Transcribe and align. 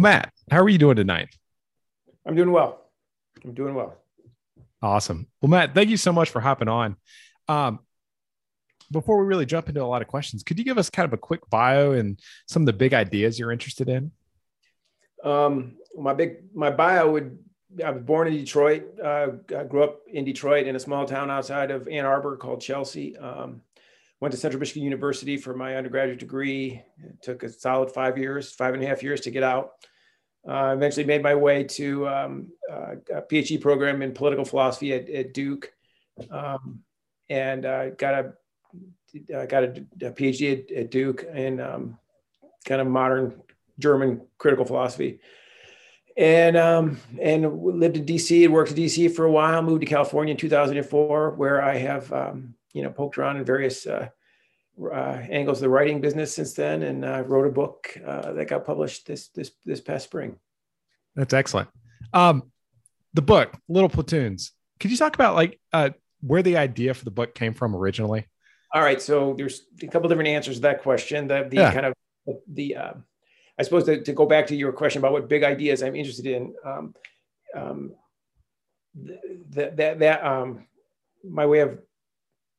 Well, 0.00 0.12
Matt, 0.14 0.32
how 0.50 0.62
are 0.62 0.68
you 0.70 0.78
doing 0.78 0.96
tonight? 0.96 1.28
I'm 2.24 2.34
doing 2.34 2.52
well. 2.52 2.86
I'm 3.44 3.52
doing 3.52 3.74
well. 3.74 3.98
Awesome. 4.80 5.26
Well, 5.42 5.50
Matt, 5.50 5.74
thank 5.74 5.90
you 5.90 5.98
so 5.98 6.10
much 6.10 6.30
for 6.30 6.40
hopping 6.40 6.68
on. 6.68 6.96
Um, 7.48 7.80
before 8.90 9.20
we 9.20 9.26
really 9.26 9.44
jump 9.44 9.68
into 9.68 9.82
a 9.82 9.84
lot 9.84 10.00
of 10.00 10.08
questions, 10.08 10.42
could 10.42 10.58
you 10.58 10.64
give 10.64 10.78
us 10.78 10.88
kind 10.88 11.04
of 11.04 11.12
a 11.12 11.18
quick 11.18 11.42
bio 11.50 11.92
and 11.92 12.18
some 12.48 12.62
of 12.62 12.66
the 12.66 12.72
big 12.72 12.94
ideas 12.94 13.38
you're 13.38 13.52
interested 13.52 13.90
in? 13.90 14.10
Um, 15.22 15.76
my 15.94 16.14
big 16.14 16.44
my 16.54 16.70
bio 16.70 17.10
would 17.10 17.38
I 17.84 17.90
was 17.90 18.02
born 18.02 18.26
in 18.26 18.32
Detroit. 18.32 18.98
Uh, 19.04 19.32
I 19.54 19.64
grew 19.64 19.84
up 19.84 20.00
in 20.10 20.24
Detroit 20.24 20.66
in 20.66 20.76
a 20.76 20.80
small 20.80 21.04
town 21.04 21.30
outside 21.30 21.70
of 21.70 21.88
Ann 21.88 22.06
Arbor 22.06 22.38
called 22.38 22.62
Chelsea. 22.62 23.18
Um, 23.18 23.60
went 24.18 24.32
to 24.32 24.38
Central 24.38 24.60
Michigan 24.60 24.82
University 24.82 25.36
for 25.36 25.54
my 25.54 25.76
undergraduate 25.76 26.20
degree. 26.20 26.82
It 27.04 27.22
took 27.22 27.42
a 27.42 27.50
solid 27.50 27.90
five 27.90 28.16
years, 28.16 28.50
five 28.50 28.72
and 28.72 28.82
a 28.82 28.86
half 28.86 29.02
years 29.02 29.20
to 29.22 29.30
get 29.30 29.42
out. 29.42 29.72
Uh, 30.48 30.72
eventually 30.74 31.04
made 31.04 31.22
my 31.22 31.34
way 31.34 31.62
to 31.64 32.08
um, 32.08 32.48
uh, 32.70 32.94
a 33.14 33.22
PhD 33.22 33.60
program 33.60 34.00
in 34.00 34.12
political 34.12 34.44
philosophy 34.44 34.94
at, 34.94 35.08
at 35.10 35.34
Duke, 35.34 35.70
um, 36.30 36.80
and 37.28 37.66
uh, 37.66 37.90
got 37.90 38.14
a 38.14 38.32
uh, 39.34 39.44
got 39.46 39.64
a, 39.64 39.84
a 40.00 40.10
PhD 40.12 40.52
at, 40.52 40.76
at, 40.76 40.90
Duke 40.90 41.24
in 41.24 41.60
um, 41.60 41.98
kind 42.64 42.80
of 42.80 42.86
modern 42.86 43.42
German 43.78 44.22
critical 44.38 44.64
philosophy, 44.64 45.20
and 46.16 46.56
um, 46.56 46.98
and 47.20 47.62
lived 47.62 47.98
in 47.98 48.06
DC 48.06 48.42
and 48.42 48.52
worked 48.54 48.70
in 48.70 48.78
DC 48.78 49.14
for 49.14 49.26
a 49.26 49.30
while. 49.30 49.60
Moved 49.60 49.82
to 49.82 49.86
California 49.86 50.32
in 50.32 50.38
2004, 50.38 51.32
where 51.32 51.62
I 51.62 51.76
have 51.76 52.10
um, 52.14 52.54
you 52.72 52.82
know 52.82 52.90
poked 52.90 53.18
around 53.18 53.36
in 53.36 53.44
various 53.44 53.86
uh, 54.92 55.22
angles 55.30 55.58
of 55.58 55.62
the 55.62 55.68
writing 55.68 56.00
business 56.00 56.34
since 56.34 56.54
then, 56.54 56.82
and 56.82 57.04
uh, 57.04 57.22
wrote 57.26 57.46
a 57.46 57.50
book 57.50 57.96
uh, 58.06 58.32
that 58.32 58.48
got 58.48 58.64
published 58.64 59.06
this 59.06 59.28
this 59.28 59.52
this 59.64 59.80
past 59.80 60.04
spring. 60.04 60.36
That's 61.16 61.34
excellent. 61.34 61.68
Um, 62.12 62.50
the 63.14 63.22
book, 63.22 63.54
Little 63.68 63.88
Platoons. 63.88 64.52
Could 64.78 64.90
you 64.90 64.96
talk 64.96 65.14
about 65.14 65.34
like 65.34 65.60
uh, 65.72 65.90
where 66.20 66.42
the 66.42 66.56
idea 66.56 66.94
for 66.94 67.04
the 67.04 67.10
book 67.10 67.34
came 67.34 67.54
from 67.54 67.74
originally? 67.74 68.26
All 68.72 68.82
right, 68.82 69.02
so 69.02 69.34
there's 69.36 69.62
a 69.82 69.88
couple 69.88 70.08
different 70.08 70.28
answers 70.28 70.56
to 70.56 70.62
that 70.62 70.82
question. 70.82 71.26
The 71.26 71.46
the 71.48 71.56
yeah. 71.56 71.72
kind 71.72 71.86
of 71.86 71.94
the 72.46 72.76
uh, 72.76 72.92
I 73.58 73.62
suppose 73.62 73.84
to, 73.84 74.02
to, 74.02 74.12
go 74.12 74.26
back 74.26 74.46
to 74.46 74.56
your 74.56 74.72
question 74.72 75.00
about 75.00 75.12
what 75.12 75.28
big 75.28 75.42
ideas 75.42 75.82
I'm 75.82 75.96
interested 75.96 76.26
in. 76.26 76.54
Um, 76.64 76.94
um, 77.54 77.92
that 79.50 79.76
that 79.76 79.98
that 79.98 80.24
um, 80.24 80.66
my 81.28 81.46
way 81.46 81.60
of 81.60 81.78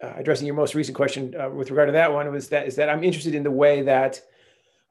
uh, 0.02 0.14
addressing 0.18 0.48
your 0.48 0.56
most 0.56 0.76
recent 0.76 0.96
question 0.96 1.36
uh, 1.40 1.50
with 1.50 1.70
regard 1.70 1.88
to 1.88 1.94
that 1.94 2.12
one 2.12 2.30
was 2.32 2.50
that 2.50 2.68
is 2.68 2.76
that 2.76 2.90
I'm 2.90 3.04
interested 3.04 3.36
in 3.36 3.44
the 3.44 3.52
way 3.52 3.82
that 3.84 4.22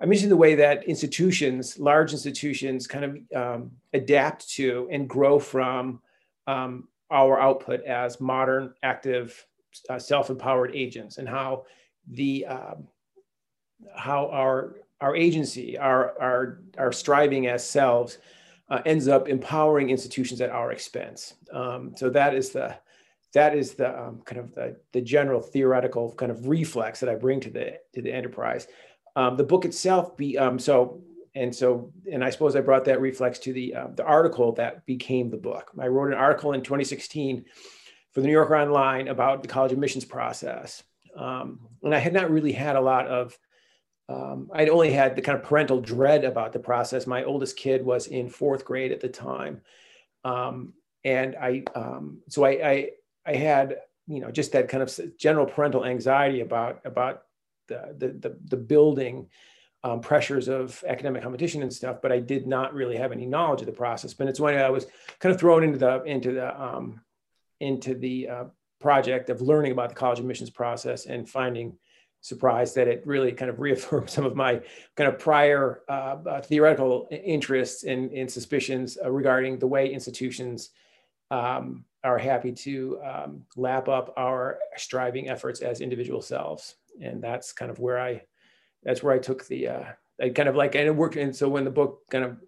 I'm 0.01 0.09
interested 0.09 0.27
in 0.27 0.31
the 0.31 0.37
way 0.37 0.55
that 0.55 0.85
institutions, 0.85 1.79
large 1.79 2.13
institutions, 2.13 2.87
kind 2.87 3.05
of 3.05 3.37
um, 3.37 3.71
adapt 3.93 4.49
to 4.51 4.89
and 4.91 5.09
grow 5.09 5.39
from 5.39 6.01
um, 6.47 6.89
our 7.11 7.39
output 7.39 7.85
as 7.85 8.21
modern, 8.21 8.73
active, 8.83 9.47
uh, 9.91 9.99
self-empowered 9.99 10.75
agents, 10.75 11.19
and 11.19 11.29
how 11.29 11.67
the 12.09 12.47
um, 12.47 12.89
how 13.95 14.29
our 14.31 14.77
our 15.01 15.15
agency, 15.17 15.77
our 15.77 16.19
our 16.21 16.61
our 16.79 16.93
striving 16.93 17.47
as 17.47 17.69
selves, 17.69 18.19
uh, 18.71 18.81
ends 18.87 19.07
up 19.07 19.29
empowering 19.29 19.91
institutions 19.91 20.41
at 20.41 20.51
our 20.51 20.73
expense. 20.73 21.35
Um, 21.53 21.95
so 21.97 22.09
that 22.11 22.35
is 22.35 22.51
the 22.51 22.77
that 23.33 23.57
is 23.57 23.75
the 23.75 23.89
um, 23.89 24.23
kind 24.25 24.41
of 24.41 24.55
the, 24.55 24.77
the 24.93 25.01
general 25.01 25.41
theoretical 25.41 26.13
kind 26.15 26.33
of 26.33 26.49
reflex 26.49 27.01
that 27.01 27.09
I 27.09 27.15
bring 27.15 27.41
to 27.41 27.51
the 27.51 27.79
to 27.95 28.03
the 28.03 28.13
enterprise. 28.13 28.67
Um, 29.17 29.37
the 29.37 29.45
book 29.45 29.65
itself 29.65 30.17
be 30.17 30.37
um, 30.37 30.59
so 30.59 31.03
and 31.35 31.55
so 31.55 31.93
and 32.11 32.25
I 32.25 32.31
suppose 32.31 32.57
I 32.57 32.61
brought 32.61 32.85
that 32.87 33.01
reflex 33.01 33.39
to 33.41 33.53
the 33.53 33.75
uh, 33.75 33.89
the 33.95 34.05
article 34.05 34.53
that 34.53 34.85
became 34.87 35.31
the 35.31 35.37
book. 35.37 35.71
I 35.79 35.87
wrote 35.87 36.09
an 36.09 36.19
article 36.19 36.53
in 36.53 36.63
2016 36.63 37.45
for 38.13 38.21
the 38.21 38.27
New 38.27 38.33
Yorker 38.33 38.57
Online 38.57 39.09
about 39.09 39.43
the 39.43 39.49
college 39.49 39.73
admissions 39.73 40.05
process, 40.05 40.83
um, 41.17 41.61
and 41.83 41.95
I 41.95 41.99
had 41.99 42.13
not 42.13 42.31
really 42.31 42.53
had 42.53 42.77
a 42.77 42.81
lot 42.81 43.07
of 43.07 43.39
um, 44.09 44.51
I'd 44.53 44.69
only 44.69 44.91
had 44.91 45.15
the 45.15 45.23
kind 45.23 45.39
of 45.39 45.45
parental 45.45 45.81
dread 45.81 46.25
about 46.25 46.53
the 46.53 46.59
process. 46.59 47.07
My 47.07 47.23
oldest 47.23 47.57
kid 47.57 47.85
was 47.85 48.09
in 48.09 48.29
fourth 48.29 48.65
grade 48.65 48.91
at 48.91 48.99
the 48.99 49.09
time. 49.09 49.61
And 51.05 51.37
I, 51.37 51.63
so 52.29 52.45
I, 52.45 52.51
I, 52.51 52.91
I 53.31 53.37
had 53.37 53.77
you 54.07 54.21
know 54.21 54.31
just 54.31 54.53
that 54.53 54.69
kind 54.69 54.83
of 54.83 55.01
general 55.17 55.47
parental 55.47 55.85
anxiety 55.85 56.41
about 56.41 56.81
about 56.85 57.23
the 57.69 57.95
the 57.97 58.09
the, 58.09 58.39
the 58.45 58.57
building 58.57 59.29
um, 59.83 60.01
pressures 60.01 60.49
of 60.49 60.83
academic 60.87 61.23
competition 61.23 61.63
and 61.63 61.73
stuff, 61.73 62.03
but 62.03 62.13
I 62.13 62.19
did 62.19 62.47
not 62.47 62.75
really 62.75 62.97
have 62.97 63.13
any 63.13 63.25
knowledge 63.25 63.61
of 63.61 63.67
the 63.67 63.73
process. 63.73 64.13
But 64.13 64.29
it's 64.29 64.41
when 64.41 64.57
I 64.59 64.69
was 64.69 64.87
kind 65.21 65.35
of 65.35 65.41
thrown 65.41 65.65
into 65.65 65.79
the 65.79 66.03
into 66.03 66.33
the 66.33 66.61
um, 66.61 67.01
into 67.61 67.95
the 67.95 68.29
uh, 68.29 68.45
project 68.81 69.31
of 69.31 69.41
learning 69.41 69.73
about 69.73 69.91
the 69.91 69.95
college 69.95 70.19
admissions 70.19 70.51
process 70.51 71.07
and 71.07 71.29
finding 71.29 71.77
surprised 72.23 72.75
that 72.75 72.89
it 72.89 73.07
really 73.07 73.33
kind 73.33 73.51
of 73.51 73.61
reaffirmed 73.61 74.11
some 74.17 74.27
of 74.27 74.35
my 74.35 74.61
kind 74.97 75.09
of 75.09 75.19
prior 75.19 75.83
uh, 75.89 76.17
uh, 76.29 76.41
theoretical 76.43 77.09
interests 77.11 77.85
and, 77.85 78.31
suspicions 78.31 78.99
uh, 79.03 79.11
regarding 79.11 79.59
the 79.59 79.67
way 79.67 79.91
institutions 79.91 80.71
um, 81.31 81.85
are 82.03 82.19
happy 82.19 82.53
to 82.53 83.01
um, 83.03 83.43
lap 83.57 83.89
up 83.89 84.15
our 84.17 84.59
striving 84.77 85.29
efforts 85.29 85.61
as 85.61 85.81
individual 85.81 86.23
selves. 86.23 86.77
And 87.01 87.23
that's 87.23 87.53
kind 87.53 87.71
of 87.71 87.79
where 87.79 88.01
I, 88.01 88.23
that's 88.83 89.03
where 89.03 89.15
I 89.15 89.19
took 89.19 89.47
the, 89.47 89.69
uh, 89.69 89.85
I 90.21 90.31
kind 90.31 90.49
of 90.49 90.57
like, 90.57 90.75
and 90.75 90.87
it 90.87 90.95
worked. 90.95 91.17
And 91.17 91.35
so 91.35 91.49
when 91.49 91.65
the 91.65 91.71
book 91.71 92.01
kind 92.11 92.25
of 92.25 92.39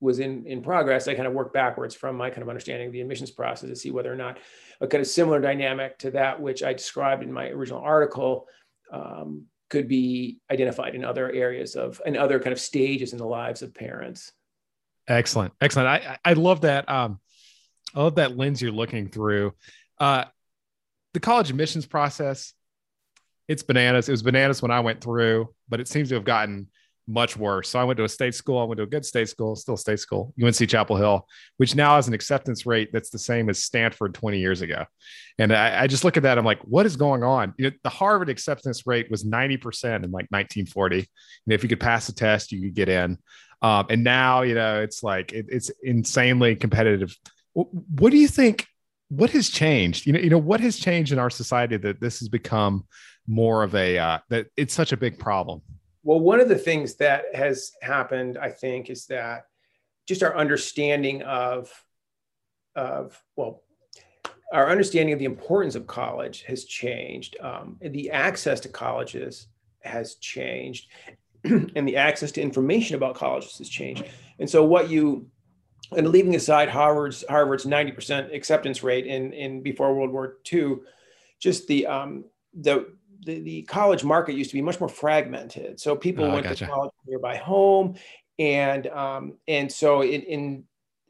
was 0.00 0.18
in, 0.18 0.46
in 0.46 0.62
progress, 0.62 1.08
I 1.08 1.14
kind 1.14 1.26
of 1.26 1.34
worked 1.34 1.52
backwards 1.52 1.94
from 1.94 2.16
my 2.16 2.30
kind 2.30 2.42
of 2.42 2.48
understanding 2.48 2.86
of 2.86 2.92
the 2.92 3.00
admissions 3.00 3.30
process 3.30 3.68
to 3.68 3.76
see 3.76 3.90
whether 3.90 4.12
or 4.12 4.16
not 4.16 4.38
a 4.80 4.86
kind 4.86 5.00
of 5.00 5.08
similar 5.08 5.40
dynamic 5.40 5.98
to 5.98 6.10
that 6.12 6.40
which 6.40 6.62
I 6.62 6.72
described 6.72 7.22
in 7.22 7.32
my 7.32 7.48
original 7.48 7.80
article 7.80 8.46
um, 8.92 9.46
could 9.68 9.88
be 9.88 10.38
identified 10.50 10.94
in 10.94 11.04
other 11.04 11.30
areas 11.30 11.76
of, 11.76 12.00
and 12.06 12.16
other 12.16 12.40
kind 12.40 12.52
of 12.52 12.60
stages 12.60 13.12
in 13.12 13.18
the 13.18 13.26
lives 13.26 13.62
of 13.62 13.74
parents. 13.74 14.32
Excellent. 15.06 15.52
Excellent. 15.60 15.88
I, 15.88 16.18
I 16.24 16.32
love 16.34 16.62
that. 16.62 16.88
Um, 16.88 17.20
I 17.94 18.02
love 18.02 18.16
that 18.16 18.36
lens 18.36 18.62
you're 18.62 18.72
looking 18.72 19.08
through. 19.08 19.52
Uh, 19.98 20.24
the 21.12 21.20
college 21.20 21.50
admissions 21.50 21.86
process, 21.86 22.54
it's 23.48 23.62
bananas. 23.62 24.08
It 24.08 24.12
was 24.12 24.22
bananas 24.22 24.62
when 24.62 24.70
I 24.70 24.80
went 24.80 25.00
through, 25.00 25.48
but 25.68 25.80
it 25.80 25.88
seems 25.88 26.08
to 26.10 26.14
have 26.14 26.24
gotten 26.24 26.68
much 27.10 27.36
worse. 27.36 27.68
So 27.68 27.78
I 27.78 27.84
went 27.84 27.96
to 27.96 28.04
a 28.04 28.08
state 28.08 28.34
school. 28.34 28.58
I 28.58 28.64
went 28.64 28.78
to 28.78 28.84
a 28.84 28.86
good 28.86 29.04
state 29.04 29.28
school, 29.28 29.56
still 29.56 29.76
state 29.76 29.98
school, 29.98 30.32
UNC 30.42 30.68
Chapel 30.68 30.96
Hill, 30.96 31.26
which 31.56 31.74
now 31.74 31.96
has 31.96 32.06
an 32.06 32.14
acceptance 32.14 32.64
rate 32.64 32.90
that's 32.92 33.10
the 33.10 33.18
same 33.18 33.50
as 33.50 33.62
Stanford 33.62 34.14
20 34.14 34.38
years 34.38 34.60
ago. 34.60 34.84
And 35.38 35.52
I, 35.52 35.82
I 35.82 35.86
just 35.88 36.04
look 36.04 36.16
at 36.16 36.22
that. 36.22 36.38
I'm 36.38 36.44
like, 36.44 36.60
what 36.60 36.86
is 36.86 36.96
going 36.96 37.24
on? 37.24 37.54
You 37.58 37.70
know, 37.70 37.76
the 37.82 37.90
Harvard 37.90 38.28
acceptance 38.28 38.86
rate 38.86 39.10
was 39.10 39.24
90% 39.24 40.04
in 40.04 40.10
like 40.10 40.28
1940. 40.30 40.98
And 40.98 41.06
if 41.48 41.62
you 41.62 41.68
could 41.68 41.80
pass 41.80 42.06
the 42.06 42.12
test, 42.12 42.52
you 42.52 42.60
could 42.60 42.74
get 42.74 42.88
in. 42.88 43.18
Um, 43.62 43.86
and 43.90 44.04
now, 44.04 44.42
you 44.42 44.54
know, 44.54 44.80
it's 44.80 45.02
like, 45.02 45.32
it, 45.32 45.46
it's 45.48 45.70
insanely 45.82 46.56
competitive 46.56 47.14
what 47.52 48.10
do 48.10 48.16
you 48.16 48.28
think? 48.28 48.66
What 49.08 49.30
has 49.30 49.48
changed? 49.48 50.06
You 50.06 50.12
know, 50.12 50.20
you 50.20 50.30
know 50.30 50.38
what 50.38 50.60
has 50.60 50.78
changed 50.78 51.12
in 51.12 51.18
our 51.18 51.30
society 51.30 51.76
that 51.78 52.00
this 52.00 52.20
has 52.20 52.28
become 52.28 52.86
more 53.26 53.62
of 53.62 53.74
a 53.74 53.98
uh, 53.98 54.18
that 54.28 54.46
it's 54.56 54.74
such 54.74 54.92
a 54.92 54.96
big 54.96 55.18
problem. 55.18 55.62
Well, 56.02 56.20
one 56.20 56.40
of 56.40 56.48
the 56.48 56.58
things 56.58 56.94
that 56.96 57.24
has 57.34 57.72
happened, 57.82 58.38
I 58.38 58.50
think, 58.50 58.88
is 58.88 59.06
that 59.06 59.44
just 60.06 60.22
our 60.22 60.36
understanding 60.36 61.22
of 61.22 61.72
of 62.76 63.20
well, 63.36 63.62
our 64.52 64.70
understanding 64.70 65.12
of 65.12 65.18
the 65.18 65.24
importance 65.24 65.74
of 65.74 65.86
college 65.86 66.42
has 66.42 66.64
changed. 66.64 67.36
Um, 67.40 67.76
the 67.80 68.10
access 68.10 68.60
to 68.60 68.68
colleges 68.68 69.46
has 69.82 70.16
changed, 70.16 70.88
and 71.44 71.86
the 71.86 71.96
access 71.96 72.32
to 72.32 72.42
information 72.42 72.96
about 72.96 73.14
colleges 73.14 73.58
has 73.58 73.68
changed. 73.68 74.04
And 74.38 74.48
so, 74.48 74.64
what 74.64 74.90
you 74.90 75.26
and 75.96 76.08
leaving 76.08 76.34
aside 76.34 76.68
Harvard's 76.68 77.24
Harvard's 77.28 77.66
90% 77.66 78.34
acceptance 78.34 78.82
rate 78.82 79.06
in 79.06 79.32
in 79.32 79.62
before 79.62 79.94
World 79.94 80.12
War 80.12 80.38
II, 80.52 80.76
just 81.38 81.66
the 81.66 81.86
um, 81.86 82.24
the, 82.54 82.92
the, 83.24 83.40
the 83.40 83.62
college 83.62 84.04
market 84.04 84.34
used 84.34 84.50
to 84.50 84.56
be 84.56 84.62
much 84.62 84.80
more 84.80 84.88
fragmented. 84.88 85.80
So 85.80 85.96
people 85.96 86.24
oh, 86.24 86.32
went 86.32 86.44
gotcha. 86.44 86.66
to 86.66 86.70
college 86.70 86.92
nearby 87.06 87.36
home, 87.36 87.96
and 88.38 88.86
um, 88.88 89.34
and 89.48 89.70
so 89.70 90.02
in, 90.02 90.22
in 90.22 90.64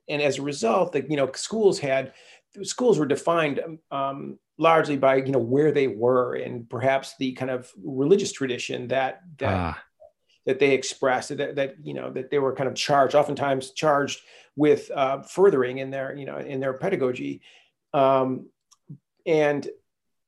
and 0.08 0.22
as 0.22 0.38
a 0.38 0.42
result, 0.42 0.92
the 0.92 1.08
you 1.08 1.16
know 1.16 1.30
schools 1.32 1.78
had 1.78 2.12
schools 2.62 2.98
were 2.98 3.06
defined 3.06 3.60
um, 3.90 4.38
largely 4.58 4.96
by 4.96 5.16
you 5.16 5.32
know 5.32 5.38
where 5.38 5.72
they 5.72 5.86
were 5.86 6.34
and 6.34 6.68
perhaps 6.68 7.14
the 7.18 7.32
kind 7.32 7.50
of 7.50 7.70
religious 7.82 8.32
tradition 8.32 8.88
that 8.88 9.20
that 9.38 9.54
ah. 9.54 9.78
That 10.46 10.58
they 10.58 10.72
expressed 10.72 11.36
that, 11.36 11.56
that 11.56 11.76
you 11.82 11.94
know 11.94 12.10
that 12.10 12.30
they 12.30 12.38
were 12.38 12.54
kind 12.54 12.68
of 12.68 12.74
charged 12.74 13.14
oftentimes 13.14 13.70
charged 13.72 14.20
with 14.56 14.90
uh, 14.90 15.22
furthering 15.22 15.78
in 15.78 15.90
their 15.90 16.14
you 16.16 16.26
know 16.26 16.38
in 16.38 16.60
their 16.60 16.72
pedagogy 16.72 17.40
um, 17.94 18.46
and 19.26 19.68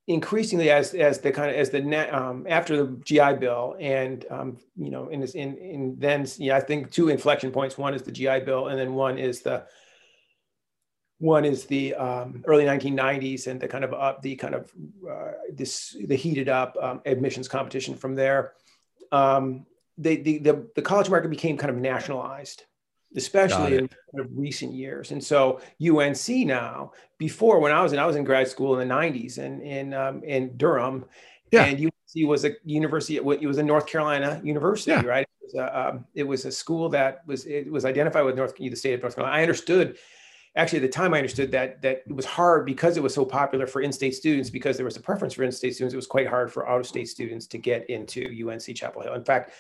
increasingly 0.09 0.71
as 0.71 0.95
as 0.95 1.21
the 1.21 1.31
kind 1.31 1.51
of 1.51 1.57
as 1.57 1.71
the 1.71 2.17
um, 2.17 2.47
after 2.49 2.77
the 2.77 3.01
GI 3.05 3.35
Bill 3.35 3.77
and 3.79 4.25
um, 4.31 4.59
you 4.77 4.91
know 4.91 5.09
in 5.09 5.21
this 5.21 5.35
in 5.35 5.57
in 5.57 5.97
then 5.99 6.27
yeah 6.39 6.57
I 6.57 6.61
think 6.61 6.91
two 6.91 7.09
inflection 7.09 7.51
points 7.51 7.79
one 7.79 7.95
is 7.95 8.03
the 8.03 8.13
GI 8.13 8.41
Bill 8.41 8.69
and 8.69 8.79
then 8.79 8.95
one 8.95 9.19
is 9.19 9.43
the 9.43 9.65
one 11.19 11.45
is 11.45 11.67
the 11.67 11.95
um, 11.95 12.43
early 12.49 12.65
1990s 12.65 13.47
and 13.47 13.61
the 13.61 13.69
kind 13.69 13.85
of 13.85 13.95
up 13.95 14.21
the 14.23 14.35
kind 14.35 14.57
of 14.57 14.73
uh, 15.09 15.33
this 15.53 15.97
the 16.07 16.17
heated 16.17 16.49
up 16.49 16.77
um, 16.83 17.01
admissions 17.07 17.47
competition 17.47 17.95
from 17.95 18.17
there. 18.17 18.55
Um, 19.13 19.67
the, 19.99 20.17
the, 20.17 20.39
the 20.39 20.69
the 20.77 20.83
college 20.83 21.11
market 21.11 21.29
became 21.29 21.57
kind 21.57 21.71
of 21.71 21.77
nationalized, 21.77 22.65
especially 23.17 23.77
in 23.77 23.89
kind 23.89 24.21
of 24.21 24.27
recent 24.35 24.73
years. 24.73 25.11
And 25.11 25.23
so 25.23 25.61
UNC 25.85 26.29
now, 26.47 26.93
before 27.19 27.61
when 27.61 27.73
I 27.73 27.83
was 27.83 27.93
in 27.93 27.99
I 27.99 28.07
was 28.07 28.17
in 28.17 28.25
grad 28.25 28.49
school 28.49 28.79
in 28.79 28.89
the 28.89 28.95
90s 28.95 29.39
and 29.39 29.63
in 29.63 29.95
um, 29.95 30.23
in 30.25 30.57
Durham, 30.57 31.05
yeah. 31.51 31.65
and 31.65 31.79
UNC 31.79 32.29
was 32.29 32.45
a 32.45 32.53
university. 32.65 33.17
It 33.17 33.25
was 33.25 33.59
a 33.59 33.63
North 33.63 33.87
Carolina 33.87 34.41
university, 34.43 34.93
yeah. 34.93 35.03
right? 35.03 35.27
It 35.41 35.45
was, 35.45 35.55
a, 35.55 35.89
um, 35.89 36.05
it 36.15 36.25
was 36.25 36.45
a 36.45 36.53
school 36.53 36.89
that 36.91 37.27
was 37.27 37.47
it 37.47 37.71
was 37.71 37.85
identified 37.85 38.25
with 38.25 38.37
North 38.37 38.57
the 38.57 38.75
state 38.75 38.95
of 38.95 39.03
North 39.03 39.15
Carolina. 39.15 39.37
I 39.37 39.43
understood 39.43 39.99
actually 40.57 40.79
at 40.79 40.83
the 40.83 40.89
time 40.89 41.15
I 41.15 41.19
understood 41.19 41.51
that 41.53 41.81
that 41.83 42.03
it 42.07 42.15
was 42.15 42.27
hard 42.27 42.67
because 42.67 42.97
it 42.97 43.03
was 43.03 43.15
so 43.15 43.25
popular 43.25 43.67
for 43.67 43.81
in-state 43.81 44.15
students 44.15 44.51
because 44.51 44.77
there 44.77 44.85
was 44.85 44.97
a 44.97 45.01
preference 45.01 45.35
for 45.35 45.45
in-state 45.45 45.75
students. 45.75 45.95
It 45.95 45.97
was 45.97 46.07
quite 46.07 46.29
hard 46.29 46.53
for 46.53 46.69
out-of-state 46.69 47.09
students 47.09 47.47
to 47.49 47.59
get 47.59 47.89
into 47.89 48.49
UNC 48.49 48.75
Chapel 48.75 49.03
Hill. 49.03 49.15
In 49.15 49.25
fact, 49.25 49.53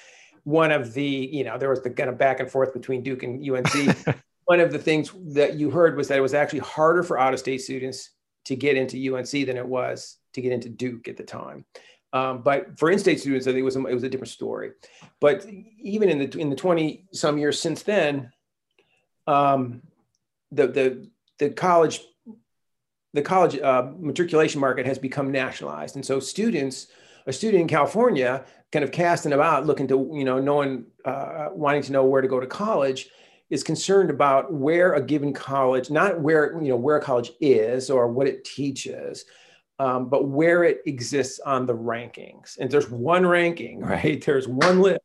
one 0.44 0.72
of 0.72 0.92
the 0.94 1.04
you 1.04 1.44
know 1.44 1.58
there 1.58 1.70
was 1.70 1.82
the 1.82 1.90
kind 1.90 2.10
of 2.10 2.18
back 2.18 2.40
and 2.40 2.50
forth 2.50 2.72
between 2.72 3.02
Duke 3.02 3.22
and 3.22 3.48
UNC. 3.48 3.96
one 4.44 4.60
of 4.60 4.72
the 4.72 4.78
things 4.78 5.12
that 5.34 5.54
you 5.54 5.70
heard 5.70 5.96
was 5.96 6.08
that 6.08 6.18
it 6.18 6.22
was 6.22 6.34
actually 6.34 6.58
harder 6.60 7.02
for 7.02 7.18
out-of-state 7.18 7.58
students 7.58 8.10
to 8.44 8.56
get 8.56 8.76
into 8.76 9.14
UNC 9.14 9.30
than 9.30 9.56
it 9.56 9.66
was 9.66 10.18
to 10.32 10.40
get 10.40 10.52
into 10.52 10.68
Duke 10.68 11.06
at 11.06 11.16
the 11.16 11.22
time. 11.22 11.64
Um, 12.12 12.42
but 12.42 12.78
for 12.78 12.90
in-state 12.90 13.20
students, 13.20 13.46
I 13.46 13.50
think 13.50 13.60
it 13.60 13.64
was 13.64 13.76
a, 13.76 13.86
it 13.86 13.94
was 13.94 14.02
a 14.02 14.08
different 14.08 14.32
story. 14.32 14.72
But 15.20 15.46
even 15.78 16.08
in 16.08 16.18
the 16.18 16.38
in 16.38 16.50
the 16.50 16.56
twenty 16.56 17.06
some 17.12 17.38
years 17.38 17.58
since 17.58 17.82
then, 17.82 18.30
um, 19.26 19.82
the 20.50 20.66
the 20.66 21.10
the 21.38 21.50
college 21.50 22.02
the 23.14 23.22
college 23.22 23.58
uh, 23.58 23.90
matriculation 23.98 24.60
market 24.60 24.86
has 24.86 24.98
become 24.98 25.30
nationalized, 25.30 25.96
and 25.96 26.04
so 26.04 26.20
students, 26.20 26.88
a 27.26 27.32
student 27.32 27.62
in 27.62 27.68
California, 27.68 28.44
kind 28.70 28.84
of 28.84 28.92
casting 28.92 29.32
about, 29.32 29.66
looking 29.66 29.88
to 29.88 30.10
you 30.14 30.24
know 30.24 30.38
knowing 30.38 30.86
uh, 31.04 31.48
wanting 31.52 31.82
to 31.82 31.92
know 31.92 32.04
where 32.04 32.22
to 32.22 32.28
go 32.28 32.40
to 32.40 32.46
college, 32.46 33.08
is 33.50 33.62
concerned 33.62 34.10
about 34.10 34.52
where 34.52 34.94
a 34.94 35.02
given 35.02 35.32
college, 35.32 35.90
not 35.90 36.20
where 36.20 36.60
you 36.62 36.68
know 36.68 36.76
where 36.76 36.96
a 36.96 37.02
college 37.02 37.32
is 37.40 37.90
or 37.90 38.08
what 38.08 38.26
it 38.26 38.44
teaches, 38.44 39.24
um, 39.78 40.08
but 40.08 40.28
where 40.28 40.64
it 40.64 40.80
exists 40.86 41.40
on 41.40 41.66
the 41.66 41.74
rankings. 41.74 42.58
And 42.58 42.70
there's 42.70 42.90
one 42.90 43.26
ranking, 43.26 43.80
right? 43.94 44.24
There's 44.24 44.48
one 44.48 44.80
list, 44.80 45.00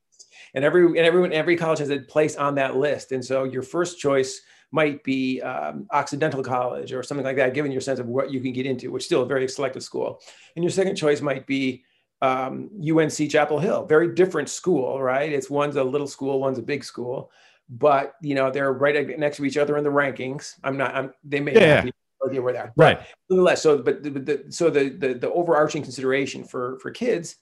and 0.54 0.64
every 0.64 0.86
and 0.86 0.98
everyone 0.98 1.34
every 1.34 1.58
college 1.58 1.80
has 1.80 1.90
a 1.90 2.00
place 2.00 2.36
on 2.36 2.56
that 2.56 2.78
list. 2.78 3.12
And 3.12 3.24
so 3.24 3.44
your 3.44 3.64
first 3.64 4.00
choice 4.00 4.42
might 4.72 5.04
be 5.04 5.42
um, 5.42 5.88
Occidental 5.92 6.44
College 6.44 6.92
or 6.94 7.04
something 7.04 7.26
like 7.26 7.38
that, 7.38 7.54
given 7.54 7.72
your 7.72 7.82
sense 7.82 8.00
of 8.00 8.08
what 8.08 8.32
you 8.32 8.40
can 8.40 8.54
get 8.54 8.66
into, 8.66 8.92
which 8.92 9.04
is 9.04 9.06
still 9.06 9.24
a 9.24 9.26
very 9.26 9.48
selective 9.48 9.84
school. 9.84 10.20
And 10.56 10.64
your 10.64 10.72
second 10.72 10.96
choice 10.96 11.22
might 11.22 11.48
be 11.48 11.84
um, 12.22 12.70
UNC 12.82 13.30
Chapel 13.30 13.60
Hill, 13.60 13.86
very 13.86 14.14
different 14.14 14.50
school, 14.50 15.02
right? 15.02 15.32
It's 15.32 15.50
one's 15.50 15.76
a 15.76 15.84
little 15.84 16.08
school, 16.08 16.40
one's 16.40 16.58
a 16.58 16.64
big 16.64 16.84
school, 16.84 17.32
but 17.70 18.16
you 18.22 18.36
know 18.36 18.50
they're 18.52 18.74
right 18.74 19.18
next 19.20 19.38
to 19.38 19.46
each 19.46 19.58
other 19.58 19.78
in 19.78 19.84
the 19.84 19.90
rankings. 19.90 20.56
I'm 20.64 20.78
not. 20.78 20.96
I'm, 20.96 21.14
they 21.24 21.40
may 21.40 21.54
yeah. 21.54 21.82
be 21.82 21.92
idea 22.26 22.42
where 22.42 22.54
they're 22.54 22.74
right. 22.76 23.00
nonetheless, 23.30 23.62
so 23.62 23.78
but 23.78 24.04
the, 24.04 24.10
the, 24.10 24.46
so 24.50 24.70
the, 24.70 24.90
the 24.90 25.14
the 25.14 25.32
overarching 25.32 25.84
consideration 25.84 26.44
for 26.44 26.80
for 26.80 26.92
kids, 26.92 27.38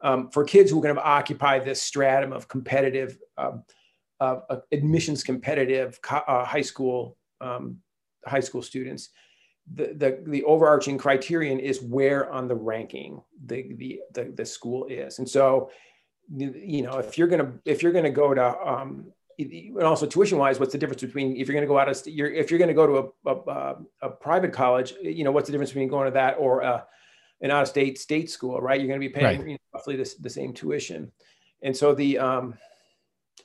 um, 0.00 0.30
for 0.30 0.44
kids 0.44 0.70
who 0.70 0.82
kind 0.82 0.96
of 0.96 1.04
occupy 1.04 1.58
this 1.58 1.82
stratum 1.82 2.32
of 2.32 2.48
competitive 2.48 3.18
um, 3.38 3.64
uh, 4.20 4.36
admissions 4.72 5.22
competitive 5.22 5.98
uh, 6.10 6.44
high 6.44 6.62
school 6.62 7.16
um, 7.40 7.78
high 8.26 8.40
school 8.40 8.62
students. 8.62 9.10
The, 9.72 9.94
the, 9.94 10.22
the 10.26 10.44
overarching 10.44 10.98
criterion 10.98 11.58
is 11.58 11.80
where 11.80 12.30
on 12.30 12.48
the 12.48 12.54
ranking 12.54 13.22
the, 13.46 13.72
the, 13.76 14.00
the, 14.12 14.24
the 14.24 14.44
school 14.44 14.84
is. 14.86 15.18
And 15.18 15.28
so, 15.28 15.70
you 16.36 16.82
know, 16.82 16.98
if 16.98 17.16
you're 17.16 17.28
going 17.28 17.44
to, 17.44 17.52
if 17.64 17.82
you're 17.82 17.92
going 17.92 18.04
to 18.04 18.10
go 18.10 18.34
to, 18.34 18.58
um, 18.60 19.06
and 19.38 19.82
also 19.82 20.06
tuition 20.06 20.38
wise, 20.38 20.60
what's 20.60 20.72
the 20.72 20.78
difference 20.78 21.02
between, 21.02 21.36
if 21.36 21.48
you're 21.48 21.54
going 21.54 21.62
to 21.62 21.68
go 21.68 21.78
out 21.78 21.88
of, 21.88 22.00
you're, 22.06 22.30
if 22.30 22.50
you're 22.50 22.58
going 22.58 22.68
to 22.68 22.74
go 22.74 22.86
to 22.86 23.12
a, 23.26 23.34
a, 23.34 23.76
a, 24.02 24.10
private 24.10 24.52
college, 24.52 24.94
you 25.02 25.24
know, 25.24 25.32
what's 25.32 25.46
the 25.46 25.52
difference 25.52 25.70
between 25.70 25.88
going 25.88 26.06
to 26.06 26.12
that 26.12 26.36
or 26.38 26.60
a, 26.60 26.86
an 27.40 27.50
out 27.50 27.62
of 27.62 27.68
state 27.68 27.98
state 27.98 28.30
school, 28.30 28.60
right? 28.60 28.80
You're 28.80 28.88
going 28.88 29.00
to 29.00 29.06
be 29.06 29.12
paying 29.12 29.38
right. 29.38 29.48
you 29.48 29.52
know, 29.54 29.58
roughly 29.74 29.96
this, 29.96 30.14
the 30.14 30.30
same 30.30 30.52
tuition. 30.52 31.10
And 31.62 31.76
so 31.76 31.94
the, 31.94 32.18
um, 32.18 32.54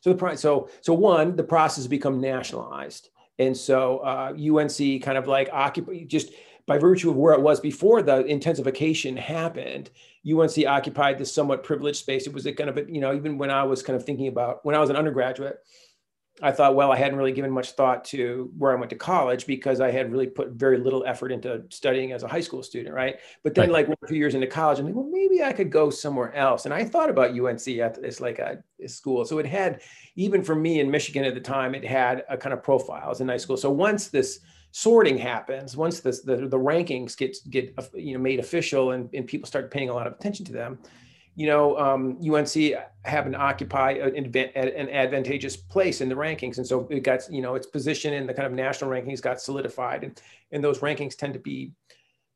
so 0.01 0.13
the 0.13 0.35
so 0.37 0.69
so 0.81 0.93
one, 0.93 1.35
the 1.35 1.43
process 1.43 1.77
has 1.77 1.87
become 1.87 2.21
nationalized, 2.21 3.09
and 3.39 3.55
so 3.55 3.99
uh, 3.99 4.33
UNC 4.33 5.01
kind 5.01 5.17
of 5.17 5.27
like 5.27 5.49
occupy 5.51 6.03
just 6.03 6.31
by 6.67 6.77
virtue 6.77 7.09
of 7.09 7.15
where 7.15 7.33
it 7.33 7.41
was 7.41 7.59
before 7.59 8.03
the 8.03 8.23
intensification 8.25 9.17
happened. 9.17 9.89
UNC 10.29 10.65
occupied 10.67 11.17
this 11.17 11.33
somewhat 11.33 11.63
privileged 11.63 11.97
space. 11.97 12.27
It 12.27 12.33
was 12.33 12.45
a 12.45 12.53
kind 12.53 12.69
of 12.69 12.89
you 12.89 13.01
know 13.01 13.15
even 13.15 13.37
when 13.37 13.49
I 13.49 13.63
was 13.63 13.81
kind 13.81 13.97
of 13.97 14.05
thinking 14.05 14.27
about 14.27 14.63
when 14.65 14.75
I 14.75 14.79
was 14.79 14.89
an 14.89 14.95
undergraduate, 14.95 15.59
I 16.41 16.51
thought, 16.51 16.75
well, 16.75 16.91
I 16.91 16.97
hadn't 16.97 17.17
really 17.17 17.31
given 17.31 17.51
much 17.51 17.71
thought 17.71 18.05
to 18.05 18.51
where 18.57 18.71
I 18.71 18.75
went 18.75 18.89
to 18.91 18.95
college 18.95 19.45
because 19.45 19.81
I 19.81 19.91
had 19.91 20.11
really 20.11 20.27
put 20.27 20.51
very 20.51 20.77
little 20.77 21.03
effort 21.05 21.31
into 21.31 21.63
studying 21.69 22.11
as 22.11 22.23
a 22.23 22.27
high 22.27 22.41
school 22.41 22.63
student, 22.63 22.95
right? 22.95 23.17
But 23.43 23.55
then, 23.55 23.71
right. 23.71 23.87
like 23.87 23.97
a 24.01 24.07
few 24.07 24.17
years 24.17 24.35
into 24.35 24.47
college, 24.47 24.79
I'm 24.79 24.85
like, 24.85 24.95
well, 24.95 25.09
maybe 25.09 25.43
I 25.43 25.51
could 25.51 25.71
go 25.71 25.89
somewhere 25.89 26.33
else. 26.35 26.65
And 26.65 26.73
I 26.73 26.85
thought 26.85 27.09
about 27.09 27.37
UNC 27.37 27.67
as 27.67 28.21
like 28.21 28.39
a, 28.39 28.63
a 28.81 28.87
school. 28.87 29.25
So 29.25 29.39
it 29.39 29.45
had, 29.45 29.81
even 30.15 30.43
for 30.43 30.55
me 30.55 30.79
in 30.79 30.89
Michigan 30.89 31.25
at 31.25 31.33
the 31.33 31.41
time, 31.41 31.75
it 31.75 31.85
had 31.85 32.23
a 32.29 32.37
kind 32.37 32.53
of 32.53 32.63
profile 32.63 33.11
as 33.11 33.21
a 33.21 33.25
nice 33.25 33.43
school. 33.43 33.57
So 33.57 33.69
once 33.69 34.07
this 34.07 34.39
sorting 34.71 35.17
happens, 35.17 35.75
once 35.75 35.99
this, 35.99 36.21
the 36.21 36.35
the 36.35 36.57
rankings 36.57 37.17
get 37.17 37.37
get 37.49 37.75
you 37.93 38.13
know 38.13 38.19
made 38.19 38.39
official 38.39 38.91
and, 38.91 39.09
and 39.13 39.25
people 39.27 39.47
start 39.47 39.71
paying 39.71 39.89
a 39.89 39.93
lot 39.93 40.07
of 40.07 40.13
attention 40.13 40.45
to 40.45 40.51
them, 40.51 40.79
you 41.39 41.45
know, 41.45 41.77
um, 41.77 42.19
UNC 42.21 42.51
happened 43.05 43.33
to 43.33 43.39
occupy 43.39 43.91
an, 43.91 44.25
an, 44.35 44.89
advantageous 44.89 45.55
place 45.55 46.01
in 46.01 46.09
the 46.09 46.15
rankings. 46.15 46.57
And 46.57 46.67
so 46.67 46.85
it 46.89 46.99
got, 46.99 47.31
you 47.31 47.41
know, 47.41 47.55
its 47.55 47.65
position 47.65 48.13
in 48.13 48.27
the 48.27 48.33
kind 48.33 48.45
of 48.45 48.51
national 48.51 48.91
rankings 48.91 49.21
got 49.21 49.39
solidified. 49.39 50.03
And, 50.03 50.21
and 50.51 50.61
those 50.61 50.79
rankings 50.79 51.15
tend 51.15 51.33
to 51.35 51.39
be, 51.39 51.71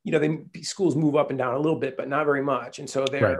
you 0.05 0.13
know, 0.13 0.19
they 0.19 0.61
schools 0.61 0.95
move 0.95 1.17
up 1.17 1.31
and 1.31 1.37
down 1.37 1.53
a 1.53 1.59
little 1.59 1.77
bit, 1.77 1.97
but 1.97 2.07
not 2.07 2.23
very 2.23 2.41
much. 2.41 2.79
And 2.79 2.89
so 2.89 3.03
their 3.03 3.39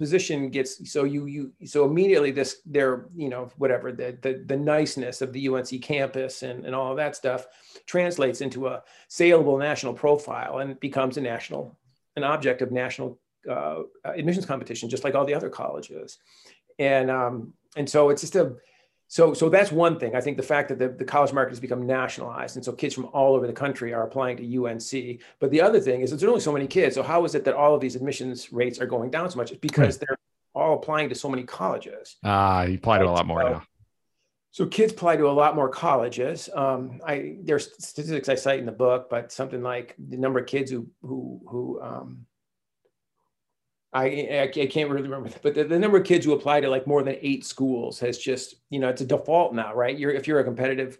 position 0.00 0.50
gets, 0.50 0.90
so 0.90 1.04
you, 1.04 1.26
you, 1.26 1.52
so 1.64 1.84
immediately 1.84 2.32
this, 2.32 2.56
their, 2.66 3.06
you 3.14 3.28
know, 3.28 3.52
whatever, 3.56 3.92
the, 3.92 4.18
the, 4.20 4.42
the 4.46 4.56
niceness 4.56 5.22
of 5.22 5.32
the 5.32 5.46
UNC 5.46 5.80
campus 5.80 6.42
and, 6.42 6.66
and 6.66 6.74
all 6.74 6.90
of 6.90 6.96
that 6.96 7.14
stuff 7.14 7.46
translates 7.86 8.40
into 8.40 8.66
a 8.66 8.82
saleable 9.06 9.58
national 9.58 9.94
profile 9.94 10.58
and 10.58 10.80
becomes 10.80 11.18
a 11.18 11.20
national, 11.20 11.78
an 12.16 12.24
object 12.24 12.62
of 12.62 12.72
national 12.72 13.20
uh, 13.50 13.82
admissions 14.04 14.46
competition, 14.46 14.88
just 14.88 15.04
like 15.04 15.14
all 15.14 15.24
the 15.24 15.34
other 15.34 15.50
colleges. 15.50 16.18
And 16.78 17.10
um, 17.10 17.54
and 17.76 17.88
so 17.88 18.10
it's 18.10 18.22
just 18.22 18.36
a 18.36 18.56
so 19.08 19.34
so 19.34 19.48
that's 19.48 19.70
one 19.70 19.98
thing. 19.98 20.16
I 20.16 20.20
think 20.20 20.36
the 20.36 20.42
fact 20.42 20.68
that 20.70 20.78
the, 20.78 20.88
the 20.88 21.04
college 21.04 21.32
market 21.32 21.50
has 21.50 21.60
become 21.60 21.86
nationalized, 21.86 22.56
and 22.56 22.64
so 22.64 22.72
kids 22.72 22.94
from 22.94 23.06
all 23.06 23.34
over 23.34 23.46
the 23.46 23.52
country 23.52 23.92
are 23.92 24.02
applying 24.02 24.36
to 24.38 24.64
UNC. 24.64 25.20
But 25.38 25.50
the 25.50 25.60
other 25.60 25.80
thing 25.80 26.00
is 26.00 26.10
there's 26.10 26.24
only 26.24 26.40
so 26.40 26.52
many 26.52 26.66
kids. 26.66 26.94
So 26.94 27.02
how 27.02 27.24
is 27.24 27.34
it 27.34 27.44
that 27.44 27.54
all 27.54 27.74
of 27.74 27.80
these 27.80 27.96
admissions 27.96 28.52
rates 28.52 28.80
are 28.80 28.86
going 28.86 29.10
down 29.10 29.30
so 29.30 29.36
much? 29.36 29.50
It's 29.50 29.60
because 29.60 29.98
they're 29.98 30.18
all 30.54 30.74
applying 30.74 31.08
to 31.10 31.14
so 31.14 31.28
many 31.28 31.44
colleges. 31.44 32.16
Ah, 32.24 32.60
uh, 32.60 32.64
you 32.64 32.74
apply 32.76 32.98
to 32.98 33.04
a 33.04 33.10
lot 33.10 33.26
more 33.26 33.42
so, 33.42 33.48
now. 33.48 33.62
So 34.50 34.66
kids 34.66 34.92
apply 34.92 35.16
to 35.16 35.28
a 35.28 35.32
lot 35.32 35.56
more 35.56 35.68
colleges. 35.68 36.48
Um, 36.54 37.00
I 37.06 37.36
there's 37.42 37.70
statistics 37.84 38.28
I 38.28 38.36
cite 38.36 38.60
in 38.60 38.66
the 38.66 38.72
book, 38.72 39.10
but 39.10 39.32
something 39.32 39.62
like 39.62 39.94
the 39.98 40.16
number 40.16 40.40
of 40.40 40.46
kids 40.46 40.70
who 40.70 40.88
who 41.02 41.40
who 41.46 41.80
um, 41.82 42.26
I, 43.94 44.50
I 44.58 44.66
can't 44.66 44.90
really 44.90 45.08
remember, 45.08 45.30
but 45.40 45.54
the, 45.54 45.62
the, 45.62 45.78
number 45.78 45.98
of 45.98 46.04
kids 46.04 46.24
who 46.24 46.32
apply 46.32 46.60
to 46.60 46.68
like 46.68 46.84
more 46.84 47.04
than 47.04 47.16
eight 47.20 47.46
schools 47.46 48.00
has 48.00 48.18
just, 48.18 48.56
you 48.68 48.80
know, 48.80 48.88
it's 48.88 49.02
a 49.02 49.06
default 49.06 49.54
now, 49.54 49.72
right? 49.72 49.96
You're 49.96 50.10
if 50.10 50.26
you're 50.26 50.40
a 50.40 50.44
competitive, 50.44 50.98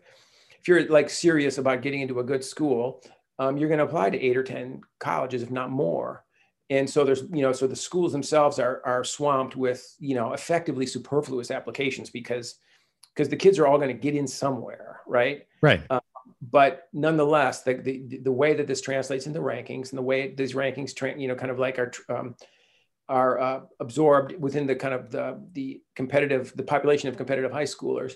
if 0.61 0.69
you're 0.69 0.89
like 0.89 1.11
serious 1.11 1.59
about 1.59 1.83
getting 1.83 2.03
into 2.03 2.21
a 2.21 2.25
good 2.25 2.45
school, 2.45 3.03
um, 3.41 3.57
you're 3.57 3.69
going 3.69 3.79
to 3.79 3.85
apply 3.85 4.11
to 4.11 4.21
eight 4.21 4.37
or 4.37 4.45
10 4.45 4.81
colleges, 5.01 5.43
if 5.43 5.51
not 5.51 5.71
more. 5.71 6.25
And 6.71 6.89
so 6.89 7.05
there's, 7.05 7.23
you 7.33 7.43
know, 7.43 7.53
so 7.53 7.67
the 7.67 7.75
schools 7.75 8.13
themselves 8.13 8.61
are, 8.61 8.81
are 8.85 9.03
swamped 9.03 9.57
with, 9.57 9.97
you 9.99 10.15
know, 10.15 10.33
effectively 10.33 10.87
superfluous 10.87 11.51
applications 11.51 12.11
because, 12.11 12.61
because 13.13 13.29
the 13.29 13.37
kids 13.37 13.59
are 13.59 13.67
all 13.67 13.77
going 13.77 13.89
to 13.89 14.01
get 14.01 14.15
in 14.15 14.27
somewhere. 14.27 15.01
Right. 15.07 15.47
Right. 15.61 15.83
Um, 15.91 16.01
but 16.41 16.89
nonetheless, 16.93 17.63
the, 17.63 17.75
the, 17.75 18.19
the 18.23 18.33
way 18.33 18.55
that 18.55 18.69
this 18.69 18.81
translates 18.81 19.27
into 19.27 19.41
rankings 19.41 19.91
and 19.91 19.99
the 19.99 20.03
way 20.03 20.33
these 20.33 20.55
rankings, 20.55 20.95
tra- 20.95 21.19
you 21.19 21.27
know, 21.27 21.35
kind 21.35 21.51
of 21.51 21.59
like 21.59 21.79
are, 21.79 21.93
um, 22.09 22.37
are 23.09 23.41
uh, 23.41 23.61
absorbed 23.81 24.35
within 24.41 24.67
the 24.67 24.75
kind 24.75 24.95
of 24.95 25.11
the, 25.11 25.41
the 25.53 25.83
competitive, 25.95 26.53
the 26.57 26.63
population 26.63 27.09
of 27.09 27.17
competitive 27.17 27.53
high 27.53 27.65
schoolers, 27.65 28.15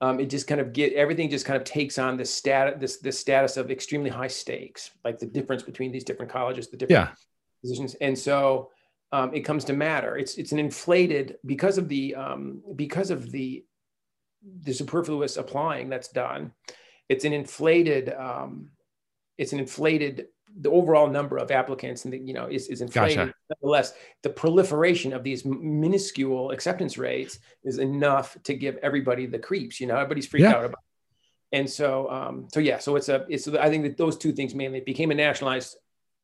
um, 0.00 0.20
it 0.20 0.30
just 0.30 0.46
kind 0.46 0.60
of 0.60 0.72
get 0.72 0.92
everything 0.92 1.28
just 1.28 1.44
kind 1.44 1.56
of 1.56 1.64
takes 1.64 1.98
on 1.98 2.16
this 2.16 2.32
status 2.32 2.80
this 2.80 2.98
this 2.98 3.18
status 3.18 3.56
of 3.56 3.70
extremely 3.70 4.10
high 4.10 4.28
stakes 4.28 4.90
like 5.04 5.18
the 5.18 5.26
difference 5.26 5.62
between 5.62 5.92
these 5.92 6.04
different 6.04 6.30
colleges 6.30 6.68
the 6.68 6.76
different 6.76 7.08
yeah. 7.08 7.14
positions 7.62 7.94
and 8.00 8.16
so 8.16 8.70
um, 9.10 9.34
it 9.34 9.40
comes 9.40 9.64
to 9.64 9.72
matter 9.72 10.16
it's 10.16 10.36
it's 10.36 10.52
an 10.52 10.58
inflated 10.58 11.36
because 11.46 11.78
of 11.78 11.88
the 11.88 12.14
um, 12.14 12.62
because 12.76 13.10
of 13.10 13.30
the 13.32 13.64
the 14.62 14.72
superfluous 14.72 15.36
applying 15.36 15.88
that's 15.88 16.08
done 16.08 16.52
it's 17.08 17.24
an 17.24 17.32
inflated 17.32 18.12
um, 18.14 18.68
it's 19.36 19.52
an 19.52 19.58
inflated 19.58 20.26
the 20.60 20.70
overall 20.70 21.08
number 21.08 21.38
of 21.38 21.50
applicants 21.50 22.04
and 22.04 22.12
the, 22.12 22.18
you 22.18 22.34
know 22.34 22.46
is, 22.46 22.68
is 22.68 22.80
inflated. 22.80 23.16
Gotcha. 23.16 23.34
Nonetheless, 23.50 23.92
the 24.22 24.30
proliferation 24.30 25.12
of 25.12 25.22
these 25.22 25.44
minuscule 25.44 26.50
acceptance 26.50 26.98
rates 26.98 27.38
is 27.64 27.78
enough 27.78 28.36
to 28.44 28.54
give 28.54 28.76
everybody 28.78 29.26
the 29.26 29.38
creeps. 29.38 29.80
You 29.80 29.86
know, 29.86 29.94
everybody's 29.94 30.26
freaked 30.26 30.44
yeah. 30.44 30.54
out 30.54 30.64
about. 30.64 30.80
It. 31.52 31.58
And 31.58 31.70
so, 31.70 32.10
um, 32.10 32.48
so 32.52 32.60
yeah, 32.60 32.78
so 32.78 32.96
it's 32.96 33.08
a, 33.08 33.24
it's. 33.28 33.48
I 33.48 33.70
think 33.70 33.84
that 33.84 33.96
those 33.96 34.18
two 34.18 34.32
things 34.32 34.54
mainly 34.54 34.80
became 34.80 35.10
a 35.10 35.14
nationalized 35.14 35.76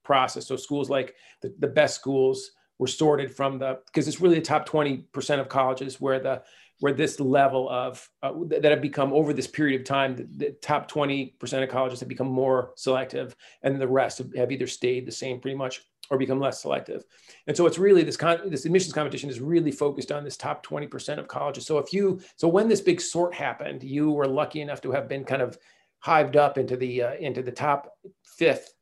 process. 0.05 0.47
So 0.47 0.57
schools 0.57 0.91
like 0.91 1.15
the, 1.41 1.55
the 1.59 1.69
best 1.69 1.95
schools 1.95 2.51
were 2.79 2.87
sorted 2.87 3.35
from 3.35 3.59
the 3.59 3.79
because 3.87 4.09
it's 4.09 4.21
really 4.21 4.35
the 4.35 4.43
top 4.43 4.67
twenty 4.67 5.07
percent 5.13 5.41
of 5.41 5.49
colleges 5.49 6.01
where 6.01 6.21
the 6.21 6.43
where 6.81 6.93
this 6.93 7.21
level 7.21 7.69
of 7.71 8.09
uh, 8.23 8.33
that 8.47 8.65
have 8.65 8.83
become 8.83 9.13
over 9.13 9.33
this 9.33 9.47
period 9.47 9.81
of 9.81 9.87
time, 9.87 10.17
the, 10.17 10.29
the 10.37 10.51
top 10.61 10.91
20% 10.91 11.63
of 11.63 11.69
colleges 11.69 12.01
have 12.01 12.09
become 12.09 12.27
more 12.27 12.73
selective 12.77 13.35
and 13.63 13.81
the 13.81 13.89
rest 13.89 14.19
have, 14.19 14.35
have 14.35 14.53
either 14.53 14.67
stayed 14.67 15.07
the 15.07 15.13
same 15.13 15.41
pretty 15.41 15.57
much 15.57 15.83
or 16.11 16.19
become 16.19 16.41
less 16.41 16.61
selective. 16.61 17.05
And 17.47 17.57
so 17.57 17.67
it's 17.67 17.79
really 17.79 18.03
this 18.03 18.17
con- 18.17 18.51
this 18.51 18.65
admissions 18.65 18.93
competition 18.93 19.31
is 19.31 19.41
really 19.41 19.71
focused 19.71 20.13
on 20.13 20.25
this 20.25 20.37
top 20.37 20.65
20% 20.67 21.19
of 21.19 21.29
colleges. 21.29 21.67
So 21.67 21.79
if 21.79 21.93
you 21.93 22.21
so 22.37 22.49
when 22.49 22.69
this 22.69 22.81
big 22.81 23.01
sort 23.01 23.35
happened, 23.35 23.83
you 23.83 24.11
were 24.11 24.27
lucky 24.27 24.61
enough 24.61 24.81
to 24.83 24.93
have 24.93 25.09
been 25.09 25.25
kind 25.25 25.43
of 25.43 25.59
hived 26.01 26.37
up 26.37 26.59
into 26.59 26.77
the 26.77 27.03
uh, 27.03 27.15
into 27.15 27.43
the 27.43 27.53
top 27.53 27.97
fifth, 28.37 28.75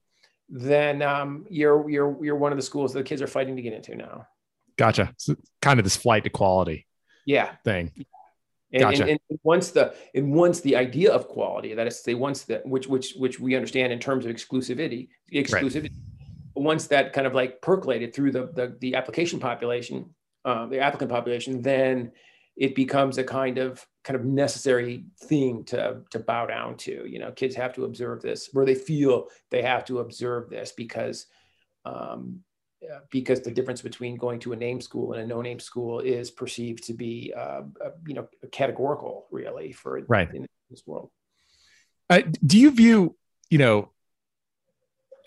then 0.49 1.03
um, 1.03 1.47
you're 1.51 1.89
you're 1.89 2.25
you're 2.25 2.37
one 2.37 2.53
of 2.53 2.59
the 2.59 2.63
schools 2.63 2.93
that 2.93 3.01
the 3.01 3.05
kids 3.05 3.23
are 3.23 3.29
fighting 3.29 3.57
to 3.57 3.63
get 3.63 3.75
into 3.75 3.95
now. 3.95 4.27
Gotcha. 4.77 5.13
So 5.19 5.37
kind 5.61 5.79
of 5.79 5.85
this 5.85 5.97
flight 5.97 6.25
to 6.25 6.31
quality 6.31 6.87
yeah 7.27 7.53
thing. 7.65 7.91
And, 8.73 8.83
gotcha. 8.83 9.03
and, 9.03 9.21
and, 9.29 9.39
once 9.43 9.71
the 9.71 9.95
and 10.15 10.33
once 10.33 10.61
the 10.61 10.77
idea 10.77 11.13
of 11.13 11.29
quality, 11.29 11.75
that 11.75 11.87
is 11.87 11.97
to 11.97 12.03
say, 12.03 12.15
once 12.15 12.45
that 12.45 12.65
which 12.67 12.87
which 12.87 13.15
which 13.17 13.39
we 13.39 13.55
understand 13.55 13.93
in 13.93 13.99
terms 13.99 14.25
of 14.25 14.35
exclusivity, 14.35 15.09
exclusivity, 15.31 15.83
right. 15.83 15.93
once 16.55 16.87
that 16.87 17.13
kind 17.13 17.27
of 17.27 17.35
like 17.35 17.61
percolated 17.61 18.15
through 18.15 18.33
the 18.33 18.47
the, 18.55 18.75
the 18.81 18.95
application 18.95 19.39
population, 19.39 20.15
uh, 20.47 20.67
the 20.67 20.79
applicant 20.79 21.11
population, 21.11 21.61
then 21.61 22.13
it 22.57 22.75
becomes 22.75 23.19
a 23.19 23.25
kind 23.25 23.59
of 23.59 23.87
kind 24.05 24.19
of 24.19 24.25
necessary 24.25 25.05
thing 25.25 25.65
to 25.65 26.01
to 26.11 26.19
bow 26.19 26.47
down 26.47 26.79
to. 26.79 27.07
You 27.07 27.19
know, 27.19 27.31
kids 27.31 27.55
have 27.57 27.75
to 27.75 27.85
observe 27.85 28.23
this, 28.23 28.49
where 28.53 28.65
they 28.65 28.75
feel 28.75 29.29
they 29.51 29.61
have 29.61 29.85
to 29.87 29.99
observe 29.99 30.49
this 30.49 30.73
because 30.73 31.27
um, 31.85 32.41
because 33.11 33.41
the 33.41 33.51
difference 33.51 33.83
between 33.83 34.17
going 34.17 34.41
to 34.41 34.53
a 34.53 34.57
name 34.57 34.81
school 34.81 35.13
and 35.13 35.23
a 35.23 35.27
no-name 35.27 35.61
school 35.61 36.01
is 36.01 36.31
perceived 36.31 36.85
to 36.85 36.93
be, 36.93 37.33
uh, 37.37 37.63
uh, 37.85 37.91
you 38.07 38.15
know, 38.15 38.29
categorical, 38.51 39.27
really, 39.31 39.73
for 39.73 40.01
right. 40.09 40.33
in 40.35 40.47
this 40.71 40.83
world. 40.87 41.11
Uh, 42.11 42.23
do 42.45 42.59
you 42.59 42.71
view, 42.71 43.17
you 43.51 43.59
know, 43.59 43.91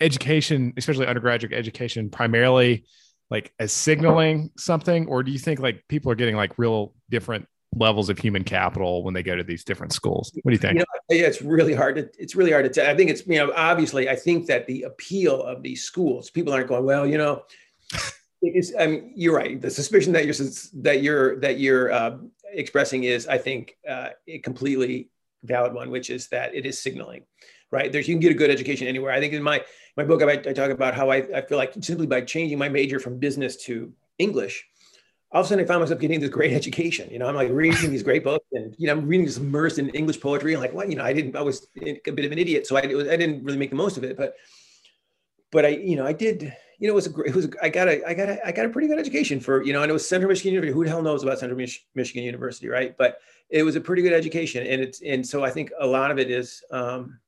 education, 0.00 0.74
especially 0.76 1.06
undergraduate 1.06 1.52
education, 1.52 2.10
primarily 2.10 2.84
like 3.30 3.52
as 3.58 3.72
signaling 3.72 4.50
something, 4.56 5.08
or 5.08 5.22
do 5.22 5.32
you 5.32 5.38
think 5.38 5.58
like 5.58 5.82
people 5.88 6.12
are 6.12 6.14
getting 6.14 6.36
like 6.36 6.58
real 6.58 6.94
different 7.10 7.48
levels 7.74 8.08
of 8.08 8.18
human 8.18 8.44
capital 8.44 9.02
when 9.02 9.14
they 9.14 9.22
go 9.22 9.36
to 9.36 9.42
these 9.42 9.64
different 9.64 9.92
schools. 9.92 10.32
What 10.42 10.50
do 10.50 10.54
you 10.54 10.58
think? 10.58 10.74
You 10.74 10.80
know, 10.80 11.16
yeah, 11.16 11.26
it's 11.26 11.42
really 11.42 11.74
hard 11.74 11.96
to 11.96 12.08
it's 12.18 12.34
really 12.34 12.52
hard 12.52 12.64
to 12.64 12.70
tell. 12.70 12.90
I 12.90 12.96
think 12.96 13.10
it's 13.10 13.26
you 13.26 13.38
know 13.38 13.52
obviously 13.54 14.08
I 14.08 14.16
think 14.16 14.46
that 14.46 14.66
the 14.66 14.82
appeal 14.82 15.42
of 15.42 15.62
these 15.62 15.82
schools, 15.82 16.30
people 16.30 16.52
aren't 16.52 16.68
going 16.68 16.84
well. 16.84 17.06
You 17.06 17.18
know, 17.18 17.42
it's 18.42 18.72
I 18.78 18.86
mean 18.86 19.12
you're 19.14 19.36
right. 19.36 19.60
The 19.60 19.70
suspicion 19.70 20.12
that 20.14 20.24
you're 20.24 20.34
that 20.82 21.02
you're 21.02 21.40
that 21.40 21.58
you're 21.58 21.92
uh, 21.92 22.18
expressing 22.52 23.04
is 23.04 23.26
I 23.26 23.38
think 23.38 23.76
uh, 23.88 24.10
a 24.26 24.38
completely 24.38 25.10
valid 25.44 25.74
one, 25.74 25.90
which 25.90 26.10
is 26.10 26.28
that 26.28 26.54
it 26.54 26.66
is 26.66 26.80
signaling. 26.80 27.24
Right 27.72 27.90
there's 27.90 28.06
you 28.06 28.14
can 28.14 28.20
get 28.20 28.30
a 28.30 28.34
good 28.34 28.50
education 28.50 28.86
anywhere. 28.86 29.10
I 29.10 29.20
think 29.20 29.32
in 29.32 29.42
my 29.42 29.62
my 29.96 30.04
book 30.04 30.22
I, 30.22 30.32
I 30.32 30.52
talk 30.52 30.70
about 30.70 30.94
how 30.94 31.10
I, 31.10 31.16
I 31.34 31.42
feel 31.42 31.58
like 31.58 31.74
simply 31.80 32.06
by 32.06 32.20
changing 32.20 32.58
my 32.58 32.68
major 32.68 33.00
from 33.00 33.18
business 33.18 33.56
to 33.64 33.92
English 34.18 34.64
all 35.36 35.42
of 35.42 35.46
a 35.46 35.48
sudden 35.50 35.62
I 35.62 35.68
found 35.68 35.82
myself 35.82 36.00
getting 36.00 36.18
this 36.18 36.30
great 36.30 36.54
education. 36.54 37.10
You 37.10 37.18
know, 37.18 37.26
I'm 37.26 37.34
like 37.34 37.50
reading 37.50 37.90
these 37.90 38.02
great 38.02 38.24
books 38.24 38.46
and, 38.52 38.74
you 38.78 38.86
know, 38.86 38.94
I'm 38.94 39.06
reading 39.06 39.26
this 39.26 39.36
immersed 39.36 39.78
in 39.78 39.90
English 39.90 40.18
poetry. 40.18 40.54
I'm 40.54 40.62
like, 40.62 40.72
what, 40.72 40.88
you 40.88 40.96
know, 40.96 41.04
I 41.04 41.12
didn't, 41.12 41.36
I 41.36 41.42
was 41.42 41.68
a 41.76 42.00
bit 42.00 42.24
of 42.24 42.32
an 42.32 42.38
idiot. 42.38 42.66
So 42.66 42.74
I, 42.74 42.86
was, 42.86 43.06
I 43.06 43.16
didn't 43.16 43.44
really 43.44 43.58
make 43.58 43.68
the 43.68 43.76
most 43.76 43.98
of 43.98 44.04
it, 44.04 44.16
but, 44.16 44.34
but 45.52 45.66
I, 45.66 45.68
you 45.68 45.94
know, 45.94 46.06
I 46.06 46.14
did, 46.14 46.56
you 46.78 46.88
know, 46.88 46.94
it 46.94 46.94
was 46.94 47.06
a 47.06 47.10
great, 47.10 47.28
it 47.28 47.36
was, 47.36 47.50
I 47.60 47.68
got 47.68 47.86
a, 47.86 48.02
I 48.08 48.14
got 48.14 48.30
a, 48.30 48.46
I 48.46 48.50
got 48.50 48.64
a 48.64 48.70
pretty 48.70 48.88
good 48.88 48.98
education 48.98 49.38
for, 49.38 49.62
you 49.62 49.74
know, 49.74 49.82
and 49.82 49.90
it 49.90 49.92
was 49.92 50.08
Central 50.08 50.30
Michigan 50.30 50.54
University. 50.54 50.74
Who 50.74 50.84
the 50.84 50.90
hell 50.90 51.02
knows 51.02 51.22
about 51.22 51.38
Central 51.38 51.58
Mich- 51.58 51.86
Michigan 51.94 52.24
University, 52.24 52.68
right? 52.68 52.96
But 52.96 53.18
it 53.50 53.62
was 53.62 53.76
a 53.76 53.80
pretty 53.82 54.00
good 54.00 54.14
education. 54.14 54.66
And 54.66 54.80
it's, 54.80 55.02
and 55.02 55.26
so 55.26 55.44
I 55.44 55.50
think 55.50 55.70
a 55.78 55.86
lot 55.86 56.10
of 56.10 56.18
it 56.18 56.30
is, 56.30 56.64
um, 56.70 57.20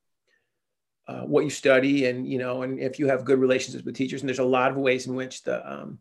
uh, 1.07 1.21
what 1.21 1.43
you 1.43 1.51
study 1.51 2.07
and, 2.07 2.27
you 2.27 2.39
know, 2.39 2.63
and 2.63 2.79
if 2.79 2.97
you 2.97 3.07
have 3.07 3.23
good 3.23 3.39
relationships 3.39 3.85
with 3.85 3.95
teachers, 3.95 4.21
and 4.21 4.27
there's 4.27 4.39
a 4.39 4.43
lot 4.43 4.71
of 4.71 4.77
ways 4.77 5.05
in 5.05 5.13
which 5.13 5.43
the, 5.43 5.71
um, 5.71 5.99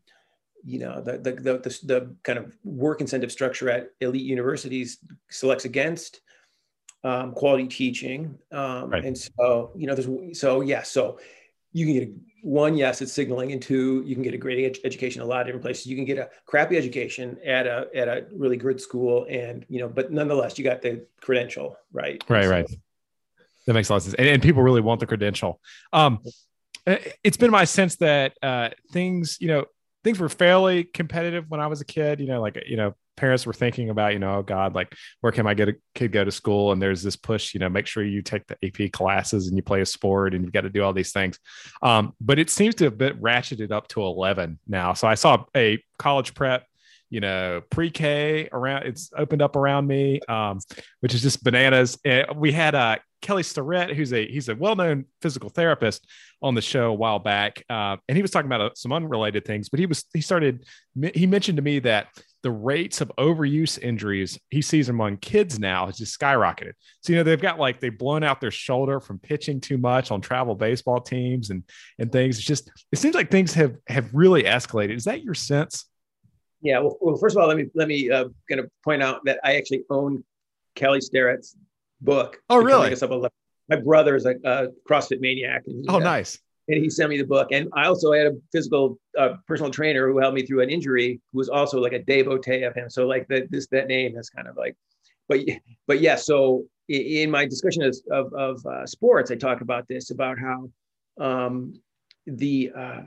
you 0.65 0.79
know 0.79 1.01
the, 1.01 1.19
the 1.19 1.33
the, 1.33 1.59
the 1.59 1.79
the 1.85 2.15
kind 2.23 2.39
of 2.39 2.57
work 2.65 3.01
incentive 3.01 3.33
structure 3.33 3.71
at 3.71 3.91
elite 4.01 4.23
universities 4.23 4.99
selects 5.29 5.65
against 5.65 6.21
um, 7.05 7.33
quality 7.33 7.67
teaching. 7.67 8.39
Um, 8.53 8.91
right. 8.91 9.05
and 9.05 9.17
so 9.17 9.73
you 9.77 9.87
know 9.87 9.95
there's 9.95 10.39
so 10.39 10.61
yeah 10.61 10.83
so 10.83 11.19
you 11.73 11.87
can 11.87 11.95
get 11.95 12.09
a, 12.09 12.13
one 12.43 12.77
yes 12.77 13.03
it's 13.03 13.13
signaling 13.13 13.53
and 13.53 13.61
two 13.61 14.03
you 14.07 14.15
can 14.15 14.23
get 14.23 14.33
a 14.33 14.39
great 14.39 14.65
ed- 14.65 14.79
education 14.85 15.23
a 15.23 15.25
lot 15.25 15.41
of 15.41 15.47
different 15.47 15.63
places. 15.63 15.87
You 15.87 15.97
can 15.97 16.05
get 16.05 16.19
a 16.19 16.29
crappy 16.47 16.77
education 16.77 17.39
at 17.45 17.67
a 17.67 17.89
at 17.95 18.09
a 18.09 18.27
really 18.33 18.57
good 18.57 18.81
school 18.81 19.27
and 19.29 19.65
you 19.69 19.81
know 19.81 19.89
but 19.89 20.13
nonetheless 20.13 20.59
you 20.59 20.65
got 20.65 20.83
the 20.83 21.07
credential 21.21 21.77
right? 21.93 22.23
Right 22.29 22.45
so, 22.45 22.51
right. 22.51 22.67
That 23.67 23.75
makes 23.75 23.91
a 23.91 23.93
lot 23.93 23.97
of 23.99 24.03
sense. 24.05 24.15
And, 24.15 24.27
and 24.27 24.43
people 24.43 24.63
really 24.63 24.81
want 24.81 25.01
the 25.01 25.07
credential. 25.07 25.61
Um 25.93 26.21
it's 27.23 27.37
been 27.37 27.51
my 27.51 27.65
sense 27.65 27.97
that 27.97 28.33
uh, 28.43 28.71
things, 28.93 29.37
you 29.41 29.49
know, 29.49 29.67
things 30.05 30.19
were 30.19 30.29
fairly 30.29 30.85
competitive 30.85 31.47
when 31.49 31.61
I 31.61 31.67
was 31.67 31.81
a 31.81 31.85
kid. 31.85 32.21
You 32.21 32.27
know, 32.27 32.41
like 32.41 32.63
you 32.67 32.77
know, 32.77 32.95
parents 33.19 33.45
were 33.45 33.53
thinking 33.53 33.91
about, 33.91 34.13
you 34.13 34.19
know, 34.19 34.37
oh 34.37 34.43
God, 34.43 34.75
like 34.75 34.95
where 35.21 35.33
can 35.33 35.47
I 35.47 35.55
get 35.55 35.69
a 35.69 35.75
kid 35.95 36.13
go 36.13 36.25
to 36.25 36.31
school? 36.31 36.73
And 36.73 36.81
there's 36.81 37.03
this 37.03 37.17
push, 37.17 37.53
you 37.53 37.61
know, 37.61 37.69
make 37.69 37.87
sure 37.87 38.05
you 38.05 38.23
take 38.23 38.45
the 38.47 38.57
AP 38.65 38.93
classes 38.93 39.49
and 39.49 39.57
you 39.57 39.63
play 39.63 39.81
a 39.81 39.87
sport 39.87 40.35
and 40.35 40.45
you've 40.45 40.53
got 40.53 40.63
to 40.63 40.71
do 40.71 40.83
all 40.83 40.93
these 40.93 41.13
things. 41.13 41.39
Um, 41.83 42.13
but 42.21 42.39
it 42.39 42.49
seems 42.49 42.77
to 42.77 42.85
have 42.85 42.97
been 42.97 43.19
ratcheted 43.19 43.73
up 43.73 43.89
to 43.89 44.03
11 44.03 44.61
now. 44.67 44.95
So 44.95 45.09
I 45.09 45.15
saw 45.15 45.45
a 45.57 45.83
college 45.99 46.33
prep 46.35 46.65
you 47.11 47.21
know, 47.21 47.63
pre-K 47.71 48.49
around 48.53 48.85
it's 48.85 49.11
opened 49.17 49.43
up 49.43 49.57
around 49.57 49.87
me, 49.87 50.21
um, 50.29 50.61
which 51.01 51.15
is 51.15 51.23
just 51.23 51.43
bananas. 51.43 51.99
And 52.05 52.27
we 52.37 52.53
had 52.53 52.75
uh, 52.75 52.99
Kelly 53.23 53.43
Starrett, 53.43 53.95
who's 53.97 54.13
a 54.13 54.27
he's 54.27 54.49
a 54.49 54.55
well-known 54.55 55.07
physical 55.23 55.49
therapist 55.49 56.07
on 56.43 56.55
the 56.55 56.63
show 56.63 56.91
a 56.91 56.95
while 56.95 57.19
back, 57.19 57.65
uh, 57.69 57.97
and 58.09 58.17
he 58.17 58.23
was 58.23 58.31
talking 58.31 58.47
about 58.47 58.61
uh, 58.61 58.71
some 58.75 58.93
unrelated 58.93 59.45
things. 59.45 59.69
But 59.69 59.81
he 59.81 59.87
was 59.87 60.05
he 60.13 60.21
started 60.21 60.67
he 61.15 61.27
mentioned 61.27 61.57
to 61.57 61.63
me 61.63 61.81
that 61.81 62.09
the 62.43 62.51
rates 62.51 63.01
of 63.01 63.11
overuse 63.19 63.79
injuries 63.81 64.39
he 64.51 64.63
sees 64.63 64.89
among 64.89 65.17
kids 65.17 65.59
now 65.59 65.87
has 65.87 65.99
just 65.99 66.19
skyrocketed. 66.19 66.73
So 67.03 67.13
you 67.13 67.19
know 67.19 67.25
they've 67.25 67.41
got 67.41 67.59
like 67.59 67.81
they've 67.81 67.97
blown 67.97 68.23
out 68.23 68.41
their 68.41 68.53
shoulder 68.53 69.01
from 69.01 69.19
pitching 69.19 69.61
too 69.61 69.79
much 69.79 70.11
on 70.11 70.21
travel 70.21 70.55
baseball 70.55 71.01
teams 71.01 71.51
and 71.51 71.65
and 71.99 72.13
things. 72.13 72.39
It's 72.39 72.47
just 72.47 72.71
it 72.93 72.99
seems 72.99 73.15
like 73.15 73.31
things 73.31 73.55
have 73.55 73.77
have 73.89 74.11
really 74.13 74.45
escalated. 74.45 74.95
Is 74.95 75.05
that 75.05 75.23
your 75.23 75.35
sense? 75.35 75.87
Yeah. 76.61 76.81
Well, 76.81 76.97
well 77.01 77.17
first 77.17 77.37
of 77.37 77.43
all, 77.43 77.49
let 77.49 77.57
me 77.57 77.67
let 77.75 77.89
me 77.89 78.11
uh, 78.11 78.29
kind 78.49 78.61
of 78.61 78.71
point 78.85 79.03
out 79.03 79.25
that 79.25 79.39
I 79.45 79.57
actually 79.57 79.85
own 79.91 80.25
Kelly 80.75 81.01
Starrett's 81.01 81.57
book. 82.01 82.41
Oh, 82.49 82.59
really? 82.59 82.95
My 83.69 83.77
brother 83.77 84.17
is 84.17 84.25
a, 84.25 84.35
a 84.45 84.69
CrossFit 84.89 85.21
maniac. 85.21 85.63
And, 85.67 85.85
oh, 85.89 85.97
uh, 85.97 85.99
nice. 85.99 86.39
And 86.69 86.83
he 86.83 86.89
sent 86.89 87.11
me 87.11 87.19
the 87.19 87.25
book. 87.25 87.49
And 87.51 87.69
I 87.75 87.87
also 87.87 88.13
had 88.13 88.27
a 88.27 88.33
physical 88.53 88.99
uh, 89.19 89.35
personal 89.47 89.71
trainer 89.71 90.09
who 90.09 90.19
helped 90.19 90.35
me 90.35 90.47
through 90.47 90.63
an 90.63 90.71
injury, 90.71 91.21
who 91.33 91.39
was 91.39 91.49
also 91.49 91.81
like 91.81 91.93
a 91.93 91.99
devotee 91.99 92.63
of 92.63 92.75
him. 92.75 92.89
So 92.89 93.07
like 93.07 93.27
that 93.29 93.51
this 93.51 93.67
that 93.69 93.87
name 93.89 94.17
is 94.17 94.31
kind 94.31 94.49
of 94.49 94.57
like, 94.57 94.77
but 95.29 95.41
but 95.87 96.01
yeah. 96.01 96.17
So 96.17 96.65
in 96.89 97.31
my 97.31 97.45
discussion 97.45 97.83
of, 97.83 97.97
of, 98.11 98.33
of 98.33 98.67
uh, 98.67 98.87
sports, 98.87 99.31
I 99.31 99.35
talk 99.35 99.61
about 99.61 99.87
this 99.89 100.11
about 100.11 100.39
how 100.39 100.71
um, 101.21 101.75
the 102.27 102.71
uh, 102.77 103.01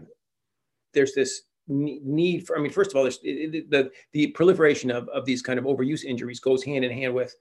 there's 0.93 1.13
this 1.13 1.43
need 1.71 2.45
for. 2.45 2.57
I 2.57 2.61
mean, 2.61 2.71
first 2.71 2.91
of 2.91 2.97
all, 2.97 3.03
there's 3.03 3.19
the 3.19 3.65
the, 3.69 3.91
the 4.11 4.27
proliferation 4.27 4.91
of, 4.91 5.07
of 5.09 5.25
these 5.25 5.41
kind 5.41 5.57
of 5.57 5.65
overuse 5.65 6.03
injuries 6.03 6.39
goes 6.39 6.63
hand 6.63 6.85
in 6.85 6.91
hand 6.91 7.13
with 7.13 7.35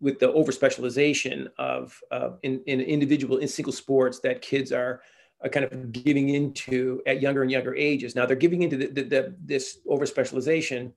with 0.00 0.18
the 0.18 0.30
over 0.32 0.52
specialization 0.52 1.48
of 1.58 1.98
uh, 2.10 2.30
in, 2.42 2.62
in 2.66 2.80
individual 2.80 3.38
in 3.38 3.48
single 3.48 3.72
sports 3.72 4.20
that 4.20 4.42
kids 4.42 4.72
are, 4.72 5.00
are 5.40 5.48
kind 5.48 5.64
of 5.64 5.92
giving 5.92 6.30
into 6.30 7.02
at 7.06 7.22
younger 7.22 7.42
and 7.42 7.50
younger 7.50 7.74
ages. 7.74 8.14
Now 8.14 8.26
they're 8.26 8.36
giving 8.36 8.62
into 8.62 8.76
the, 8.76 8.86
the, 8.88 9.02
the 9.02 9.36
this 9.42 9.78
over 9.88 10.06
specialization 10.06 10.92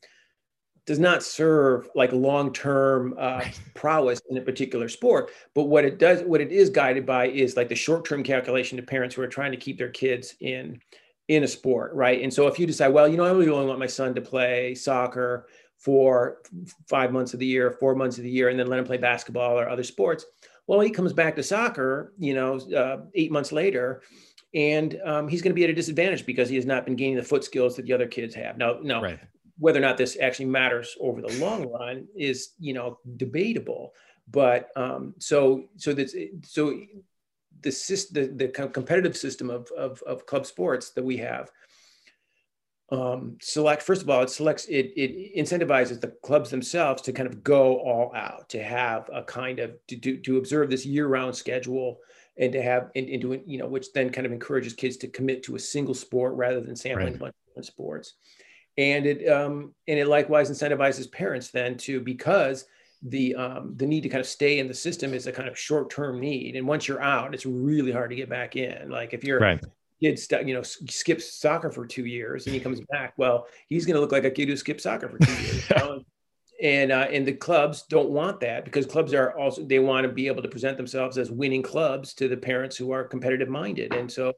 does 0.85 0.99
not 0.99 1.21
serve 1.21 1.87
like 1.93 2.11
long-term 2.11 3.13
uh, 3.19 3.45
prowess 3.75 4.21
in 4.31 4.37
a 4.37 4.41
particular 4.41 4.89
sport 4.89 5.29
but 5.53 5.65
what 5.65 5.85
it 5.85 5.99
does 5.99 6.23
what 6.23 6.41
it 6.41 6.51
is 6.51 6.71
guided 6.71 7.05
by 7.05 7.27
is 7.27 7.55
like 7.55 7.69
the 7.69 7.75
short-term 7.75 8.23
calculation 8.23 8.75
to 8.75 8.81
parents 8.81 9.13
who 9.13 9.21
are 9.21 9.27
trying 9.27 9.51
to 9.51 9.57
keep 9.57 9.77
their 9.77 9.91
kids 9.91 10.33
in 10.39 10.81
in 11.29 11.43
a 11.43 11.47
sport 11.47 11.93
right 11.93 12.21
and 12.21 12.33
so 12.33 12.47
if 12.47 12.59
you 12.59 12.67
decide 12.67 12.89
well 12.89 13.07
you 13.07 13.15
know 13.15 13.23
i 13.23 13.31
really 13.31 13.49
only 13.49 13.65
want 13.65 13.79
my 13.79 13.87
son 13.87 14.13
to 14.13 14.21
play 14.21 14.75
soccer 14.75 15.47
for 15.77 16.41
five 16.87 17.13
months 17.13 17.33
of 17.33 17.39
the 17.39 17.45
year 17.45 17.71
four 17.71 17.95
months 17.95 18.17
of 18.17 18.23
the 18.23 18.29
year 18.29 18.49
and 18.49 18.59
then 18.59 18.67
let 18.67 18.79
him 18.79 18.85
play 18.85 18.97
basketball 18.97 19.57
or 19.57 19.69
other 19.69 19.83
sports 19.83 20.25
well 20.67 20.81
he 20.81 20.89
comes 20.89 21.13
back 21.13 21.35
to 21.35 21.43
soccer 21.43 22.13
you 22.19 22.33
know 22.33 22.59
uh, 22.75 22.97
eight 23.15 23.31
months 23.31 23.51
later 23.51 24.01
and 24.53 24.99
um, 25.05 25.27
he's 25.27 25.43
going 25.43 25.51
to 25.51 25.55
be 25.55 25.63
at 25.63 25.69
a 25.69 25.73
disadvantage 25.73 26.25
because 26.25 26.49
he 26.49 26.55
has 26.55 26.65
not 26.65 26.83
been 26.83 26.95
gaining 26.95 27.15
the 27.15 27.23
foot 27.23 27.43
skills 27.43 27.75
that 27.75 27.85
the 27.85 27.93
other 27.93 28.07
kids 28.07 28.33
have. 28.33 28.57
Now, 28.57 28.79
now 28.81 28.99
right 28.99 29.19
whether 29.59 29.77
or 29.77 29.81
not 29.81 29.97
this 29.97 30.17
actually 30.19 30.45
matters 30.45 30.95
over 30.99 31.21
the 31.21 31.39
long 31.39 31.69
run 31.69 32.07
is 32.15 32.53
you 32.59 32.73
know 32.73 32.97
debatable 33.17 33.93
but 34.31 34.69
um, 34.75 35.13
so 35.19 35.65
so 35.77 35.93
this 35.93 36.15
so 36.43 36.79
the 37.61 37.71
the, 38.11 38.27
the 38.27 38.47
competitive 38.47 39.15
system 39.15 39.49
of, 39.49 39.69
of, 39.77 40.01
of 40.03 40.25
club 40.25 40.45
sports 40.45 40.91
that 40.91 41.03
we 41.03 41.17
have 41.17 41.49
um, 42.91 43.37
select 43.39 43.83
first 43.83 44.01
of 44.01 44.09
all 44.09 44.23
it 44.23 44.29
selects 44.29 44.65
it 44.65 44.91
it 44.95 45.35
incentivizes 45.37 46.01
the 46.01 46.13
clubs 46.23 46.49
themselves 46.49 47.01
to 47.03 47.13
kind 47.13 47.27
of 47.27 47.43
go 47.43 47.77
all 47.79 48.11
out 48.15 48.49
to 48.49 48.63
have 48.63 49.09
a 49.13 49.21
kind 49.23 49.59
of 49.59 49.75
to 49.87 49.95
do 49.95 50.17
to 50.17 50.37
observe 50.37 50.69
this 50.69 50.85
year-round 50.85 51.35
schedule 51.35 51.99
and 52.37 52.51
to 52.51 52.61
have 52.61 52.89
and, 52.95 53.07
and 53.09 53.21
to 53.21 53.41
you 53.45 53.59
know 53.59 53.67
which 53.67 53.93
then 53.93 54.09
kind 54.09 54.25
of 54.25 54.33
encourages 54.33 54.73
kids 54.73 54.97
to 54.97 55.07
commit 55.07 55.43
to 55.43 55.55
a 55.55 55.59
single 55.59 55.93
sport 55.93 56.33
rather 56.33 56.61
than 56.61 56.75
sampling 56.75 57.07
right. 57.07 57.15
a 57.15 57.19
bunch 57.19 57.35
of 57.35 57.47
different 57.47 57.65
sports 57.65 58.13
and 58.77 59.05
it 59.05 59.29
um, 59.29 59.73
and 59.87 59.99
it 59.99 60.07
likewise 60.07 60.49
incentivizes 60.49 61.11
parents 61.11 61.51
then 61.51 61.77
to 61.77 61.99
because 61.99 62.65
the 63.01 63.35
um, 63.35 63.73
the 63.77 63.85
need 63.85 64.01
to 64.01 64.09
kind 64.09 64.19
of 64.19 64.27
stay 64.27 64.59
in 64.59 64.67
the 64.67 64.73
system 64.73 65.13
is 65.13 65.27
a 65.27 65.31
kind 65.31 65.47
of 65.47 65.57
short 65.57 65.89
term 65.89 66.19
need, 66.19 66.55
and 66.55 66.67
once 66.67 66.87
you're 66.87 67.01
out, 67.01 67.33
it's 67.33 67.45
really 67.45 67.91
hard 67.91 68.09
to 68.09 68.15
get 68.15 68.29
back 68.29 68.55
in. 68.55 68.89
Like 68.89 69.13
if 69.13 69.23
you're 69.23 69.39
right. 69.39 69.63
kid, 70.01 70.19
st- 70.19 70.47
you 70.47 70.53
know, 70.53 70.63
skips 70.63 71.33
soccer 71.33 71.71
for 71.71 71.87
two 71.87 72.05
years 72.05 72.45
and 72.45 72.53
he 72.53 72.59
comes 72.59 72.81
back, 72.91 73.13
well, 73.17 73.47
he's 73.67 73.85
going 73.85 73.95
to 73.95 74.01
look 74.01 74.11
like 74.11 74.25
a 74.25 74.31
kid 74.31 74.49
who 74.49 74.57
skipped 74.57 74.81
soccer 74.81 75.07
for 75.07 75.17
two 75.17 75.31
years. 75.41 75.71
and 76.61 76.91
uh, 76.91 77.07
and 77.11 77.25
the 77.25 77.33
clubs 77.33 77.83
don't 77.83 78.09
want 78.09 78.41
that 78.41 78.65
because 78.65 78.85
clubs 78.85 79.13
are 79.13 79.37
also 79.37 79.63
they 79.63 79.79
want 79.79 80.05
to 80.05 80.11
be 80.11 80.27
able 80.27 80.41
to 80.41 80.49
present 80.49 80.75
themselves 80.75 81.17
as 81.17 81.31
winning 81.31 81.63
clubs 81.63 82.13
to 82.13 82.27
the 82.27 82.37
parents 82.37 82.75
who 82.75 82.91
are 82.91 83.03
competitive 83.03 83.49
minded, 83.49 83.93
and 83.93 84.11
so 84.11 84.33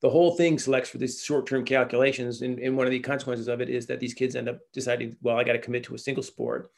the 0.00 0.10
whole 0.10 0.36
thing 0.36 0.58
selects 0.58 0.90
for 0.90 0.98
these 0.98 1.22
short-term 1.22 1.64
calculations 1.64 2.42
and, 2.42 2.58
and, 2.58 2.76
one 2.76 2.86
of 2.86 2.90
the 2.90 3.00
consequences 3.00 3.48
of 3.48 3.62
it 3.62 3.70
is 3.70 3.86
that 3.86 4.00
these 4.00 4.12
kids 4.12 4.36
end 4.36 4.50
up 4.50 4.58
deciding 4.72 5.16
well 5.22 5.38
i 5.38 5.44
got 5.44 5.54
to 5.54 5.58
commit 5.58 5.82
to 5.82 5.94
a 5.94 5.98
single 5.98 6.22
sport 6.22 6.70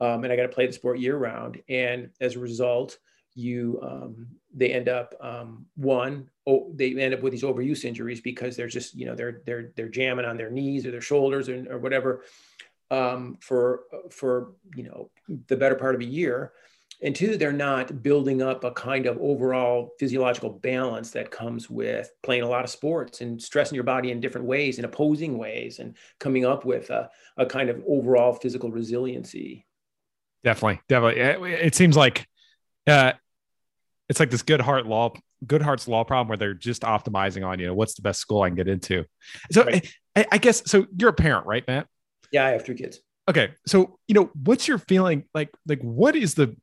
um, 0.00 0.24
and 0.24 0.32
i 0.32 0.36
got 0.36 0.42
to 0.42 0.48
play 0.48 0.66
the 0.66 0.72
sport 0.72 0.98
year 0.98 1.16
round. 1.16 1.60
And 1.68 2.10
as 2.20 2.36
a 2.36 2.40
result 2.40 2.98
you 3.36 3.78
um, 3.82 4.26
they 4.54 4.72
end 4.72 4.88
up 4.88 5.14
um, 5.20 5.66
one 5.76 6.28
oh, 6.46 6.72
they 6.74 6.94
end 6.94 7.14
up 7.14 7.22
with 7.22 7.32
these 7.32 7.42
overuse 7.42 7.84
injuries 7.84 8.20
because 8.20 8.56
they're 8.56 8.66
just 8.66 8.94
you 8.94 9.06
know 9.06 9.14
they're 9.14 9.42
they're 9.44 9.72
they're 9.76 9.88
jamming 9.88 10.24
on 10.24 10.36
their 10.36 10.50
knees 10.50 10.86
or 10.86 10.90
their 10.90 11.00
shoulders 11.00 11.48
or, 11.48 11.64
or 11.70 11.78
whatever 11.78 12.24
um, 12.90 13.36
for 13.40 13.82
for 14.10 14.52
you 14.74 14.84
know 14.84 15.10
the 15.48 15.56
better 15.56 15.76
part 15.76 15.94
of 15.94 16.00
a 16.00 16.04
year. 16.04 16.52
And 17.02 17.14
two 17.14 17.36
they're 17.36 17.52
not 17.52 18.02
building 18.02 18.40
up 18.40 18.64
a 18.64 18.70
kind 18.70 19.04
of 19.04 19.18
overall 19.18 19.90
physiological 19.98 20.48
balance 20.48 21.10
that 21.10 21.30
comes 21.30 21.68
with 21.68 22.10
playing 22.22 22.42
a 22.42 22.48
lot 22.48 22.64
of 22.64 22.70
sports 22.70 23.20
and 23.20 23.40
stressing 23.40 23.74
your 23.74 23.84
body 23.84 24.12
in 24.12 24.20
different 24.20 24.46
ways 24.46 24.78
in 24.78 24.86
opposing 24.86 25.36
ways 25.36 25.78
and 25.78 25.94
coming 26.20 26.46
up 26.46 26.64
with 26.64 26.88
a, 26.88 27.10
a 27.36 27.44
kind 27.44 27.68
of 27.68 27.82
overall 27.86 28.32
physical 28.32 28.70
resiliency 28.70 29.66
definitely. 30.46 30.80
Definitely. 30.88 31.52
It, 31.52 31.74
seems 31.74 31.96
like 31.96 32.24
uh, 32.86 33.12
it's 34.08 34.20
like 34.20 34.30
this 34.30 34.44
Goodhart 34.44 34.86
law 34.86 35.12
Goodhart's 35.44 35.88
law 35.88 36.04
problem 36.04 36.28
where 36.28 36.38
they're 36.38 36.54
just 36.54 36.82
optimizing 36.82 37.46
on 37.46 37.58
you 37.58 37.66
know 37.66 37.74
what's 37.74 37.94
the 37.94 38.02
best 38.02 38.20
school 38.20 38.42
i 38.42 38.48
can 38.48 38.56
get 38.56 38.68
into. 38.68 39.04
So 39.50 39.64
right. 39.64 39.86
I, 40.14 40.24
I 40.32 40.38
guess 40.38 40.62
so 40.64 40.86
you're 40.96 41.10
a 41.10 41.12
parent 41.12 41.46
right 41.46 41.66
matt? 41.66 41.88
Yeah 42.30 42.46
i 42.46 42.50
have 42.50 42.64
three 42.64 42.76
kids. 42.76 43.00
Okay. 43.28 43.50
So 43.66 43.98
you 44.06 44.14
know 44.14 44.30
what's 44.44 44.66
your 44.68 44.78
feeling 44.78 45.24
like 45.34 45.50
like 45.66 45.82
what 45.82 46.16
is 46.16 46.34
the 46.34 46.56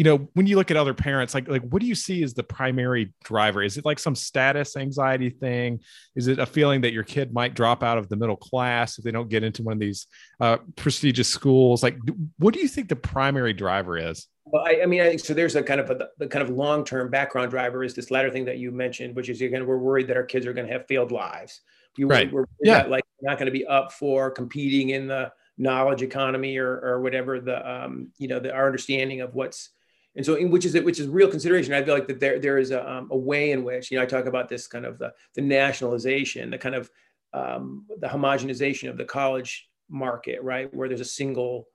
you 0.00 0.04
know, 0.04 0.30
when 0.32 0.46
you 0.46 0.56
look 0.56 0.70
at 0.70 0.78
other 0.78 0.94
parents, 0.94 1.34
like 1.34 1.46
like 1.46 1.60
what 1.60 1.82
do 1.82 1.86
you 1.86 1.94
see 1.94 2.22
as 2.22 2.32
the 2.32 2.42
primary 2.42 3.12
driver? 3.22 3.62
Is 3.62 3.76
it 3.76 3.84
like 3.84 3.98
some 3.98 4.14
status 4.14 4.74
anxiety 4.74 5.28
thing? 5.28 5.80
Is 6.16 6.26
it 6.26 6.38
a 6.38 6.46
feeling 6.46 6.80
that 6.80 6.94
your 6.94 7.02
kid 7.02 7.34
might 7.34 7.52
drop 7.52 7.82
out 7.82 7.98
of 7.98 8.08
the 8.08 8.16
middle 8.16 8.38
class 8.38 8.96
if 8.96 9.04
they 9.04 9.10
don't 9.10 9.28
get 9.28 9.44
into 9.44 9.62
one 9.62 9.74
of 9.74 9.78
these 9.78 10.06
uh, 10.40 10.56
prestigious 10.74 11.28
schools? 11.28 11.82
Like, 11.82 11.98
what 12.38 12.54
do 12.54 12.60
you 12.60 12.68
think 12.68 12.88
the 12.88 12.96
primary 12.96 13.52
driver 13.52 13.98
is? 13.98 14.26
Well, 14.46 14.64
I, 14.66 14.80
I 14.84 14.86
mean, 14.86 15.02
I 15.02 15.08
think 15.10 15.20
so. 15.20 15.34
There's 15.34 15.54
a 15.54 15.62
kind 15.62 15.82
of 15.82 15.90
a 15.90 16.08
the 16.16 16.28
kind 16.28 16.42
of 16.42 16.48
long 16.48 16.82
term 16.82 17.10
background 17.10 17.50
driver 17.50 17.84
is 17.84 17.92
this 17.92 18.10
latter 18.10 18.30
thing 18.30 18.46
that 18.46 18.56
you 18.56 18.70
mentioned, 18.70 19.14
which 19.14 19.28
is 19.28 19.42
again 19.42 19.66
we're 19.66 19.76
worried 19.76 20.08
that 20.08 20.16
our 20.16 20.24
kids 20.24 20.46
are 20.46 20.54
going 20.54 20.66
to 20.66 20.72
have 20.72 20.86
failed 20.86 21.12
lives. 21.12 21.60
We, 21.98 22.04
right. 22.04 22.32
We're, 22.32 22.46
yeah. 22.62 22.86
like 22.86 23.04
not 23.20 23.36
going 23.36 23.52
to 23.52 23.52
be 23.52 23.66
up 23.66 23.92
for 23.92 24.30
competing 24.30 24.90
in 24.90 25.08
the 25.08 25.30
knowledge 25.58 26.00
economy 26.00 26.56
or 26.56 26.80
or 26.80 27.02
whatever 27.02 27.38
the 27.38 27.70
um 27.70 28.08
you 28.16 28.28
know 28.28 28.40
the 28.40 28.50
our 28.50 28.64
understanding 28.64 29.20
of 29.20 29.34
what's 29.34 29.68
and 30.16 30.26
so 30.26 30.34
in, 30.34 30.50
which 30.50 30.64
is 30.64 30.74
which 30.82 30.98
is 30.98 31.08
real 31.08 31.28
consideration. 31.28 31.72
I 31.72 31.82
feel 31.82 31.94
like 31.94 32.08
that 32.08 32.20
there 32.20 32.38
there 32.38 32.58
is 32.58 32.70
a, 32.70 32.90
um, 32.90 33.08
a 33.10 33.16
way 33.16 33.52
in 33.52 33.64
which 33.64 33.90
you 33.90 33.96
know 33.96 34.02
i 34.02 34.06
talk 34.06 34.26
about 34.26 34.48
this 34.48 34.66
kind 34.66 34.84
of 34.84 34.98
the, 34.98 35.12
the 35.34 35.40
nationalization 35.40 36.50
the 36.50 36.58
kind 36.58 36.74
of 36.74 36.90
um, 37.32 37.86
the 38.00 38.08
homogenization 38.08 38.90
of 38.90 38.96
the 38.96 39.04
college 39.04 39.68
market 39.88 40.42
right? 40.42 40.72
Where 40.74 40.88
there's 40.88 41.00
a 41.00 41.04
single 41.04 41.66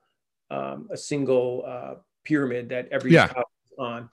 um, 0.50 0.88
a 0.90 0.96
single 0.96 1.64
uh, 1.66 1.94
pyramid 2.24 2.68
that 2.70 2.88
every 2.90 3.12
yeah. 3.12 3.32
on. 3.78 4.08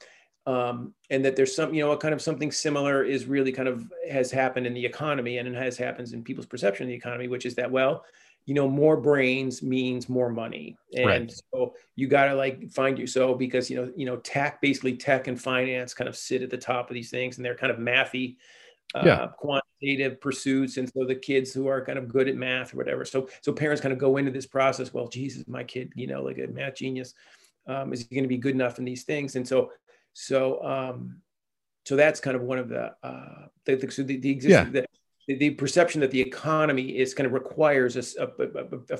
Um, 0.45 0.93
and 1.09 1.23
that 1.23 1.37
there's 1.37 1.55
some 1.55 1.73
you 1.73 1.83
know 1.83 1.91
a 1.91 1.97
kind 1.97 2.13
of 2.13 2.21
something 2.21 2.51
similar 2.51 3.03
is 3.03 3.25
really 3.25 3.53
kind 3.53 3.69
of 3.69 3.89
has 4.11 4.29
happened 4.29 4.67
in 4.67 4.73
the 4.73 4.85
economy 4.85 5.37
and 5.37 5.47
it 5.47 5.55
has 5.55 5.77
happens 5.77 6.11
in 6.11 6.21
people's 6.21 6.45
perception 6.45 6.83
of 6.83 6.89
the 6.89 6.95
economy 6.95 7.29
which 7.29 7.45
is 7.45 7.55
that 7.55 7.71
well 7.71 8.03
you 8.45 8.53
know 8.53 8.67
more 8.67 8.97
brains 8.97 9.63
means 9.63 10.09
more 10.09 10.29
money 10.29 10.75
and 10.95 11.05
right. 11.05 11.33
so 11.53 11.73
you 11.95 12.07
got 12.07 12.25
to 12.25 12.35
like 12.35 12.69
find 12.71 12.99
you 12.99 13.07
so 13.07 13.33
because 13.33 13.69
you 13.69 13.77
know 13.77 13.91
you 13.95 14.05
know 14.05 14.17
tech 14.17 14.61
basically 14.61 14.95
tech 14.95 15.27
and 15.27 15.41
finance 15.41 15.93
kind 15.93 16.09
of 16.09 16.15
sit 16.15 16.41
at 16.41 16.49
the 16.49 16.57
top 16.57 16.89
of 16.89 16.93
these 16.93 17.09
things 17.09 17.37
and 17.37 17.45
they're 17.45 17.55
kind 17.55 17.71
of 17.71 17.77
mathy 17.77 18.35
uh, 18.95 19.03
yeah. 19.05 19.27
quantitative 19.37 20.19
pursuits 20.19 20.77
and 20.77 20.91
so 20.93 21.05
the 21.05 21.15
kids 21.15 21.53
who 21.53 21.67
are 21.67 21.83
kind 21.83 21.97
of 21.97 22.07
good 22.07 22.27
at 22.27 22.35
math 22.35 22.73
or 22.73 22.77
whatever 22.77 23.05
so 23.05 23.27
so 23.41 23.51
parents 23.51 23.81
kind 23.81 23.93
of 23.93 23.97
go 23.97 24.17
into 24.17 24.31
this 24.31 24.45
process 24.45 24.93
well 24.93 25.07
jesus 25.07 25.47
my 25.47 25.63
kid 25.63 25.91
you 25.95 26.05
know 26.05 26.21
like 26.21 26.37
a 26.37 26.47
math 26.47 26.75
genius 26.75 27.13
um, 27.65 27.93
is 27.93 28.05
he 28.05 28.13
going 28.13 28.25
to 28.25 28.29
be 28.29 28.37
good 28.37 28.53
enough 28.53 28.77
in 28.77 28.85
these 28.85 29.03
things 29.03 29.35
and 29.35 29.47
so 29.47 29.71
so 30.11 30.63
um 30.63 31.21
so 31.85 31.95
that's 31.95 32.19
kind 32.19 32.35
of 32.35 32.43
one 32.43 32.59
of 32.59 32.69
the 32.69 32.93
uh 33.03 33.47
the, 33.65 33.75
the, 33.75 33.89
so 33.91 34.03
the, 34.03 34.17
the 34.17 34.29
existing 34.29 34.73
yeah. 34.73 34.81
the, 34.81 34.85
the, 35.27 35.35
the 35.35 35.49
perception 35.51 36.01
that 36.01 36.11
the 36.11 36.21
economy 36.21 36.97
is 36.97 37.13
kind 37.13 37.27
of 37.27 37.33
requires 37.33 37.95
a, 37.95 38.23
a, 38.23 38.27
a, 38.43 38.95
a 38.95 38.99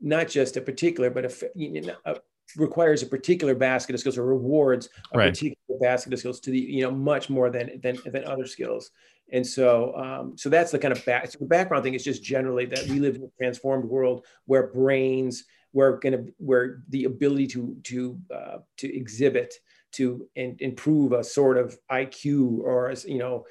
not 0.00 0.28
just 0.28 0.56
a 0.56 0.60
particular, 0.60 1.10
but 1.10 1.24
a, 1.24 1.50
you 1.54 1.80
know, 1.80 2.16
requires 2.56 3.02
a 3.02 3.06
particular 3.06 3.54
basket 3.54 3.94
of 3.94 4.00
skills 4.00 4.16
or 4.16 4.24
rewards 4.24 4.88
a 5.12 5.18
right. 5.18 5.30
particular 5.30 5.78
basket 5.80 6.12
of 6.12 6.18
skills 6.18 6.40
to 6.40 6.50
the 6.50 6.58
you 6.58 6.82
know 6.82 6.90
much 6.90 7.28
more 7.28 7.50
than 7.50 7.80
than 7.80 7.98
than 8.06 8.24
other 8.24 8.46
skills 8.46 8.90
and 9.32 9.44
so 9.44 9.94
um, 9.96 10.38
so 10.38 10.48
that's 10.48 10.70
the 10.70 10.78
kind 10.78 10.92
of 10.92 11.04
back 11.04 11.30
so 11.30 11.38
the 11.40 11.46
background 11.46 11.82
thing 11.82 11.94
is 11.94 12.04
just 12.04 12.22
generally 12.22 12.64
that 12.64 12.86
we 12.86 13.00
live 13.00 13.16
in 13.16 13.24
a 13.24 13.30
transformed 13.36 13.84
world 13.84 14.24
where 14.44 14.68
brains 14.68 15.44
where 15.72 15.96
going 15.98 16.12
to 16.12 16.32
where 16.38 16.82
the 16.90 17.04
ability 17.04 17.46
to 17.46 17.76
to 17.82 18.18
uh, 18.32 18.58
to 18.76 18.94
exhibit 18.96 19.54
to 19.92 20.28
in, 20.36 20.56
improve 20.60 21.12
a 21.12 21.24
sort 21.24 21.58
of 21.58 21.76
IQ 21.90 22.60
or 22.60 22.90
as 22.90 23.04
you 23.04 23.18
know 23.18 23.44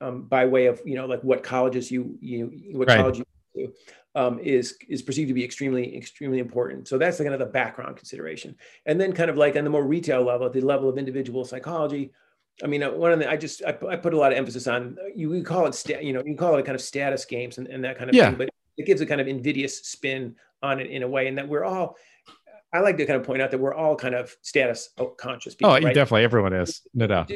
um, 0.00 0.22
by 0.22 0.46
way 0.46 0.66
of 0.66 0.80
you 0.84 0.94
know 0.94 1.06
like 1.06 1.22
what 1.22 1.42
colleges 1.42 1.90
you 1.90 2.16
you 2.20 2.70
what 2.72 2.88
right. 2.88 2.98
college 2.98 3.18
you 3.18 3.24
do, 3.54 3.72
um, 4.14 4.38
is 4.40 4.76
is 4.88 5.02
perceived 5.02 5.28
to 5.28 5.34
be 5.34 5.44
extremely 5.44 5.96
extremely 5.96 6.38
important. 6.38 6.88
So 6.88 6.98
that's 6.98 7.18
of 7.32 7.38
the 7.38 7.46
background 7.46 7.96
consideration, 7.96 8.56
and 8.86 9.00
then 9.00 9.12
kind 9.12 9.30
of 9.30 9.36
like 9.36 9.56
on 9.56 9.64
the 9.64 9.70
more 9.70 9.84
retail 9.84 10.22
level, 10.22 10.46
at 10.46 10.52
the 10.52 10.60
level 10.60 10.88
of 10.88 10.98
individual 10.98 11.44
psychology. 11.44 12.12
I 12.62 12.66
mean, 12.66 12.82
uh, 12.82 12.90
one 12.90 13.12
of 13.12 13.18
the 13.18 13.30
I 13.30 13.36
just 13.36 13.62
I, 13.64 13.76
I 13.88 13.96
put 13.96 14.14
a 14.14 14.18
lot 14.18 14.32
of 14.32 14.38
emphasis 14.38 14.66
on 14.66 14.96
you 15.14 15.30
can 15.30 15.44
call 15.44 15.66
it 15.66 15.74
sta- 15.74 16.00
you 16.00 16.12
know 16.12 16.22
you 16.24 16.36
call 16.36 16.56
it 16.56 16.60
a 16.60 16.62
kind 16.62 16.74
of 16.74 16.80
status 16.80 17.24
games 17.24 17.58
and, 17.58 17.66
and 17.68 17.84
that 17.84 17.98
kind 17.98 18.10
of 18.10 18.16
yeah. 18.16 18.28
thing, 18.28 18.38
but 18.38 18.50
it 18.76 18.86
gives 18.86 19.00
a 19.00 19.06
kind 19.06 19.20
of 19.20 19.28
invidious 19.28 19.86
spin 19.86 20.34
on 20.62 20.80
it 20.80 20.90
in 20.90 21.02
a 21.02 21.08
way, 21.08 21.28
and 21.28 21.38
that 21.38 21.48
we're 21.48 21.64
all 21.64 21.96
I 22.72 22.80
like 22.80 22.98
to 22.98 23.06
kind 23.06 23.18
of 23.18 23.26
point 23.26 23.40
out 23.40 23.50
that 23.50 23.58
we're 23.58 23.74
all 23.74 23.96
kind 23.96 24.14
of 24.14 24.36
status 24.42 24.90
conscious 25.16 25.54
people. 25.54 25.70
Oh, 25.70 25.74
right? 25.74 25.94
definitely. 25.94 26.24
Everyone 26.24 26.52
is, 26.52 26.82
no 26.92 27.06
doubt. 27.06 27.30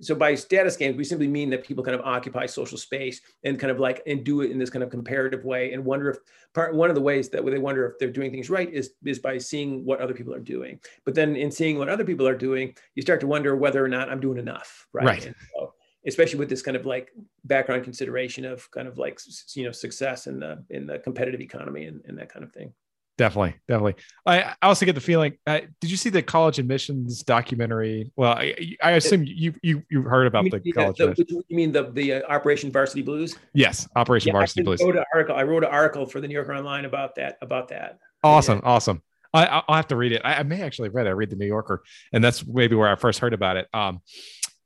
So 0.00 0.14
by 0.14 0.34
status 0.34 0.76
games, 0.76 0.96
we 0.96 1.04
simply 1.04 1.28
mean 1.28 1.50
that 1.50 1.62
people 1.62 1.84
kind 1.84 1.94
of 1.94 2.06
occupy 2.06 2.46
social 2.46 2.78
space 2.78 3.20
and 3.44 3.58
kind 3.58 3.70
of 3.70 3.78
like 3.78 4.02
and 4.06 4.24
do 4.24 4.40
it 4.40 4.50
in 4.50 4.58
this 4.58 4.70
kind 4.70 4.82
of 4.82 4.88
comparative 4.88 5.44
way 5.44 5.72
and 5.72 5.84
wonder 5.84 6.08
if 6.08 6.16
part 6.54 6.74
one 6.74 6.88
of 6.88 6.94
the 6.94 7.02
ways 7.02 7.28
that 7.30 7.44
they 7.44 7.58
wonder 7.58 7.86
if 7.86 7.98
they're 7.98 8.10
doing 8.10 8.30
things 8.30 8.48
right 8.48 8.72
is 8.72 8.92
is 9.04 9.18
by 9.18 9.36
seeing 9.36 9.84
what 9.84 10.00
other 10.00 10.14
people 10.14 10.34
are 10.34 10.40
doing. 10.40 10.80
But 11.04 11.14
then 11.14 11.36
in 11.36 11.50
seeing 11.50 11.76
what 11.78 11.90
other 11.90 12.04
people 12.04 12.26
are 12.26 12.36
doing, 12.36 12.74
you 12.94 13.02
start 13.02 13.20
to 13.20 13.26
wonder 13.26 13.56
whether 13.56 13.84
or 13.84 13.88
not 13.88 14.08
I'm 14.08 14.20
doing 14.20 14.38
enough. 14.38 14.86
Right. 14.94 15.04
Right. 15.04 15.34
So, 15.54 15.74
especially 16.06 16.38
with 16.38 16.48
this 16.48 16.62
kind 16.62 16.76
of 16.76 16.86
like 16.86 17.10
background 17.44 17.84
consideration 17.84 18.46
of 18.46 18.70
kind 18.70 18.88
of 18.88 18.96
like 18.96 19.20
you 19.54 19.64
know 19.64 19.72
success 19.72 20.26
in 20.26 20.40
the 20.40 20.64
in 20.70 20.86
the 20.86 20.98
competitive 21.00 21.42
economy 21.42 21.84
and, 21.84 22.00
and 22.06 22.16
that 22.18 22.32
kind 22.32 22.44
of 22.44 22.52
thing. 22.52 22.72
Definitely, 23.18 23.56
definitely. 23.66 23.96
I, 24.24 24.42
I 24.62 24.68
also 24.68 24.86
get 24.86 24.94
the 24.94 25.00
feeling. 25.00 25.36
Uh, 25.44 25.60
did 25.80 25.90
you 25.90 25.96
see 25.96 26.08
the 26.08 26.22
college 26.22 26.60
admissions 26.60 27.24
documentary? 27.24 28.12
Well, 28.14 28.32
I, 28.32 28.76
I 28.80 28.92
assume 28.92 29.24
you 29.24 29.54
you 29.60 29.82
you 29.90 30.02
heard 30.02 30.28
about 30.28 30.44
the, 30.44 30.60
the 30.60 30.70
college. 30.70 30.96
The, 30.98 31.42
you 31.48 31.56
mean 31.56 31.72
the 31.72 31.90
the 31.90 32.12
uh, 32.12 32.28
Operation 32.28 32.70
Varsity 32.70 33.02
Blues? 33.02 33.36
Yes, 33.54 33.88
Operation 33.96 34.28
yeah, 34.28 34.34
Varsity 34.34 34.60
I 34.60 34.64
Blues. 34.64 34.80
Wrote 34.80 34.96
an 34.96 35.04
article. 35.12 35.34
I 35.34 35.42
wrote 35.42 35.64
an 35.64 35.70
article 35.70 36.06
for 36.06 36.20
the 36.20 36.28
New 36.28 36.34
Yorker 36.34 36.54
Online 36.54 36.84
about 36.84 37.16
that. 37.16 37.38
About 37.42 37.68
that. 37.68 37.98
Awesome, 38.22 38.60
yeah. 38.62 38.70
awesome. 38.70 39.02
I, 39.34 39.62
will 39.68 39.74
have 39.74 39.88
to 39.88 39.96
read 39.96 40.12
it. 40.12 40.22
I, 40.24 40.36
I, 40.36 40.42
may 40.44 40.62
actually 40.62 40.88
read 40.88 41.06
it. 41.06 41.10
I 41.10 41.12
read 41.12 41.30
the 41.30 41.36
New 41.36 41.46
Yorker, 41.46 41.82
and 42.12 42.22
that's 42.22 42.46
maybe 42.46 42.76
where 42.76 42.88
I 42.88 42.94
first 42.94 43.18
heard 43.18 43.34
about 43.34 43.56
it. 43.56 43.66
Um, 43.74 44.00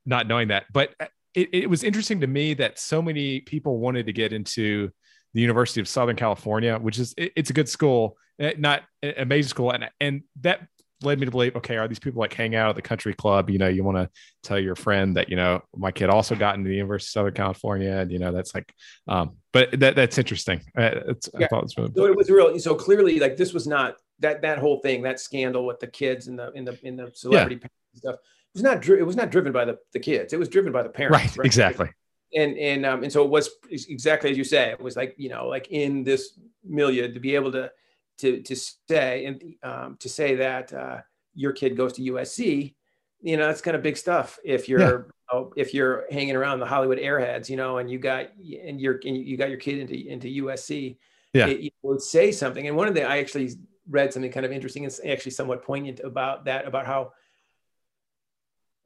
not 0.05 0.27
knowing 0.27 0.49
that, 0.49 0.67
but 0.75 0.91
uh, 1.01 1.07
it, 1.35 1.49
it 1.55 1.71
was 1.71 1.85
interesting 1.85 2.21
to 2.21 2.27
me 2.27 2.53
that 2.55 2.79
so 2.79 3.01
many 3.01 3.41
people 3.41 3.79
wanted 3.79 4.07
to 4.07 4.13
get 4.13 4.35
into 4.35 4.91
the 5.33 5.41
University 5.41 5.81
of 5.81 5.89
Southern 5.89 6.17
California, 6.17 6.79
which 6.79 6.99
is 6.99 7.15
it, 7.17 7.33
it's 7.35 7.51
a 7.51 7.53
good 7.53 7.69
school, 7.69 8.17
not 8.59 8.83
amazing 9.03 9.49
school, 9.49 9.71
and 9.71 9.89
and 10.01 10.23
that 10.41 10.67
led 11.03 11.19
me 11.19 11.25
to 11.25 11.31
believe, 11.31 11.57
okay, 11.57 11.77
are 11.77 11.89
these 11.89 11.99
people 11.99 12.21
like 12.21 12.33
hang 12.33 12.55
out 12.55 12.71
at 12.71 12.77
the 12.77 12.83
country 12.83 13.15
club? 13.15 13.51
You 13.51 13.59
know, 13.59 13.69
you 13.69 13.85
want 13.85 13.99
to 13.99 14.09
tell 14.43 14.59
your 14.59 14.75
friend 14.75 15.17
that 15.17 15.29
you 15.29 15.37
know 15.37 15.63
my 15.77 15.91
kid 15.91 16.11
also 16.11 16.35
got 16.35 16.57
into 16.57 16.69
the 16.69 16.77
University 16.77 17.09
of 17.09 17.13
Southern 17.13 17.35
California, 17.35 17.93
and 17.93 18.11
you 18.11 18.19
know 18.19 18.33
that's 18.33 18.55
like, 18.55 18.73
um, 19.09 19.37
but 19.53 19.79
that 19.81 19.97
that's 19.97 20.19
interesting. 20.19 20.61
Uh, 20.77 20.91
it's, 21.09 21.29
yeah. 21.39 21.47
I 21.47 21.49
thought 21.49 21.65
it 21.65 21.65
was 21.65 21.77
really 21.77 21.93
so 21.95 22.07
it 22.07 22.17
was 22.17 22.31
real. 22.31 22.59
So 22.59 22.75
clearly, 22.75 23.19
like 23.19 23.37
this 23.37 23.53
was 23.53 23.67
not 23.67 23.97
that 24.21 24.43
that 24.43 24.59
whole 24.59 24.81
thing, 24.81 25.03
that 25.03 25.21
scandal 25.21 25.67
with 25.67 25.81
the 25.81 25.89
kids 25.89 26.29
and 26.29 26.39
the 26.39 26.51
in 26.53 26.65
the 26.65 26.79
in 26.87 26.97
the 26.97 27.11
celebrity 27.15 27.59
yeah. 27.61 27.69
stuff. 27.95 28.15
It 28.15 28.55
was 28.55 28.63
not 28.63 28.89
it 28.89 29.07
was 29.07 29.17
not 29.17 29.31
driven 29.31 29.53
by 29.53 29.65
the, 29.65 29.79
the 29.93 30.01
kids. 30.01 30.33
It 30.33 30.39
was 30.39 30.49
driven 30.49 30.73
by 30.73 30.83
the 30.83 30.91
parents. 30.91 31.19
Right, 31.19 31.37
right? 31.39 31.47
exactly 31.47 31.91
and 32.35 32.57
and 32.57 32.87
um, 32.87 33.03
and 33.03 33.13
so 33.13 33.23
it 33.23 33.31
was 33.31 33.51
exactly 33.73 34.31
as 34.31 34.39
you 34.39 34.45
say. 34.45 34.71
It 34.71 34.81
was 34.81 34.97
like 34.97 35.15
you 35.19 35.29
know, 35.29 35.49
like 35.49 35.69
in 35.69 36.05
this 36.05 36.39
milieu 36.65 37.13
to 37.13 37.21
be 37.21 37.35
able 37.35 37.53
to 37.53 37.71
to 38.19 38.41
to 38.43 38.57
say 38.57 39.27
and 39.27 39.55
um, 39.63 39.97
to 40.01 40.09
say 40.09 40.37
that 40.37 40.73
uh, 40.73 40.99
your 41.35 41.53
kid 41.53 41.77
goes 41.77 41.93
to 41.95 42.03
USC, 42.03 42.75
you 43.21 43.37
know, 43.37 43.47
that's 43.47 43.61
kind 43.61 43.77
of 43.77 43.83
big 43.83 43.97
stuff. 43.97 44.39
If 44.45 44.69
you're 44.69 44.81
yeah. 44.81 44.99
oh, 45.33 45.53
if 45.57 45.75
you're 45.75 46.05
hanging 46.11 46.37
around 46.37 46.61
the 46.61 46.67
Hollywood 46.67 46.99
airheads, 46.99 47.49
you 47.49 47.57
know, 47.57 47.79
and 47.79 47.91
you 47.91 47.99
got 47.99 48.29
and 48.37 48.81
you're 48.81 49.01
and 49.05 49.17
you 49.17 49.37
got 49.37 49.49
your 49.49 49.59
kid 49.59 49.79
into 49.79 49.95
into 50.09 50.29
USC, 50.45 50.97
yeah, 51.33 51.47
it, 51.47 51.67
it 51.67 51.73
would 51.83 52.03
say 52.03 52.33
something. 52.33 52.67
And 52.67 52.77
one 52.77 52.89
of 52.89 52.95
the 52.95 53.05
I 53.05 53.19
actually 53.19 53.53
read 53.89 54.13
something 54.13 54.31
kind 54.31 54.47
of 54.47 54.53
interesting 54.53 54.85
and 54.85 54.99
actually 55.07 55.33
somewhat 55.33 55.63
poignant 55.63 56.01
about 56.01 56.45
that 56.45 56.67
about 56.67 56.87
how 56.87 57.13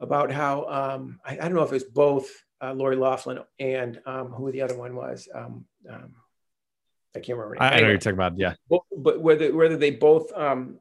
about 0.01 0.31
how 0.31 0.65
um, 0.67 1.21
I, 1.25 1.33
I 1.33 1.37
don't 1.37 1.55
know 1.55 1.62
if 1.62 1.71
it 1.71 1.75
was 1.75 1.85
both 1.85 2.29
uh, 2.62 2.73
Lori 2.73 2.97
Loughlin 2.97 3.41
and 3.59 4.01
um, 4.07 4.29
who 4.29 4.51
the 4.53 4.62
other 4.62 4.77
one 4.77 4.95
was. 4.95 5.29
Um, 5.35 5.65
um, 5.91 6.15
I 7.17 7.21
can't 7.21 7.39
remember. 7.39 7.63
I, 7.63 7.69
anyway, 7.69 7.77
I 7.77 7.81
know 7.81 7.89
you're 7.89 7.99
talking 7.99 8.15
about. 8.15 8.39
Yeah. 8.39 8.55
But, 8.69 8.81
but 8.97 9.21
whether 9.21 9.55
whether 9.55 9.77
they 9.77 9.91
both 9.91 10.33
um, 10.35 10.79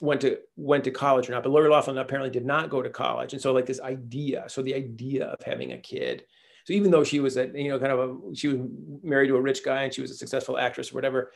went 0.00 0.20
to 0.22 0.38
went 0.56 0.84
to 0.84 0.90
college 0.90 1.28
or 1.28 1.32
not, 1.32 1.42
but 1.42 1.50
Lori 1.50 1.68
Loughlin 1.68 1.98
apparently 1.98 2.30
did 2.30 2.44
not 2.44 2.70
go 2.70 2.82
to 2.82 2.90
college, 2.90 3.32
and 3.32 3.40
so 3.40 3.52
like 3.52 3.66
this 3.66 3.80
idea. 3.80 4.44
So 4.48 4.62
the 4.62 4.74
idea 4.74 5.26
of 5.26 5.42
having 5.44 5.72
a 5.72 5.78
kid. 5.78 6.24
So 6.64 6.74
even 6.74 6.90
though 6.90 7.04
she 7.04 7.20
was 7.20 7.36
a 7.36 7.46
you 7.54 7.68
know 7.68 7.78
kind 7.78 7.92
of 7.92 7.98
a 7.98 8.34
she 8.34 8.48
was 8.48 8.58
married 9.02 9.28
to 9.28 9.36
a 9.36 9.40
rich 9.40 9.64
guy 9.64 9.84
and 9.84 9.94
she 9.94 10.02
was 10.02 10.10
a 10.10 10.16
successful 10.16 10.58
actress 10.58 10.92
or 10.92 10.96
whatever, 10.96 11.32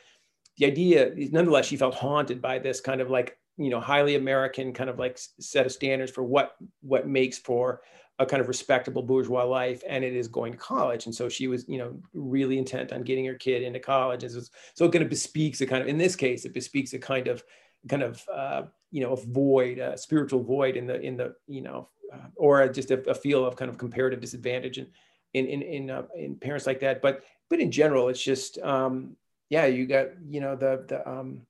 the 0.59 0.67
idea 0.67 1.13
nonetheless 1.31 1.67
she 1.67 1.77
felt 1.77 1.95
haunted 1.95 2.43
by 2.43 2.59
this 2.59 2.81
kind 2.81 3.01
of 3.01 3.11
like 3.11 3.39
you 3.57 3.71
know 3.71 3.81
highly 3.81 4.15
American 4.15 4.73
kind 4.73 4.91
of 4.91 4.99
like 4.99 5.19
set 5.41 5.67
of 5.67 5.73
standards 5.73 6.13
for 6.13 6.23
what 6.23 6.57
what 6.83 7.07
makes 7.07 7.39
for 7.39 7.81
a 8.23 8.27
kind 8.27 8.41
of 8.41 8.49
respectable 8.49 9.03
bourgeois 9.03 9.45
life 9.45 9.83
and 9.87 10.05
it 10.05 10.15
is 10.15 10.29
going 10.29 10.53
to 10.53 10.59
college. 10.59 11.07
And 11.07 11.15
so 11.15 11.29
she 11.29 11.49
was 11.49 11.69
you 11.69 11.79
know 11.79 12.01
really 12.15 12.57
intent 12.57 12.93
on 12.93 13.03
getting 13.03 13.25
her 13.27 13.35
kid 13.35 13.63
into 13.63 13.81
college. 13.81 14.23
And 14.23 14.33
so, 14.33 14.41
so 14.75 14.85
it 14.87 14.93
kind 14.93 15.05
of 15.05 15.11
bespeaks 15.11 15.61
a 15.61 15.67
kind 15.67 15.83
of 15.83 15.89
in 15.89 15.99
this 15.99 16.17
case 16.17 16.45
it 16.45 16.55
bespeaks 16.55 16.93
a 16.93 16.99
kind 16.99 17.29
of 17.29 17.43
kind 17.89 18.03
of 18.03 18.23
uh, 18.33 18.63
you 18.91 19.03
know 19.03 19.13
a 19.13 19.17
void 19.17 19.79
a 19.79 19.99
spiritual 19.99 20.43
void 20.43 20.77
in 20.77 20.87
the 20.87 21.01
in 21.01 21.17
the 21.17 21.35
you 21.47 21.63
know 21.63 21.89
uh, 22.13 22.29
or 22.37 22.69
just 22.69 22.91
a, 22.91 23.11
a, 23.11 23.15
feel 23.15 23.45
of 23.45 23.57
kind 23.57 23.71
of 23.71 23.79
comparative 23.79 24.21
disadvantage 24.21 24.79
in 24.79 24.87
in 25.35 25.47
in 25.47 25.63
in, 25.63 25.91
uh, 25.91 26.03
in 26.17 26.37
parents 26.37 26.67
like 26.67 26.81
that. 26.81 27.03
But 27.03 27.25
but 27.51 27.59
in 27.61 27.71
general 27.71 28.09
it's 28.09 28.23
just 28.23 28.59
um 28.59 29.17
yeah 29.51 29.67
you 29.67 29.87
got 29.87 30.09
you 30.29 30.41
know 30.41 30.55
the 30.57 30.85
the 30.87 31.09
um 31.09 31.43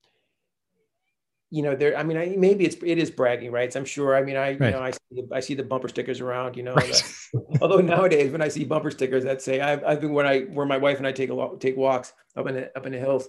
you 1.52 1.62
know, 1.62 1.76
there. 1.76 1.94
I 1.98 2.02
mean, 2.02 2.16
I, 2.16 2.34
maybe 2.38 2.64
it's 2.64 2.76
it 2.82 2.96
is 2.96 3.10
bragging 3.10 3.52
rights. 3.52 3.76
I'm 3.76 3.84
sure. 3.84 4.16
I 4.16 4.22
mean, 4.22 4.36
I 4.36 4.56
right. 4.56 4.60
you 4.60 4.70
know, 4.70 4.80
I 4.80 4.90
see, 4.90 5.22
I 5.30 5.40
see 5.40 5.52
the 5.52 5.62
bumper 5.62 5.86
stickers 5.86 6.22
around. 6.22 6.56
You 6.56 6.62
know, 6.62 6.72
right. 6.72 6.90
the, 7.34 7.58
although 7.60 7.82
nowadays 7.82 8.32
when 8.32 8.40
I 8.40 8.48
see 8.48 8.64
bumper 8.64 8.90
stickers 8.90 9.24
that 9.24 9.42
say 9.42 9.60
I've, 9.60 9.84
I've 9.84 10.00
been 10.00 10.14
when 10.14 10.24
I 10.24 10.44
where 10.44 10.64
my 10.64 10.78
wife 10.78 10.96
and 10.96 11.06
I 11.06 11.12
take 11.12 11.28
a 11.28 11.34
lot 11.34 11.60
take 11.60 11.76
walks 11.76 12.14
up 12.36 12.48
in 12.48 12.54
the 12.54 12.74
up 12.74 12.86
in 12.86 12.92
the 12.92 12.98
hills, 12.98 13.28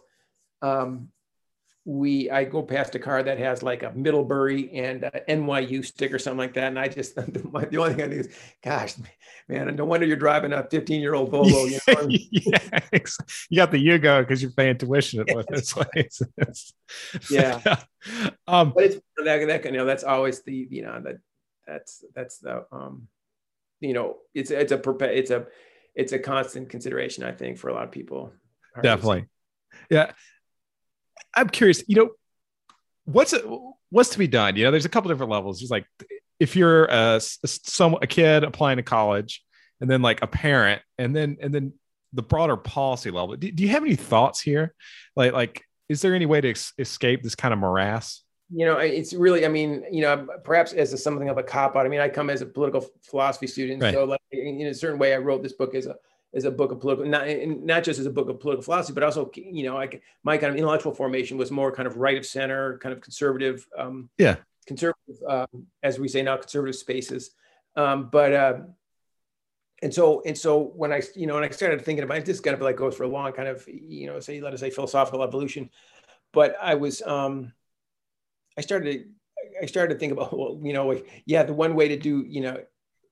um, 0.62 1.10
we 1.86 2.32
I 2.32 2.46
go 2.46 2.64
past 2.64 2.96
a 2.96 3.00
car 3.00 3.22
that 3.24 3.38
has 3.40 3.62
like 3.62 3.84
a 3.84 3.92
Middlebury 3.92 4.72
and 4.74 5.04
a 5.04 5.22
NYU 5.28 5.86
stick 5.86 6.14
or 6.14 6.20
something 6.20 6.38
like 6.38 6.54
that, 6.54 6.68
and 6.68 6.80
I 6.80 6.88
just 6.88 7.16
the 7.16 7.78
only 7.78 7.94
thing 7.94 8.04
I 8.04 8.08
do 8.08 8.20
is, 8.20 8.30
gosh, 8.64 8.96
man, 9.50 9.76
no 9.76 9.84
wonder 9.84 10.06
you're 10.06 10.16
driving 10.16 10.54
a 10.54 10.64
15 10.64 11.02
year 11.02 11.14
old 11.14 11.32
Volvo. 11.32 11.70
You, 11.70 11.80
know? 11.94 12.08
yeah, 12.32 13.00
you 13.50 13.58
got 13.58 13.72
the 13.72 13.86
Yugo 13.86 14.22
because 14.22 14.42
you're 14.42 14.52
paying 14.52 14.78
tuition 14.78 15.20
at 15.22 15.28
yes. 15.28 15.46
this 15.50 15.74
place. 15.74 16.22
yeah, 17.30 17.78
um, 18.48 18.72
but 18.74 18.86
it's 18.86 18.96
that, 19.18 19.46
that 19.48 19.66
you 19.66 19.72
know 19.72 19.86
that's 19.86 20.06
always 20.06 20.42
the 20.44 20.68
you 20.70 20.84
know 20.84 21.02
that 21.04 21.18
that's 21.68 22.04
that's 22.16 22.38
the 22.38 22.66
um 22.72 23.08
you 23.82 23.94
know 23.94 24.18
it's 24.34 24.52
it's 24.52 24.72
a 24.72 24.82
it's 25.18 25.32
a 25.32 25.48
it's 25.96 26.14
a 26.14 26.20
constant 26.20 26.70
consideration 26.70 27.26
I 27.26 27.34
think 27.34 27.58
for 27.58 27.70
a 27.70 27.74
lot 27.74 27.84
of 27.84 27.92
people. 27.92 28.32
Definitely. 28.82 29.26
Yeah. 29.90 30.14
I'm 31.36 31.50
curious, 31.50 31.84
you 31.88 31.96
know, 31.96 32.10
what's 33.06 33.34
what's 33.90 34.10
to 34.10 34.20
be 34.20 34.28
done? 34.28 34.56
You 34.56 34.66
know, 34.66 34.72
there's 34.72 34.86
a 34.86 34.90
couple 34.90 35.10
different 35.10 35.32
levels. 35.32 35.60
There's 35.60 35.72
like 35.72 35.86
if 36.40 36.56
you're 36.56 36.86
a, 36.86 37.20
some 37.20 37.96
a 38.02 38.08
kid 38.08 38.44
applying 38.44 38.78
to 38.78 38.84
college, 38.84 39.44
and 39.82 39.90
then 39.90 40.02
like 40.02 40.22
a 40.22 40.28
parent, 40.28 40.82
and 40.98 41.16
then 41.16 41.38
and 41.42 41.54
then 41.54 41.74
the 42.14 42.24
broader 42.24 42.58
policy 42.58 43.12
level. 43.12 43.36
Do, 43.36 43.52
do 43.52 43.64
you 43.64 43.70
have 43.70 43.84
any 43.84 43.96
thoughts 43.96 44.42
here? 44.42 44.74
Like 45.16 45.34
like 45.34 45.64
is 45.90 46.02
there 46.02 46.16
any 46.16 46.26
way 46.26 46.42
to 46.42 46.50
ex- 46.50 46.74
escape 46.78 47.24
this 47.24 47.36
kind 47.36 47.54
of 47.54 47.60
morass? 47.60 48.24
You 48.56 48.66
know, 48.66 48.78
it's 48.78 49.14
really, 49.14 49.46
I 49.46 49.50
mean, 49.50 49.84
you 49.92 50.02
know, 50.02 50.28
perhaps 50.44 50.74
as 50.74 50.94
a, 50.94 50.98
something 50.98 51.30
of 51.30 51.38
a 51.38 51.44
cop 51.44 51.76
out. 51.76 51.86
I 51.86 51.90
mean, 51.90 52.02
I 52.02 52.10
come 52.10 52.30
as 52.30 52.42
a 52.42 52.46
political 52.46 52.86
philosophy 53.02 53.48
student, 53.48 53.82
right. 53.82 53.94
so 53.94 54.04
like 54.04 54.22
in, 54.32 54.62
in 54.62 54.68
a 54.68 54.74
certain 54.74 55.00
way, 55.00 55.14
I 55.14 55.18
wrote 55.18 55.42
this 55.42 55.54
book 55.54 55.74
as 55.74 55.88
a 55.88 55.96
as 56.34 56.46
a 56.46 56.52
book 56.52 56.72
of 56.72 56.80
political, 56.80 57.06
not, 57.06 57.28
not 57.64 57.84
just 57.84 58.00
as 58.00 58.06
a 58.06 58.12
book 58.12 58.28
of 58.28 58.40
political 58.40 58.64
philosophy, 58.64 58.94
but 58.94 59.04
also, 59.04 59.30
you 59.36 59.64
know, 59.64 59.76
like 59.76 60.02
my 60.24 60.38
kind 60.38 60.52
of 60.52 60.58
intellectual 60.58 60.94
formation 60.94 61.38
was 61.38 61.52
more 61.52 61.72
kind 61.72 61.88
of 61.88 61.98
right 61.98 62.18
of 62.18 62.26
center, 62.26 62.80
kind 62.80 62.94
of 62.94 63.02
conservative, 63.02 63.68
um, 63.78 64.10
yeah, 64.18 64.38
conservative, 64.66 65.18
um, 65.28 65.68
as 65.84 66.00
we 66.00 66.08
say 66.08 66.22
now, 66.24 66.38
conservative 66.38 66.76
spaces. 66.76 67.32
Um, 67.76 68.10
but, 68.12 68.34
uh, 68.34 68.60
and 69.84 69.94
so, 69.94 70.22
and 70.26 70.38
so 70.38 70.60
when 70.60 70.92
I, 70.92 71.02
you 71.16 71.28
know, 71.28 71.36
when 71.36 71.44
I 71.44 71.50
started 71.50 71.84
thinking 71.84 72.04
about 72.04 72.18
it, 72.18 72.26
this 72.26 72.40
kind 72.40 72.56
of 72.56 72.62
like 72.62 72.78
goes 72.78 72.96
for 72.96 73.04
a 73.04 73.08
long 73.08 73.32
kind 73.34 73.50
of, 73.50 73.68
you 73.68 74.08
know, 74.08 74.20
say, 74.20 74.42
let 74.42 74.54
us 74.54 74.62
say 74.62 74.70
philosophical 74.70 75.24
evolution, 75.24 75.70
but 76.32 76.56
I 76.62 76.76
was, 76.76 77.02
um, 77.04 77.54
I 78.58 78.62
started, 78.62 79.12
I 79.62 79.66
started 79.66 79.94
to 79.94 80.00
think 80.00 80.14
about, 80.14 80.36
well, 80.38 80.60
you 80.64 80.74
know, 80.74 81.00
yeah, 81.26 81.44
the 81.44 81.54
one 81.54 81.76
way 81.76 81.90
to 81.90 81.98
do, 81.98 82.24
you 82.26 82.42
know, 82.42 82.64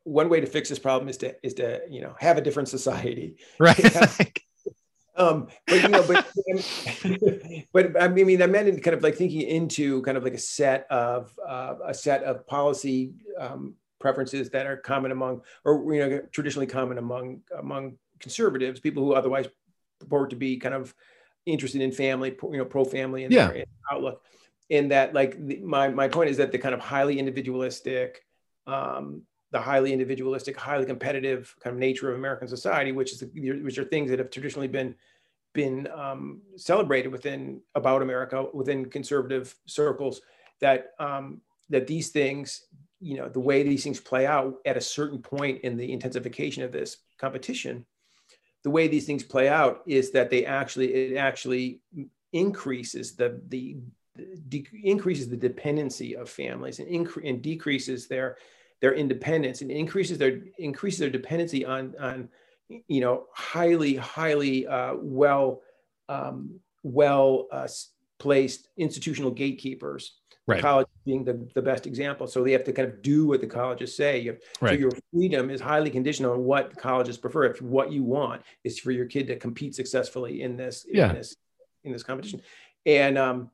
one 0.03 0.29
way 0.29 0.39
to 0.39 0.47
fix 0.47 0.69
this 0.69 0.79
problem 0.79 1.09
is 1.09 1.17
to 1.17 1.35
is 1.43 1.55
to 1.55 1.81
you 1.89 2.01
know 2.01 2.15
have 2.19 2.37
a 2.37 2.41
different 2.41 2.69
society. 2.69 3.37
Right. 3.59 3.77
Um 5.17 5.49
but 5.67 5.83
you 5.83 5.89
know 5.89 6.07
but 6.07 6.25
but 7.73 8.01
i 8.01 8.07
mean 8.07 8.41
i 8.41 8.47
meant 8.47 8.69
in 8.69 8.79
kind 8.79 8.95
of 8.95 9.03
like 9.03 9.15
thinking 9.15 9.41
into 9.41 10.01
kind 10.03 10.17
of 10.17 10.23
like 10.23 10.33
a 10.33 10.39
set 10.39 10.87
of 10.89 11.37
uh, 11.45 11.75
a 11.85 11.93
set 11.93 12.23
of 12.23 12.47
policy 12.47 13.11
um, 13.37 13.75
preferences 13.99 14.49
that 14.51 14.67
are 14.67 14.77
common 14.77 15.11
among 15.11 15.41
or 15.65 15.93
you 15.93 15.99
know 15.99 16.21
traditionally 16.31 16.65
common 16.65 16.97
among 16.97 17.41
among 17.59 17.97
conservatives 18.19 18.79
people 18.79 19.03
who 19.03 19.13
otherwise 19.13 19.47
purport 19.99 20.29
to 20.29 20.37
be 20.37 20.57
kind 20.57 20.73
of 20.73 20.93
interested 21.45 21.81
in 21.81 21.91
family 21.91 22.35
you 22.43 22.57
know 22.57 22.65
pro 22.65 22.83
family 22.83 23.23
and 23.23 23.33
yeah. 23.33 23.51
outlook. 23.91 24.21
In 24.69 24.89
that 24.89 25.13
like 25.13 25.35
the, 25.45 25.59
my 25.59 25.89
my 25.89 26.07
point 26.07 26.29
is 26.29 26.37
that 26.37 26.51
the 26.51 26.57
kind 26.57 26.73
of 26.73 26.79
highly 26.79 27.19
individualistic 27.19 28.25
um, 28.67 29.23
the 29.51 29.59
highly 29.61 29.91
individualistic, 29.91 30.57
highly 30.57 30.85
competitive 30.85 31.53
kind 31.61 31.73
of 31.73 31.79
nature 31.79 32.09
of 32.09 32.17
American 32.17 32.47
society, 32.47 32.91
which 32.91 33.11
is 33.13 33.23
which 33.33 33.77
are 33.77 33.83
things 33.85 34.09
that 34.09 34.19
have 34.19 34.31
traditionally 34.31 34.67
been 34.67 34.95
been 35.53 35.87
um, 35.93 36.41
celebrated 36.55 37.09
within 37.09 37.61
about 37.75 38.01
America 38.01 38.45
within 38.53 38.89
conservative 38.89 39.53
circles, 39.65 40.21
that 40.61 40.91
um, 40.99 41.41
that 41.69 41.87
these 41.87 42.09
things, 42.09 42.65
you 43.01 43.17
know, 43.17 43.27
the 43.27 43.39
way 43.39 43.63
these 43.63 43.83
things 43.83 43.99
play 43.99 44.25
out 44.25 44.55
at 44.65 44.77
a 44.77 44.81
certain 44.81 45.19
point 45.19 45.61
in 45.61 45.75
the 45.75 45.91
intensification 45.91 46.63
of 46.63 46.71
this 46.71 46.97
competition, 47.17 47.85
the 48.63 48.69
way 48.69 48.87
these 48.87 49.05
things 49.05 49.23
play 49.23 49.49
out 49.49 49.81
is 49.85 50.11
that 50.11 50.29
they 50.29 50.45
actually 50.45 50.93
it 50.93 51.17
actually 51.17 51.81
increases 52.31 53.15
the 53.15 53.41
the 53.49 53.77
de- 54.47 54.67
increases 54.83 55.27
the 55.27 55.37
dependency 55.37 56.15
of 56.15 56.29
families 56.29 56.79
and, 56.79 56.87
incre- 56.87 57.27
and 57.27 57.41
decreases 57.41 58.07
their 58.07 58.37
their 58.81 58.93
independence 58.93 59.61
and 59.61 59.71
increases 59.71 60.17
their 60.17 60.41
increases 60.57 60.99
their 60.99 61.09
dependency 61.09 61.65
on 61.65 61.93
on 61.99 62.29
you 62.87 63.01
know 63.01 63.25
highly 63.33 63.95
highly 63.95 64.67
uh, 64.67 64.95
well 64.95 65.61
um, 66.09 66.59
well 66.83 67.47
uh, 67.51 67.67
placed 68.19 68.67
institutional 68.77 69.31
gatekeepers 69.31 70.17
right. 70.47 70.61
college 70.61 70.87
being 71.05 71.23
the, 71.23 71.47
the 71.55 71.61
best 71.61 71.85
example 71.87 72.27
so 72.27 72.43
they 72.43 72.51
have 72.51 72.63
to 72.63 72.73
kind 72.73 72.87
of 72.87 73.01
do 73.01 73.27
what 73.27 73.41
the 73.41 73.47
colleges 73.47 73.95
say 73.95 74.19
you 74.19 74.31
have, 74.31 74.39
right. 74.61 74.73
so 74.73 74.79
your 74.79 74.91
freedom 75.13 75.49
is 75.49 75.61
highly 75.61 75.89
conditional 75.89 76.33
on 76.33 76.43
what 76.43 76.75
colleges 76.77 77.17
prefer 77.17 77.45
if 77.45 77.61
what 77.61 77.91
you 77.91 78.03
want 78.03 78.41
is 78.63 78.79
for 78.79 78.91
your 78.91 79.05
kid 79.05 79.27
to 79.27 79.35
compete 79.37 79.75
successfully 79.75 80.41
in 80.41 80.57
this 80.57 80.85
yeah. 80.89 81.09
in 81.09 81.15
this 81.15 81.35
in 81.83 81.91
this 81.91 82.03
competition 82.03 82.41
and 82.85 83.17
um 83.17 83.49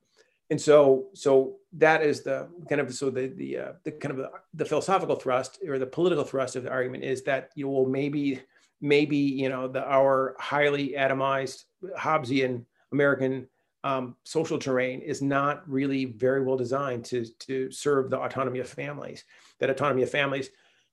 and 0.50 0.60
so 0.60 1.08
so 1.14 1.58
that 1.78 2.02
is 2.04 2.24
the 2.24 2.48
kind 2.68 2.82
of 2.82 2.94
so 2.94 3.10
the 3.10 3.28
the 3.28 3.58
uh, 3.58 3.72
the 3.84 3.92
kind 3.92 4.12
of 4.12 4.18
the, 4.18 4.32
the, 4.54 4.66
philosophical 4.66 5.16
thrust 5.16 5.60
or 5.68 5.78
the 5.78 5.86
political 5.86 6.24
thrust 6.24 6.56
of 6.56 6.64
the 6.64 6.72
argument 6.72 7.04
is 7.04 7.24
that 7.24 7.52
you 7.56 7.68
well 7.70 7.86
maybe 7.86 8.42
maybe 8.82 9.18
you 9.18 9.50
know 9.50 9.68
the 9.68 9.84
our 9.86 10.36
highly 10.40 10.96
atomized 10.98 11.66
Hobbesian 11.98 12.66
American 12.92 13.48
um, 13.84 14.16
social 14.24 14.58
terrain 14.58 15.02
is 15.02 15.22
not 15.22 15.68
really 15.70 16.06
very 16.06 16.44
well 16.44 16.58
designed 16.58 17.06
to 17.06 17.26
to 17.40 17.72
serve 17.72 18.10
the 18.10 18.20
autonomy 18.20 18.60
of 18.60 18.68
families. 18.68 19.24
That 19.60 19.70
autonomy 19.70 20.04
of 20.04 20.10
families, 20.10 20.50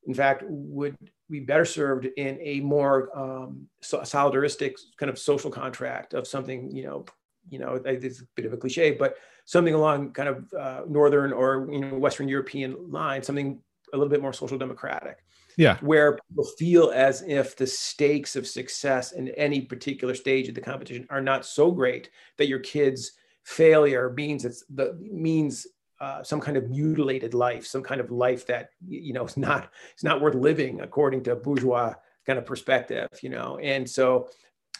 in 0.07 0.14
fact, 0.14 0.44
would 0.47 0.97
be 1.31 1.40
better 1.40 1.64
served 1.64 2.05
in 2.05 2.38
a 2.40 2.61
more 2.61 3.16
um, 3.18 3.66
solidaristic 3.83 4.79
kind 4.99 5.09
of 5.09 5.18
social 5.18 5.51
contract 5.51 6.12
of 6.12 6.27
something 6.27 6.70
you 6.70 6.85
know 6.85 7.07
you 7.49 7.59
know 7.59 7.81
it's 7.85 8.20
a 8.20 8.25
bit 8.35 8.44
of 8.44 8.53
a 8.53 8.59
cliche, 8.59 8.90
but 8.90 9.16
something 9.44 9.74
along 9.74 10.12
kind 10.12 10.28
of 10.28 10.52
uh, 10.59 10.83
northern 10.88 11.33
or 11.33 11.68
you 11.70 11.80
know 11.80 11.98
Western 11.98 12.28
European 12.28 12.90
line, 12.90 13.22
something 13.22 13.61
a 13.92 13.96
little 13.96 14.11
bit 14.11 14.22
more 14.22 14.33
social 14.33 14.59
democratic. 14.59 15.24
Yeah, 15.57 15.78
where 15.78 16.18
people 16.28 16.44
feel 16.59 16.90
as 16.92 17.22
if 17.22 17.57
the 17.57 17.66
stakes 17.66 18.35
of 18.35 18.46
success 18.46 19.12
in 19.12 19.28
any 19.30 19.61
particular 19.61 20.14
stage 20.14 20.48
of 20.48 20.54
the 20.54 20.61
competition 20.61 21.07
are 21.11 21.20
not 21.20 21.46
so 21.46 21.70
great 21.70 22.11
that 22.38 22.48
your 22.48 22.59
kid's 22.59 23.12
failure 23.44 24.12
means 24.16 24.44
it's 24.44 24.64
the 24.74 24.98
means 25.00 25.66
uh, 26.00 26.22
some 26.22 26.40
kind 26.40 26.57
of 26.57 26.68
mutilated 26.70 27.35
life, 27.35 27.64
some 27.64 27.83
kind 27.83 28.00
of 28.00 28.11
life 28.11 28.46
that 28.46 28.70
you 28.87 29.12
know 29.12 29.24
is 29.24 29.37
not 29.37 29.70
it's 29.92 30.02
not 30.02 30.20
worth 30.20 30.35
living 30.35 30.80
according 30.80 31.22
to 31.22 31.37
bourgeois 31.37 31.94
kind 32.26 32.38
of 32.38 32.46
perspective, 32.46 33.09
you 33.22 33.28
know. 33.28 33.59
And 33.59 33.88
so 33.88 34.28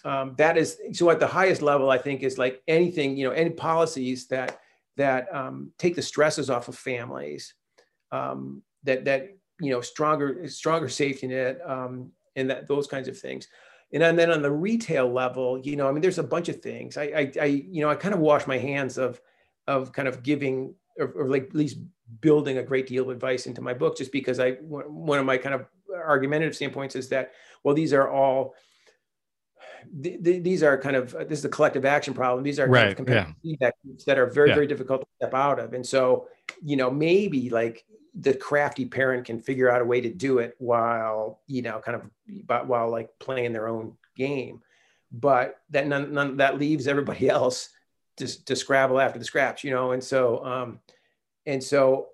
um, 0.05 0.35
that 0.37 0.57
is 0.57 0.79
so 0.93 1.11
at 1.11 1.21
the 1.21 1.27
highest 1.27 1.63
level 1.63 1.91
i 1.91 1.99
think 1.99 2.23
is 2.23 2.39
like 2.39 2.63
anything 2.69 3.17
you 3.17 3.27
know 3.27 3.33
any 3.33 3.51
policies 3.51 4.27
that 4.29 4.61
that 4.97 5.35
um, 5.35 5.73
take 5.79 5.97
the 5.97 6.03
stresses 6.03 6.51
off 6.51 6.69
of 6.69 6.77
families 6.77 7.55
um, 8.13 8.63
that 8.85 9.05
that 9.05 9.29
you 9.61 9.71
know 9.71 9.81
stronger 9.81 10.49
stronger 10.49 10.89
safety 10.89 11.27
net 11.27 11.59
um, 11.67 12.11
and 12.37 12.51
that 12.51 12.67
those 12.67 12.87
kinds 12.87 13.09
of 13.09 13.19
things. 13.19 13.49
And 13.93 14.19
then 14.19 14.33
on 14.33 14.43
the 14.43 14.51
retail 14.51 15.13
level 15.13 15.59
you 15.59 15.77
know 15.77 15.89
i 15.89 15.93
mean 15.93 16.03
there's 16.03 16.19
a 16.19 16.23
bunch 16.23 16.49
of 16.49 16.61
things. 16.61 16.97
I 16.97 17.05
i, 17.05 17.33
I 17.41 17.45
you 17.45 17.83
know 17.83 17.91
i 17.91 17.95
kind 17.95 18.15
of 18.15 18.21
wash 18.21 18.47
my 18.47 18.59
hands 18.59 18.99
of 18.99 19.21
of 19.67 19.93
kind 19.93 20.09
of 20.09 20.23
giving 20.23 20.75
or, 20.99 21.07
or, 21.17 21.29
like 21.29 21.45
at 21.45 21.55
least 21.55 21.79
building 22.21 22.59
a 22.59 22.63
great 22.63 22.87
deal 22.87 23.05
of 23.05 23.09
advice 23.11 23.47
into 23.47 23.63
my 23.63 23.73
book 23.73 23.97
just 23.97 24.13
because 24.13 24.39
i 24.41 24.53
one 24.63 25.19
of 25.19 25.25
my 25.25 25.39
kind 25.39 25.55
of 25.55 25.67
argumentative 25.95 26.55
standpoints 26.55 26.97
is 26.97 27.09
that 27.09 27.33
well 27.63 27.75
these 27.75 27.93
are 27.93 28.11
all 28.11 28.55
th- 30.03 30.23
th- 30.23 30.43
these 30.43 30.63
are 30.63 30.79
kind 30.79 30.97
of 30.97 31.13
this 31.29 31.41
is 31.41 31.45
a 31.45 31.49
collective 31.49 31.85
action 31.85 32.15
problem. 32.15 32.45
These 32.45 32.59
are 32.59 32.69
right, 32.69 32.97
kind 32.97 33.09
of 33.09 33.35
yeah. 33.43 33.71
that 34.07 34.19
are 34.19 34.27
very 34.27 34.51
yeah. 34.51 34.55
very 34.55 34.67
difficult 34.67 35.03
to 35.03 35.07
step 35.17 35.35
out 35.35 35.59
of. 35.59 35.73
And 35.75 35.87
so 35.87 36.29
you 36.63 36.77
know 36.77 36.91
maybe 36.91 37.51
like 37.51 37.85
the 38.15 38.35
crafty 38.35 38.85
parent 38.85 39.25
can 39.25 39.41
figure 39.41 39.71
out 39.71 39.83
a 39.83 39.85
way 39.85 40.01
to 40.01 40.11
do 40.11 40.39
it 40.39 40.55
while 40.59 41.41
you 41.47 41.63
know 41.63 41.81
kind 41.81 41.97
of 41.97 42.03
but 42.47 42.67
while 42.67 42.91
like 42.91 43.11
playing 43.19 43.53
their 43.53 43.69
own 43.69 43.95
game 44.17 44.61
but 45.11 45.61
that 45.71 45.87
none, 45.87 46.13
none 46.13 46.37
that 46.37 46.59
leaves 46.59 46.87
everybody 46.87 47.29
else 47.29 47.71
to, 48.17 48.45
to 48.45 48.55
scrabble 48.55 49.01
after 49.01 49.19
the 49.19 49.25
scraps 49.25 49.65
you 49.65 49.71
know 49.71 49.93
and 49.93 50.03
so 50.03 50.45
um 50.45 50.81
and 51.47 51.63
so 51.63 52.09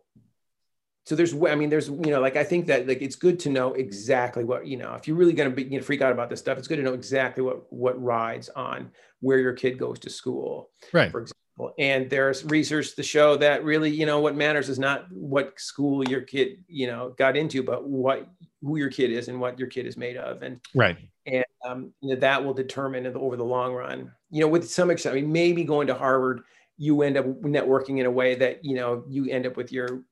so 1.11 1.17
there's 1.17 1.35
i 1.35 1.57
mean 1.57 1.69
there's 1.69 1.89
you 1.89 2.13
know 2.13 2.21
like 2.21 2.37
i 2.37 2.45
think 2.45 2.67
that 2.67 2.87
like 2.87 3.03
it's 3.03 3.17
good 3.17 3.37
to 3.37 3.49
know 3.49 3.73
exactly 3.73 4.45
what 4.45 4.65
you 4.65 4.77
know 4.77 4.95
if 4.95 5.09
you're 5.09 5.17
really 5.17 5.33
going 5.33 5.51
to 5.51 5.57
be 5.57 5.65
you 5.65 5.77
know, 5.77 5.83
freak 5.83 6.01
out 6.01 6.13
about 6.13 6.31
this 6.31 6.39
stuff 6.39 6.57
it's 6.57 6.69
good 6.69 6.77
to 6.77 6.85
know 6.85 6.95
exactly 6.95 7.43
what 7.43 7.65
what 7.73 8.01
rides 8.01 8.49
on 8.51 8.89
where 9.19 9.39
your 9.39 9.53
kid 9.53 9.77
goes 9.77 9.99
to 9.99 10.09
school 10.09 10.71
right. 10.93 11.11
for 11.11 11.23
example. 11.23 11.37
And 11.79 12.09
there's 12.09 12.43
research 12.45 12.95
to 12.95 13.03
show 13.03 13.37
that 13.39 13.65
really 13.65 13.91
you 13.91 14.07
know 14.07 14.21
what 14.21 14.37
matters 14.37 14.69
is 14.69 14.79
not 14.79 15.11
what 15.11 15.59
school 15.61 16.09
your 16.09 16.21
kid 16.21 16.65
you 16.69 16.87
know 16.87 17.13
got 17.19 17.37
into 17.37 17.63
but 17.63 17.87
what 17.87 18.31
who 18.63 18.79
your 18.79 18.89
kid 18.89 19.11
is 19.11 19.27
and 19.29 19.39
what 19.39 19.59
your 19.59 19.69
kid 19.69 19.87
is 19.87 19.97
made 19.97 20.17
of. 20.17 20.43
And 20.43 20.61
right. 20.75 20.97
and 21.27 21.45
um, 21.67 21.93
you 22.01 22.15
know, 22.15 22.21
that 22.21 22.43
will 22.43 22.55
determine 22.55 23.05
over 23.15 23.37
the 23.37 23.45
long 23.45 23.75
run 23.75 24.11
you 24.31 24.41
know 24.41 24.49
with 24.49 24.71
some 24.71 24.91
extent 24.91 25.15
i 25.15 25.21
mean 25.21 25.31
maybe 25.31 25.63
going 25.65 25.89
to 25.89 25.95
harvard 25.95 26.41
you 26.79 27.03
end 27.03 27.19
up 27.19 27.27
networking 27.43 27.99
in 27.99 28.07
a 28.07 28.11
way 28.11 28.35
that 28.37 28.65
you 28.65 28.75
know 28.75 29.05
you 29.07 29.29
end 29.29 29.47
up 29.47 29.55
with 29.55 29.71
your 29.71 30.03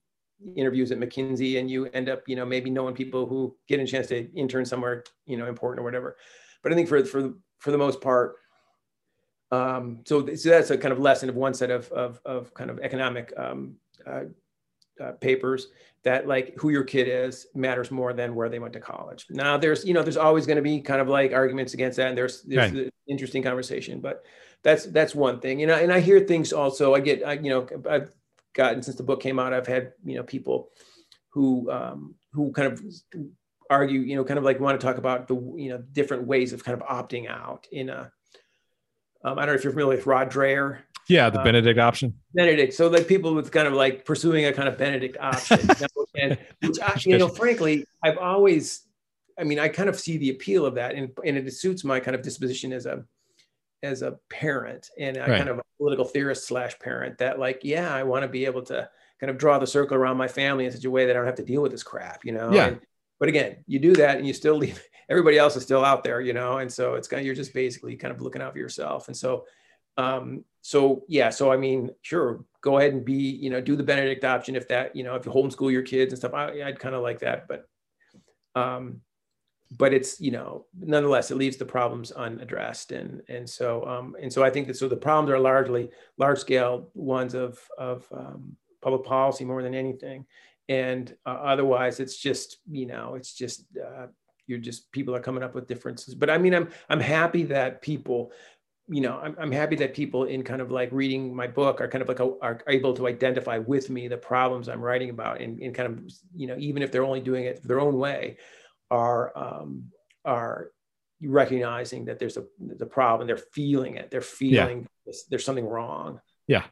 interviews 0.57 0.93
at 0.93 0.99
McKinsey 0.99 1.59
and 1.59 1.71
you 1.71 1.87
end 1.87 2.09
up, 2.09 2.23
you 2.27 2.37
know, 2.37 2.47
maybe 2.47 2.71
knowing 2.71 2.95
people 2.95 3.27
who 3.27 3.57
get 3.67 3.81
a 3.81 3.87
chance 3.87 4.07
to 4.09 4.33
intern 4.35 4.65
somewhere, 4.65 5.05
you 5.27 5.37
know, 5.37 5.47
important 5.47 5.81
or 5.81 5.85
whatever. 5.85 6.17
But 6.63 6.73
I 6.73 6.75
think 6.75 6.89
for 6.89 7.05
for 7.05 7.35
for 7.59 7.71
the 7.71 7.79
most 7.79 8.01
part, 8.01 8.37
um, 9.51 10.01
so, 10.05 10.35
so 10.35 10.51
that's 10.51 10.71
a 10.71 10.79
kind 10.79 10.93
of 10.93 10.99
lesson 10.99 11.29
of 11.29 11.35
one 11.35 11.55
set 11.55 11.71
of 11.71 11.91
of, 11.93 12.21
of 12.25 12.55
kind 12.55 12.71
of 12.71 12.79
economic 12.81 13.33
um, 13.37 13.77
uh, 14.07 14.25
uh, 15.03 15.13
papers 15.13 15.69
that 16.05 16.29
like 16.29 16.55
who 16.57 16.71
your 16.71 16.85
kid 16.85 17.09
is 17.09 17.47
matters 17.55 17.91
more 17.91 18.13
than 18.13 18.35
where 18.35 18.49
they 18.49 18.59
went 18.59 18.73
to 18.75 18.81
college. 18.81 19.27
Now 19.31 19.57
there's 19.57 19.85
you 19.85 19.95
know 19.95 20.03
there's 20.03 20.17
always 20.17 20.47
going 20.47 20.57
to 20.57 20.63
be 20.63 20.81
kind 20.81 21.01
of 21.01 21.09
like 21.09 21.33
arguments 21.33 21.75
against 21.75 21.97
that, 21.97 22.09
and 22.09 22.19
there's 22.19 22.43
there's 22.43 22.73
right. 22.73 22.93
interesting 23.09 23.43
conversation, 23.43 24.01
but 24.01 24.25
that's 24.63 24.87
that's 24.87 25.15
one 25.15 25.41
thing. 25.41 25.59
You 25.59 25.67
know, 25.67 25.75
and 25.75 25.93
I 25.93 26.01
hear 26.01 26.21
things 26.21 26.53
also. 26.53 26.95
I 26.95 27.01
get 27.01 27.27
I, 27.27 27.35
you 27.35 27.51
know 27.51 27.67
I've 27.89 28.11
gotten 28.59 28.83
since 28.83 28.97
the 28.97 29.03
book 29.03 29.23
came 29.23 29.39
out. 29.39 29.55
I've 29.55 29.67
had 29.67 29.93
you 30.05 30.17
know 30.17 30.23
people 30.23 30.69
who 31.31 31.71
um, 31.71 32.17
who 32.33 32.53
kind 32.53 32.71
of 32.71 32.83
argue, 33.71 34.01
you 34.01 34.17
know, 34.17 34.25
kind 34.25 34.39
of 34.39 34.45
like 34.45 34.61
want 34.61 34.79
to 34.79 34.87
talk 34.87 34.99
about 34.99 35.29
the 35.29 35.37
you 35.57 35.71
know 35.71 35.83
different 35.93 36.27
ways 36.27 36.53
of 36.53 36.63
kind 36.63 36.81
of 36.81 36.87
opting 36.87 37.31
out 37.31 37.67
in 37.73 37.89
a. 37.89 38.13
Um, 39.25 39.39
I 39.39 39.47
don't 39.47 39.55
know 39.55 39.55
if 39.55 39.65
you're 39.65 39.73
familiar 39.73 39.97
with 39.97 40.07
Rod 40.07 40.31
Dreher. 40.31 40.79
Yeah, 41.09 41.31
the 41.31 41.41
uh, 41.41 41.45
Benedict 41.45 41.79
option. 41.81 42.15
Benedict. 42.35 42.75
So 42.75 42.89
like 42.89 43.09
people 43.09 43.35
with 43.35 43.51
kind 43.51 43.67
of 43.67 43.73
like 43.73 44.05
pursuing 44.05 44.45
a 44.45 44.53
kind 44.53 44.69
of 44.69 44.77
Benedict 44.77 45.17
option, 45.19 45.61
and 46.21 46.39
which 46.61 46.79
I, 46.81 46.97
you 47.01 47.19
know, 47.19 47.29
frankly, 47.29 47.85
I've 48.05 48.19
always, 48.19 48.83
I 49.39 49.45
mean, 49.45 49.59
I 49.59 49.69
kind 49.69 49.89
of 49.89 49.99
see 49.99 50.19
the 50.19 50.31
appeal 50.31 50.67
of 50.67 50.75
that, 50.75 50.95
and 50.95 51.11
and 51.25 51.37
it 51.37 51.53
suits 51.55 51.83
my 51.85 51.99
kind 51.99 52.15
of 52.15 52.23
disposition 52.23 52.73
as 52.73 52.87
a 52.87 53.05
as 53.83 54.03
a 54.03 54.19
parent 54.29 54.91
and 54.99 55.17
a 55.17 55.21
right. 55.21 55.39
kind 55.39 55.49
of 55.49 55.59
a 55.59 55.63
political 55.79 56.05
theorist 56.05 56.47
slash 56.47 56.79
parent 56.79 57.19
that 57.19 57.39
like 57.39 57.61
yeah 57.63 57.95
i 57.95 58.03
want 58.03 58.23
to 58.23 58.29
be 58.29 58.45
able 58.45 58.63
to 58.63 58.89
kind 59.21 59.31
of 59.31 59.39
draw 59.39 59.59
the 59.59 59.67
circle 59.67 59.97
around 59.97 60.17
my 60.17 60.29
family 60.29 60.65
in 60.67 60.73
such 60.73 60.85
a 60.85 60.91
way 60.91 61.07
that 61.07 61.13
i 61.13 61.19
don't 61.19 61.27
have 61.27 61.35
to 61.35 61.45
deal 61.45 61.63
with 61.63 61.73
this 61.73 61.83
crap 61.83 62.25
you 62.25 62.33
know? 62.33 62.53
Yeah. 62.53 62.69
And, 62.69 62.81
but 63.21 63.29
again 63.29 63.59
you 63.67 63.79
do 63.79 63.95
that 63.95 64.17
and 64.19 64.27
you 64.27 64.33
still 64.33 64.57
leave 64.57 64.83
everybody 65.09 65.39
else 65.39 65.57
is 65.57 65.63
still 65.63 65.85
out 65.85 66.05
there 66.05 66.21
you 66.21 66.33
know? 66.33 66.59
And 66.59 66.73
so 66.73 66.95
it's 66.95 67.09
kind 67.09 67.21
of 67.21 67.27
you're 67.27 67.35
just 67.35 67.55
basically 67.55 67.97
kind 67.97 68.13
of 68.13 68.21
looking 68.21 68.43
out 68.43 68.53
for 68.53 68.59
yourself. 68.59 69.09
And 69.09 69.17
so 69.17 69.45
um 69.99 70.45
so 70.63 71.03
yeah 71.09 71.29
so 71.29 71.53
i 71.53 71.57
mean 71.57 71.91
sure 72.03 72.45
go 72.61 72.79
ahead 72.79 72.93
and 72.93 73.05
be 73.05 73.15
you 73.15 73.51
know 73.51 73.61
do 73.61 73.75
the 73.75 73.83
benedict 73.83 74.25
option 74.25 74.55
if 74.55 74.69
that 74.69 74.95
you 74.95 75.03
know 75.03 75.17
if 75.17 75.27
you 75.27 75.33
homeschool 75.33 75.73
your 75.73 75.83
kids 75.83 76.13
and 76.13 76.19
stuff. 76.19 76.35
I, 76.35 76.63
i'd 76.63 76.79
kind 76.79 76.95
of 76.95 77.03
like 77.03 77.19
that 77.21 77.49
but 77.49 77.69
um 78.55 79.01
but 79.77 79.93
it's 79.93 80.21
you 80.21 80.31
know 80.31 80.65
nonetheless 80.79 81.31
it 81.31 81.37
leaves 81.37 81.57
the 81.57 81.65
problems 81.65 82.11
unaddressed. 82.13 82.93
And 82.93 83.23
and 83.29 83.49
so 83.49 83.85
um, 83.87 84.17
and 84.21 84.33
so 84.33 84.43
I 84.43 84.51
think 84.51 84.67
that 84.67 84.77
so 84.77 84.89
the 84.89 84.97
problems 84.97 85.31
are 85.31 85.39
largely 85.39 85.91
large 86.17 86.39
scale 86.39 86.91
ones 86.95 87.35
of 87.35 87.59
of 87.79 88.07
um, 88.13 88.57
public 88.81 89.05
policy 89.05 89.45
more 89.45 89.63
than 89.63 89.75
anything. 89.75 90.25
And 90.69 91.15
uh, 91.27 91.31
otherwise 91.31 92.01
it's 92.01 92.17
just 92.17 92.59
you 92.71 92.87
know 92.87 93.15
it's 93.15 93.35
just 93.35 93.65
uh, 93.77 94.07
you're 94.47 94.59
just 94.59 94.91
people 94.93 95.15
are 95.15 95.21
coming 95.21 95.43
up 95.43 95.55
with 95.55 95.69
differences. 95.69 96.15
But 96.15 96.31
I 96.31 96.39
mean 96.39 96.55
I'm 96.55 96.71
I'm 96.89 97.01
happy 97.01 97.43
that 97.45 97.83
people 97.83 98.33
you 98.89 99.03
know 99.03 99.19
I'm, 99.23 99.37
I'm 99.39 99.53
happy 99.53 99.77
that 99.77 99.93
people 99.93 100.25
in 100.25 100.43
kind 100.43 100.63
of 100.63 100.71
like 100.71 100.89
reading 100.93 101.37
my 101.37 101.47
book 101.47 101.83
are 101.83 101.89
kind 101.89 102.01
of 102.01 102.09
like 102.09 102.21
a, 102.21 102.33
are 102.41 102.63
able 102.69 102.95
to 102.95 103.07
identify 103.07 103.59
with 103.59 103.91
me 103.91 104.09
the 104.09 104.17
problems 104.17 104.67
I'm 104.67 104.81
writing 104.81 105.11
about 105.11 105.43
and, 105.43 105.61
and 105.61 105.75
kind 105.75 105.93
of 105.93 106.11
you 106.35 106.47
know 106.47 106.57
even 106.59 106.83
if 106.83 106.91
they're 106.91 107.05
only 107.05 107.21
doing 107.21 107.45
it 107.45 107.63
their 107.63 107.81
own 107.81 107.99
way 107.99 108.39
are 108.91 109.37
um, 109.37 109.91
are 110.25 110.71
recognizing 111.23 112.07
that 112.07 112.19
there's 112.19 112.37
a 112.37 112.45
the 112.59 112.87
problem. 112.87 113.27
They're 113.27 113.37
feeling 113.37 113.97
it. 113.97 114.11
They're 114.11 114.21
feeling 114.21 114.87
yeah. 115.07 115.13
there's 115.31 115.45
something 115.45 115.67
wrong. 115.67 116.21
Yeah. 116.47 116.65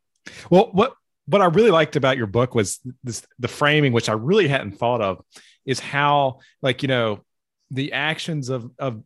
Well, 0.50 0.70
what 0.72 0.94
what 1.26 1.42
I 1.42 1.46
really 1.46 1.70
liked 1.70 1.96
about 1.96 2.16
your 2.16 2.26
book 2.26 2.54
was 2.54 2.80
this 3.02 3.26
the 3.38 3.48
framing, 3.48 3.92
which 3.92 4.08
I 4.08 4.12
really 4.12 4.48
hadn't 4.48 4.78
thought 4.78 5.00
of, 5.00 5.22
is 5.64 5.80
how 5.80 6.40
like 6.62 6.82
you 6.82 6.88
know 6.88 7.20
the 7.70 7.92
actions 7.92 8.48
of 8.48 8.70
of 8.78 9.02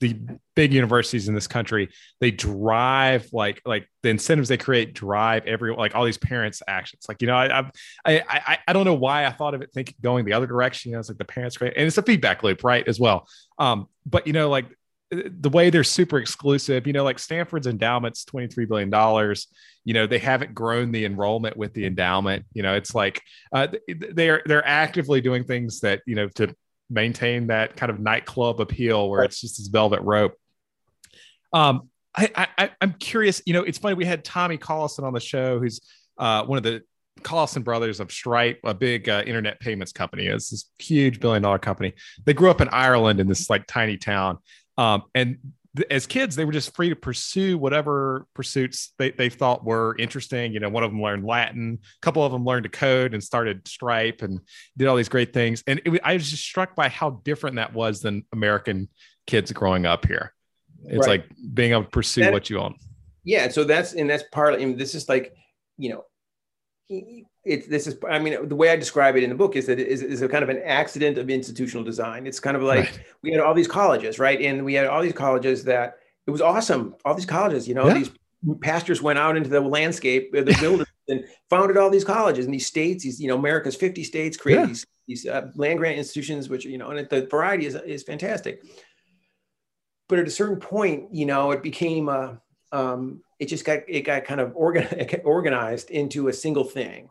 the 0.00 0.18
big 0.56 0.72
universities 0.72 1.28
in 1.28 1.34
this 1.34 1.46
country 1.46 1.88
they 2.20 2.30
drive 2.30 3.28
like 3.32 3.60
like 3.64 3.86
the 4.02 4.08
incentives 4.08 4.48
they 4.48 4.56
create 4.56 4.94
drive 4.94 5.46
every 5.46 5.74
like 5.74 5.94
all 5.94 6.04
these 6.04 6.18
parents 6.18 6.62
actions 6.66 7.04
like 7.08 7.20
you 7.20 7.26
know 7.26 7.36
i 7.36 7.60
i 8.04 8.22
i, 8.28 8.58
I 8.66 8.72
don't 8.72 8.84
know 8.84 8.94
why 8.94 9.26
i 9.26 9.30
thought 9.30 9.54
of 9.54 9.62
it 9.62 9.70
thinking 9.72 9.94
going 10.00 10.24
the 10.24 10.32
other 10.32 10.46
direction 10.46 10.90
you 10.90 10.96
know 10.96 11.00
it's 11.00 11.08
like 11.08 11.18
the 11.18 11.24
parents 11.24 11.56
create 11.56 11.74
and 11.76 11.86
it's 11.86 11.98
a 11.98 12.02
feedback 12.02 12.42
loop 12.42 12.64
right 12.64 12.86
as 12.88 12.98
well 12.98 13.28
um 13.58 13.86
but 14.06 14.26
you 14.26 14.32
know 14.32 14.48
like 14.48 14.66
the 15.10 15.50
way 15.50 15.70
they're 15.70 15.82
super 15.82 16.18
exclusive, 16.18 16.86
you 16.86 16.92
know, 16.92 17.02
like 17.02 17.18
Stanford's 17.18 17.66
endowment's 17.66 18.24
$23 18.24 18.68
billion. 18.68 19.36
You 19.84 19.94
know, 19.94 20.06
they 20.06 20.18
haven't 20.18 20.54
grown 20.54 20.92
the 20.92 21.04
enrollment 21.04 21.56
with 21.56 21.74
the 21.74 21.84
endowment. 21.84 22.44
You 22.52 22.62
know, 22.62 22.74
it's 22.74 22.94
like 22.94 23.20
uh, 23.52 23.68
they're 23.88 24.42
they're 24.46 24.66
actively 24.66 25.20
doing 25.20 25.44
things 25.44 25.80
that, 25.80 26.02
you 26.06 26.14
know, 26.14 26.28
to 26.28 26.54
maintain 26.90 27.46
that 27.46 27.76
kind 27.76 27.90
of 27.90 28.00
nightclub 28.00 28.60
appeal 28.60 29.08
where 29.08 29.22
it's 29.22 29.40
just 29.40 29.58
this 29.58 29.68
velvet 29.68 30.00
rope. 30.02 30.34
Um, 31.52 31.88
I, 32.16 32.48
I 32.58 32.70
I'm 32.80 32.94
curious, 32.94 33.40
you 33.46 33.52
know, 33.52 33.62
it's 33.62 33.78
funny, 33.78 33.94
we 33.94 34.04
had 34.04 34.24
Tommy 34.24 34.58
Collison 34.58 35.04
on 35.04 35.12
the 35.12 35.20
show, 35.20 35.60
who's 35.60 35.80
uh, 36.18 36.44
one 36.44 36.58
of 36.58 36.64
the 36.64 36.82
Collison 37.22 37.62
brothers 37.62 38.00
of 38.00 38.10
Stripe, 38.10 38.60
a 38.64 38.74
big 38.74 39.08
uh, 39.08 39.22
internet 39.26 39.60
payments 39.60 39.92
company. 39.92 40.26
It's 40.26 40.50
this 40.50 40.70
huge 40.78 41.20
billion 41.20 41.42
dollar 41.42 41.58
company. 41.58 41.94
They 42.24 42.34
grew 42.34 42.50
up 42.50 42.60
in 42.60 42.68
Ireland 42.68 43.20
in 43.20 43.28
this 43.28 43.48
like 43.48 43.66
tiny 43.66 43.96
town. 43.96 44.38
Um, 44.76 45.02
and 45.14 45.38
as 45.88 46.06
kids, 46.06 46.34
they 46.34 46.44
were 46.44 46.52
just 46.52 46.74
free 46.74 46.88
to 46.88 46.96
pursue 46.96 47.56
whatever 47.56 48.26
pursuits 48.34 48.92
they, 48.98 49.12
they 49.12 49.28
thought 49.28 49.64
were 49.64 49.94
interesting. 49.98 50.52
You 50.52 50.58
know, 50.58 50.68
one 50.68 50.82
of 50.82 50.90
them 50.90 51.00
learned 51.00 51.24
Latin, 51.24 51.78
a 51.80 52.00
couple 52.04 52.24
of 52.24 52.32
them 52.32 52.44
learned 52.44 52.64
to 52.64 52.68
code 52.68 53.14
and 53.14 53.22
started 53.22 53.68
Stripe 53.68 54.22
and 54.22 54.40
did 54.76 54.88
all 54.88 54.96
these 54.96 55.08
great 55.08 55.32
things. 55.32 55.62
And 55.68 55.80
it, 55.84 56.00
I 56.02 56.14
was 56.14 56.28
just 56.28 56.42
struck 56.42 56.74
by 56.74 56.88
how 56.88 57.20
different 57.24 57.56
that 57.56 57.72
was 57.72 58.00
than 58.00 58.24
American 58.32 58.88
kids 59.28 59.52
growing 59.52 59.86
up 59.86 60.06
here. 60.06 60.34
It's 60.86 61.06
right. 61.06 61.20
like 61.20 61.26
being 61.54 61.70
able 61.70 61.84
to 61.84 61.90
pursue 61.90 62.22
that, 62.22 62.32
what 62.32 62.50
you 62.50 62.58
want. 62.58 62.76
Yeah. 63.22 63.48
So 63.48 63.62
that's, 63.62 63.92
and 63.92 64.10
that's 64.10 64.24
part 64.32 64.54
of, 64.54 64.60
mean, 64.60 64.76
this 64.76 64.96
is 64.96 65.08
like, 65.08 65.34
you 65.78 65.90
know, 65.90 66.04
it's 67.44 67.66
this 67.66 67.86
is 67.86 67.96
i 68.08 68.18
mean 68.18 68.48
the 68.48 68.56
way 68.56 68.70
i 68.70 68.76
describe 68.76 69.16
it 69.16 69.22
in 69.22 69.30
the 69.30 69.36
book 69.36 69.56
is 69.56 69.66
that 69.66 69.78
it 69.78 69.88
is, 69.88 70.02
is 70.02 70.22
a 70.22 70.28
kind 70.28 70.42
of 70.42 70.50
an 70.50 70.60
accident 70.64 71.16
of 71.18 71.30
institutional 71.30 71.82
design 71.82 72.26
it's 72.26 72.40
kind 72.40 72.56
of 72.56 72.62
like 72.62 72.84
right. 72.84 73.00
we 73.22 73.32
had 73.32 73.40
all 73.40 73.54
these 73.54 73.68
colleges 73.68 74.18
right 74.18 74.40
and 74.40 74.64
we 74.64 74.74
had 74.74 74.86
all 74.86 75.02
these 75.02 75.12
colleges 75.12 75.64
that 75.64 75.98
it 76.26 76.30
was 76.30 76.40
awesome 76.40 76.94
all 77.04 77.14
these 77.14 77.26
colleges 77.26 77.66
you 77.66 77.74
know 77.74 77.88
yeah. 77.88 77.94
these 77.94 78.10
pastors 78.60 79.00
went 79.02 79.18
out 79.18 79.36
into 79.36 79.48
the 79.48 79.60
landscape 79.60 80.32
the 80.32 80.56
buildings 80.60 80.88
and 81.08 81.24
founded 81.48 81.76
all 81.76 81.90
these 81.90 82.04
colleges 82.04 82.44
and 82.44 82.54
these 82.54 82.66
states 82.66 83.04
these 83.04 83.20
you 83.20 83.28
know 83.28 83.36
america's 83.36 83.76
50 83.76 84.04
states 84.04 84.36
created 84.36 84.60
yeah. 84.60 84.66
these 84.66 84.86
these 85.08 85.26
uh, 85.26 85.48
land 85.56 85.78
grant 85.78 85.98
institutions 85.98 86.48
which 86.48 86.64
you 86.64 86.78
know 86.78 86.90
and 86.90 87.08
the 87.08 87.26
variety 87.26 87.66
is, 87.66 87.74
is 87.74 88.02
fantastic 88.02 88.62
but 90.08 90.18
at 90.18 90.26
a 90.26 90.30
certain 90.30 90.58
point 90.58 91.12
you 91.12 91.24
know 91.24 91.52
it 91.52 91.62
became 91.62 92.08
uh, 92.08 92.34
um, 92.72 93.22
it 93.38 93.46
just 93.46 93.64
got 93.64 93.80
it 93.88 94.02
got 94.02 94.24
kind 94.24 94.40
of 94.40 94.52
organ, 94.54 94.86
organized 95.24 95.90
into 95.90 96.28
a 96.28 96.32
single 96.32 96.64
thing. 96.64 97.08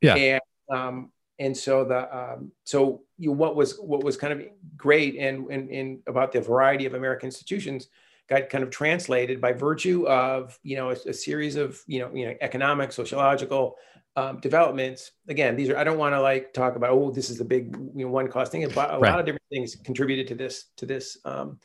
Yeah. 0.00 0.14
And 0.14 0.40
um, 0.70 1.12
and 1.38 1.56
so 1.56 1.84
the 1.84 2.16
um, 2.16 2.52
so 2.64 3.02
you 3.18 3.30
know, 3.30 3.36
what 3.36 3.56
was 3.56 3.78
what 3.78 4.02
was 4.04 4.16
kind 4.16 4.32
of 4.32 4.42
great 4.76 5.16
and 5.16 5.46
and, 5.50 5.70
and 5.70 5.98
about 6.06 6.32
the 6.32 6.40
variety 6.40 6.86
of 6.86 6.94
American 6.94 7.26
institutions 7.26 7.88
got 8.28 8.50
kind 8.50 8.62
of 8.62 8.70
translated 8.70 9.40
by 9.40 9.52
virtue 9.52 10.06
of 10.06 10.58
you 10.62 10.76
know 10.76 10.90
a, 10.90 10.96
a 11.06 11.12
series 11.12 11.56
of 11.56 11.82
you 11.86 12.00
know 12.00 12.10
you 12.12 12.26
know 12.26 12.34
economic 12.40 12.92
sociological 12.92 13.76
um, 14.16 14.38
developments 14.40 15.12
again 15.28 15.54
these 15.54 15.68
are 15.68 15.76
i 15.76 15.84
don't 15.84 15.96
want 15.96 16.12
to 16.12 16.20
like 16.20 16.52
talk 16.52 16.74
about 16.74 16.90
oh 16.90 17.10
this 17.12 17.30
is 17.30 17.38
the 17.38 17.44
big 17.44 17.74
you 17.94 18.04
know 18.04 18.10
one 18.10 18.26
cost 18.26 18.50
thing 18.50 18.68
but 18.74 18.92
a 18.92 18.98
right. 18.98 19.10
lot 19.10 19.20
of 19.20 19.24
different 19.24 19.44
things 19.48 19.76
contributed 19.76 20.26
to 20.26 20.34
this 20.34 20.64
to 20.76 20.84
this 20.84 21.18
um, 21.24 21.58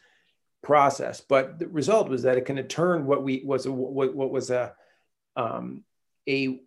process. 0.63 1.21
But 1.21 1.59
the 1.59 1.67
result 1.67 2.09
was 2.09 2.23
that 2.23 2.37
it 2.37 2.45
kind 2.45 2.57
of 2.57 2.67
turned 2.67 3.05
what 3.05 3.21
we 3.21 3.43
was 3.45 3.67
a, 3.67 3.71
what, 3.71 4.15
what 4.15 4.31
was 4.31 4.49
a 4.49 4.73
um, 5.35 5.83
a 6.27 6.59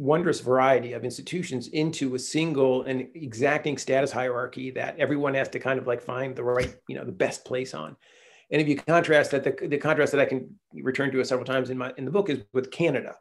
wondrous 0.00 0.40
variety 0.40 0.94
of 0.94 1.04
institutions 1.04 1.68
into 1.68 2.14
a 2.14 2.18
single 2.18 2.84
and 2.84 3.06
exacting 3.14 3.76
status 3.76 4.10
hierarchy 4.10 4.70
that 4.70 4.98
everyone 4.98 5.34
has 5.34 5.48
to 5.50 5.58
kind 5.58 5.78
of 5.78 5.86
like 5.86 6.00
find 6.00 6.34
the 6.34 6.42
right 6.42 6.74
you 6.88 6.96
know 6.96 7.04
the 7.04 7.12
best 7.12 7.44
place 7.44 7.74
on. 7.74 7.94
And 8.50 8.60
if 8.62 8.66
you 8.66 8.76
contrast 8.76 9.30
that, 9.30 9.44
the, 9.44 9.68
the 9.68 9.78
contrast 9.78 10.12
that 10.12 10.20
I 10.20 10.24
can 10.24 10.58
return 10.72 11.12
to 11.12 11.22
several 11.24 11.44
times 11.44 11.68
in 11.68 11.76
my 11.76 11.92
in 11.98 12.06
the 12.06 12.10
book 12.10 12.30
is 12.30 12.40
with 12.54 12.70
Canada, 12.70 13.14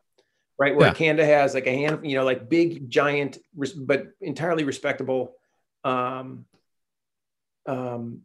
right? 0.57 0.73
Where 0.73 0.87
yeah. 0.87 0.93
Canada 0.93 1.25
has 1.25 1.53
like 1.53 1.67
a 1.67 1.75
hand, 1.75 2.09
you 2.09 2.15
know, 2.15 2.23
like 2.23 2.49
big, 2.49 2.89
giant, 2.89 3.37
but 3.75 4.07
entirely 4.21 4.63
respectable 4.63 5.35
um, 5.83 6.45
um, 7.67 8.21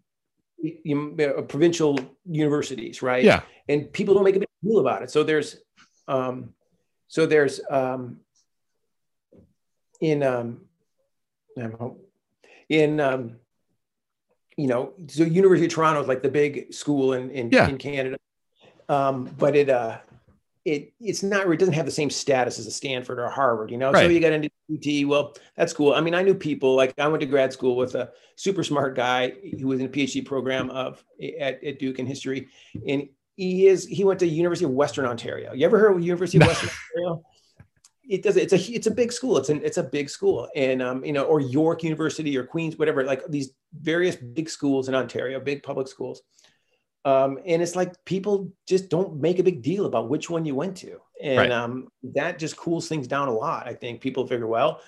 you 0.59 1.17
uh, 1.21 1.43
provincial 1.43 1.99
universities, 2.25 3.03
right? 3.03 3.25
Yeah. 3.25 3.43
And 3.69 3.93
people 3.93 4.15
don't 4.15 4.25
make 4.25 4.37
a 4.37 4.41
big 4.41 4.49
deal 4.63 4.79
about 4.79 5.03
it. 5.03 5.11
So 5.11 5.25
there's, 5.25 5.57
um, 6.09 6.55
so 7.09 7.27
there's 7.27 7.61
um, 7.69 8.21
in 10.01 10.23
um, 10.23 10.61
in 12.69 13.01
um, 13.01 13.37
you 14.57 14.67
know, 14.67 14.93
so 15.09 15.25
University 15.25 15.67
of 15.67 15.73
Toronto 15.73 16.01
is 16.01 16.09
like 16.09 16.23
the 16.23 16.29
big 16.29 16.73
school 16.73 17.13
in 17.15 17.31
in, 17.31 17.51
yeah. 17.51 17.69
in 17.69 17.79
Canada, 17.79 18.19
um, 18.89 19.35
but 19.39 19.57
it 19.57 19.69
uh, 19.69 19.99
it 20.65 20.93
it's 21.01 21.23
not 21.23 21.51
it 21.51 21.59
doesn't 21.59 21.75
have 21.75 21.87
the 21.87 21.93
same 21.93 22.11
status 22.11 22.59
as 22.59 22.67
a 22.67 22.71
Stanford 22.71 23.19
or 23.19 23.29
Harvard, 23.29 23.71
you 23.71 23.77
know. 23.77 23.93
Right. 23.93 24.05
So 24.05 24.09
you 24.09 24.21
got 24.21 24.33
into 24.33 24.51
UT. 24.73 25.09
Well, 25.09 25.35
that's 25.57 25.73
cool. 25.73 25.93
I 25.93 26.01
mean, 26.01 26.15
I 26.15 26.23
knew 26.23 26.35
people 26.35 26.75
like 26.75 26.99
I 26.99 27.09
went 27.09 27.21
to 27.21 27.27
grad 27.27 27.53
school 27.53 27.77
with 27.77 27.95
a 27.95 28.13
super 28.37 28.65
smart 28.65 28.95
guy 28.95 29.33
who 29.61 29.67
was 29.67 29.81
in 29.81 29.87
a 29.87 29.89
PhD 29.89 30.25
program 30.25 30.71
of 30.71 31.05
at, 31.41 31.63
at 31.63 31.79
Duke 31.79 31.99
in 31.99 32.07
history, 32.07 32.49
and 32.87 33.09
he 33.37 33.67
is 33.67 33.87
he 33.87 34.05
went 34.05 34.21
to 34.21 34.27
University 34.27 34.65
of 34.65 34.71
Western 34.71 35.07
Ontario. 35.07 35.53
You 35.53 35.67
ever 35.67 35.79
heard 35.79 35.97
of 35.97 36.03
University 36.03 36.39
of 36.39 36.47
Western 36.47 36.71
Ontario? 36.97 37.25
It 38.09 38.23
does. 38.23 38.37
It's 38.37 38.53
a 38.53 38.59
it's 38.73 38.87
a 38.87 38.91
big 38.91 39.13
school. 39.13 39.39
It's 39.39 39.49
an 39.49 39.61
it's 39.65 39.79
a 39.79 39.83
big 39.83 40.11
school, 40.11 40.49
and 40.55 40.83
um, 40.83 41.05
you 41.05 41.13
know, 41.13 41.25
or 41.25 41.41
York 41.41 41.83
University 41.83 42.37
or 42.37 42.45
Queens, 42.45 42.79
whatever. 42.79 43.05
Like 43.05 43.23
these 43.29 43.51
various 43.73 44.17
big 44.17 44.51
schools 44.51 44.89
in 44.89 44.95
Ontario, 44.95 45.41
big 45.41 45.63
public 45.63 45.89
schools 45.89 46.23
um, 47.05 47.39
and 47.45 47.61
it's 47.61 47.77
like 47.77 47.93
people 48.05 48.51
just 48.67 48.89
don't 48.89 49.21
make 49.21 49.39
a 49.39 49.43
big 49.43 49.63
deal 49.63 49.85
about 49.85 50.09
which 50.09 50.31
one 50.31 50.47
you 50.47 50.55
went 50.55 50.77
to. 50.79 50.99
And 51.23 51.39
right. 51.39 51.51
um, 51.51 51.89
that 52.15 52.39
just 52.39 52.57
cools 52.57 52.89
things 52.89 53.07
down 53.07 53.29
a 53.29 53.33
lot. 53.33 53.69
I 53.69 53.75
think 53.75 54.01
people 54.01 54.27
figure, 54.27 54.47
well, 54.47 54.81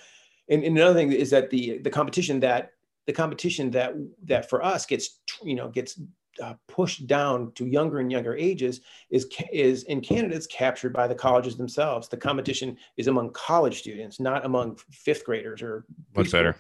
and, 0.49 0.65
and 0.65 0.77
another 0.77 0.95
thing 0.95 1.13
is 1.13 1.31
that 1.31 1.51
the 1.51 1.79
the 1.79 1.91
competition 1.91 2.41
that 2.41 2.71
the 3.07 3.13
competition 3.13 3.71
that 3.73 3.95
that 4.25 4.49
for 4.49 4.65
us 4.65 4.87
gets 4.87 5.21
you 5.43 5.55
know 5.55 5.69
gets 5.69 6.01
uh, 6.43 6.55
pushed 6.69 7.07
down 7.07 7.53
to 7.53 7.67
younger 7.67 7.99
and 7.99 8.11
younger 8.11 8.35
ages 8.35 8.81
is 9.11 9.29
is 9.53 9.85
in 9.85 10.01
Canada 10.01 10.35
it's 10.35 10.47
captured 10.47 10.93
by 10.93 11.07
the 11.07 11.15
colleges 11.15 11.57
themselves. 11.57 12.09
The 12.09 12.17
competition 12.17 12.77
is 12.97 13.09
among 13.09 13.33
college 13.33 13.79
students, 13.79 14.21
not 14.21 14.45
among 14.45 14.77
fifth 14.91 15.25
graders 15.25 15.63
or 15.63 15.85
much 16.15 16.33
better. 16.33 16.57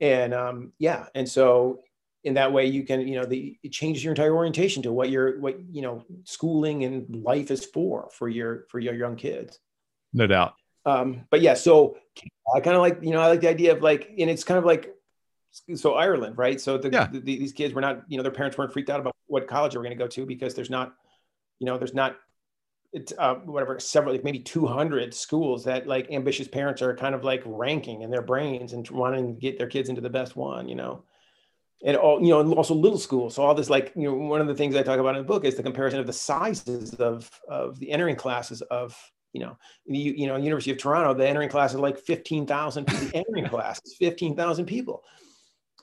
And 0.00 0.32
um, 0.32 0.72
yeah, 0.78 1.06
and 1.14 1.28
so 1.28 1.80
in 2.24 2.34
that 2.34 2.52
way 2.52 2.66
you 2.66 2.84
can 2.84 3.06
you 3.06 3.16
know 3.16 3.24
the 3.24 3.56
it 3.62 3.72
changes 3.72 4.02
your 4.02 4.12
entire 4.12 4.34
orientation 4.34 4.82
to 4.82 4.92
what 4.92 5.10
your 5.10 5.40
what 5.40 5.58
you 5.70 5.82
know 5.82 6.04
schooling 6.24 6.84
and 6.84 7.24
life 7.24 7.50
is 7.50 7.64
for 7.64 8.08
for 8.12 8.28
your 8.28 8.66
for 8.68 8.78
your 8.78 8.94
young 8.94 9.16
kids 9.16 9.58
no 10.12 10.26
doubt 10.26 10.54
um 10.84 11.22
but 11.30 11.40
yeah 11.40 11.54
so 11.54 11.96
i 12.54 12.60
kind 12.60 12.76
of 12.76 12.82
like 12.82 12.98
you 13.02 13.10
know 13.10 13.20
i 13.20 13.28
like 13.28 13.40
the 13.40 13.48
idea 13.48 13.72
of 13.72 13.82
like 13.82 14.10
and 14.18 14.28
it's 14.28 14.44
kind 14.44 14.58
of 14.58 14.64
like 14.64 14.94
so 15.50 15.94
ireland 15.94 16.36
right? 16.36 16.60
So 16.60 16.78
the, 16.78 16.90
yeah. 16.90 17.08
the, 17.10 17.20
these 17.20 17.52
kids 17.52 17.74
were 17.74 17.80
not 17.80 18.02
you 18.08 18.16
know 18.16 18.22
their 18.22 18.32
parents 18.32 18.56
weren't 18.58 18.72
freaked 18.72 18.90
out 18.90 19.00
about 19.00 19.14
what 19.26 19.46
college 19.46 19.72
they 19.72 19.78
were 19.78 19.84
going 19.84 19.96
to 19.96 20.02
go 20.02 20.08
to 20.08 20.26
because 20.26 20.54
there's 20.54 20.70
not 20.70 20.94
you 21.58 21.66
know 21.66 21.78
there's 21.78 21.94
not 21.94 22.16
it's 22.92 23.12
uh, 23.18 23.34
whatever 23.34 23.78
several 23.78 24.14
like 24.14 24.24
maybe 24.24 24.38
200 24.38 25.12
schools 25.12 25.64
that 25.64 25.86
like 25.86 26.10
ambitious 26.10 26.48
parents 26.48 26.80
are 26.80 26.96
kind 26.96 27.14
of 27.14 27.22
like 27.22 27.42
ranking 27.44 28.02
in 28.02 28.10
their 28.10 28.22
brains 28.22 28.72
and 28.72 28.88
wanting 28.90 29.34
to 29.34 29.40
get 29.40 29.58
their 29.58 29.66
kids 29.66 29.88
into 29.88 30.00
the 30.00 30.10
best 30.10 30.36
one 30.36 30.68
you 30.68 30.74
know? 30.74 31.04
And 31.84 31.96
all 31.96 32.20
you 32.20 32.30
know 32.30 32.40
and 32.40 32.52
also 32.54 32.74
little 32.74 32.98
schools. 32.98 33.36
So 33.36 33.42
all 33.44 33.54
this 33.54 33.70
like 33.70 33.92
you 33.94 34.04
know 34.04 34.14
one 34.14 34.40
of 34.40 34.48
the 34.48 34.54
things 34.54 34.74
i 34.74 34.82
talk 34.82 34.98
about 34.98 35.14
in 35.14 35.22
the 35.22 35.28
book 35.28 35.44
is 35.44 35.54
the 35.54 35.62
comparison 35.62 36.00
of 36.00 36.06
the 36.06 36.12
sizes 36.12 36.94
of 36.94 37.30
of 37.48 37.78
the 37.78 37.92
entering 37.92 38.16
classes 38.16 38.62
of 38.62 38.98
you 39.32 39.40
know 39.40 39.56
you, 39.86 40.12
you 40.12 40.26
know 40.26 40.36
university 40.36 40.72
of 40.72 40.78
toronto 40.78 41.14
the 41.14 41.28
entering 41.28 41.48
class 41.48 41.74
is 41.74 41.78
like 41.78 41.98
15000 41.98 42.86
the 42.86 43.10
entering 43.14 43.46
class 43.50 43.80
is 43.84 43.94
15000 43.96 44.66
people 44.66 45.04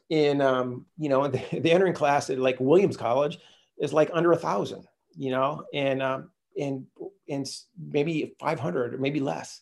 in 0.10 0.42
um 0.42 0.86
you 0.98 1.10
know 1.10 1.28
the, 1.28 1.42
the 1.60 1.72
entering 1.72 1.94
class 1.94 2.30
at 2.30 2.40
like 2.40 2.60
williams 2.60 2.98
college 2.98 3.38
is 3.78 3.94
like 3.94 4.10
under 4.14 4.32
a 4.32 4.38
thousand 4.38 4.86
you 5.16 5.32
know 5.32 5.64
and 5.74 6.02
um 6.02 6.30
and 6.60 6.86
and 7.28 7.48
maybe 7.78 8.36
500 8.40 8.94
or 8.94 8.98
maybe 8.98 9.20
less 9.20 9.62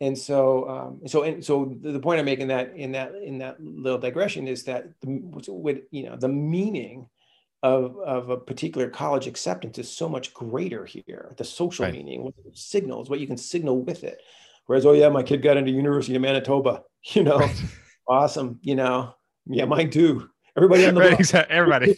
and 0.00 0.16
so 0.16 0.68
um, 0.68 1.08
so 1.08 1.22
and 1.22 1.44
so 1.44 1.76
the 1.80 1.98
point 1.98 2.20
I'm 2.20 2.24
making 2.24 2.48
that 2.48 2.76
in 2.76 2.92
that 2.92 3.14
in 3.16 3.38
that 3.38 3.60
little 3.60 3.98
digression 3.98 4.46
is 4.46 4.62
that 4.64 4.88
the, 5.00 5.20
with 5.48 5.80
you 5.90 6.04
know 6.04 6.16
the 6.16 6.28
meaning 6.28 7.08
of 7.64 7.96
of 7.98 8.30
a 8.30 8.36
particular 8.36 8.88
college 8.88 9.26
acceptance 9.26 9.76
is 9.78 9.90
so 9.90 10.08
much 10.08 10.32
greater 10.32 10.84
here. 10.84 11.34
The 11.36 11.42
social 11.42 11.84
right. 11.84 11.94
meaning, 11.94 12.22
what 12.22 12.34
it 12.44 12.56
signals, 12.56 13.10
what 13.10 13.18
you 13.18 13.26
can 13.26 13.36
signal 13.36 13.80
with 13.82 14.04
it, 14.04 14.20
Whereas, 14.68 14.84
oh 14.84 14.92
yeah, 14.92 15.08
my 15.08 15.22
kid 15.22 15.40
got 15.40 15.56
into 15.56 15.72
University 15.72 16.14
of 16.14 16.22
Manitoba. 16.22 16.84
You 17.14 17.22
know, 17.22 17.38
right. 17.38 17.62
awesome. 18.08 18.58
You 18.60 18.74
know, 18.74 19.14
yeah, 19.48 19.64
mine 19.64 19.90
too. 19.90 20.28
Everybody 20.56 20.86
on 20.86 20.94
the 20.94 21.00
right, 21.02 21.18
exactly. 21.18 21.54
everybody. 21.54 21.96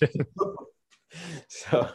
so, 1.48 1.88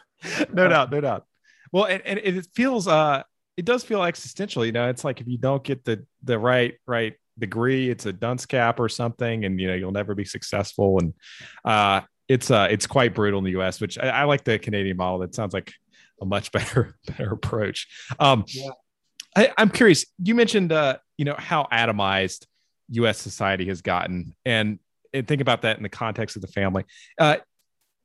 no 0.51 0.67
doubt, 0.67 0.91
no 0.91 1.01
doubt. 1.01 1.25
Well, 1.71 1.85
and, 1.85 2.01
and 2.05 2.19
it 2.19 2.47
feels 2.53 2.87
uh 2.87 3.23
it 3.57 3.65
does 3.65 3.83
feel 3.83 4.03
existential. 4.03 4.65
You 4.65 4.71
know, 4.71 4.89
it's 4.89 5.03
like 5.03 5.21
if 5.21 5.27
you 5.27 5.37
don't 5.37 5.63
get 5.63 5.85
the 5.85 6.05
the 6.23 6.37
right 6.37 6.75
right 6.85 7.13
degree, 7.37 7.89
it's 7.89 8.05
a 8.05 8.13
dunce 8.13 8.45
cap 8.45 8.79
or 8.79 8.89
something, 8.89 9.45
and 9.45 9.59
you 9.59 9.67
know 9.67 9.73
you'll 9.73 9.91
never 9.91 10.15
be 10.15 10.25
successful. 10.25 10.99
And 10.99 11.13
uh, 11.63 12.01
it's 12.27 12.51
uh 12.51 12.67
it's 12.69 12.87
quite 12.87 13.13
brutal 13.13 13.39
in 13.39 13.45
the 13.45 13.51
U.S., 13.51 13.79
which 13.79 13.97
I, 13.97 14.09
I 14.09 14.23
like 14.23 14.43
the 14.43 14.59
Canadian 14.59 14.97
model. 14.97 15.19
That 15.19 15.35
sounds 15.35 15.53
like 15.53 15.71
a 16.21 16.25
much 16.25 16.51
better 16.53 16.95
better 17.07 17.31
approach. 17.31 17.87
Um, 18.19 18.45
yeah. 18.47 18.71
I, 19.35 19.51
am 19.57 19.69
curious. 19.69 20.05
You 20.21 20.35
mentioned 20.35 20.71
uh 20.71 20.97
you 21.17 21.25
know 21.25 21.35
how 21.37 21.67
atomized 21.71 22.45
U.S. 22.89 23.17
society 23.17 23.65
has 23.67 23.81
gotten, 23.81 24.35
and 24.45 24.79
and 25.15 25.27
think 25.27 25.41
about 25.41 25.63
that 25.63 25.77
in 25.77 25.83
the 25.83 25.89
context 25.89 26.35
of 26.35 26.41
the 26.41 26.47
family. 26.47 26.85
Uh, 27.19 27.37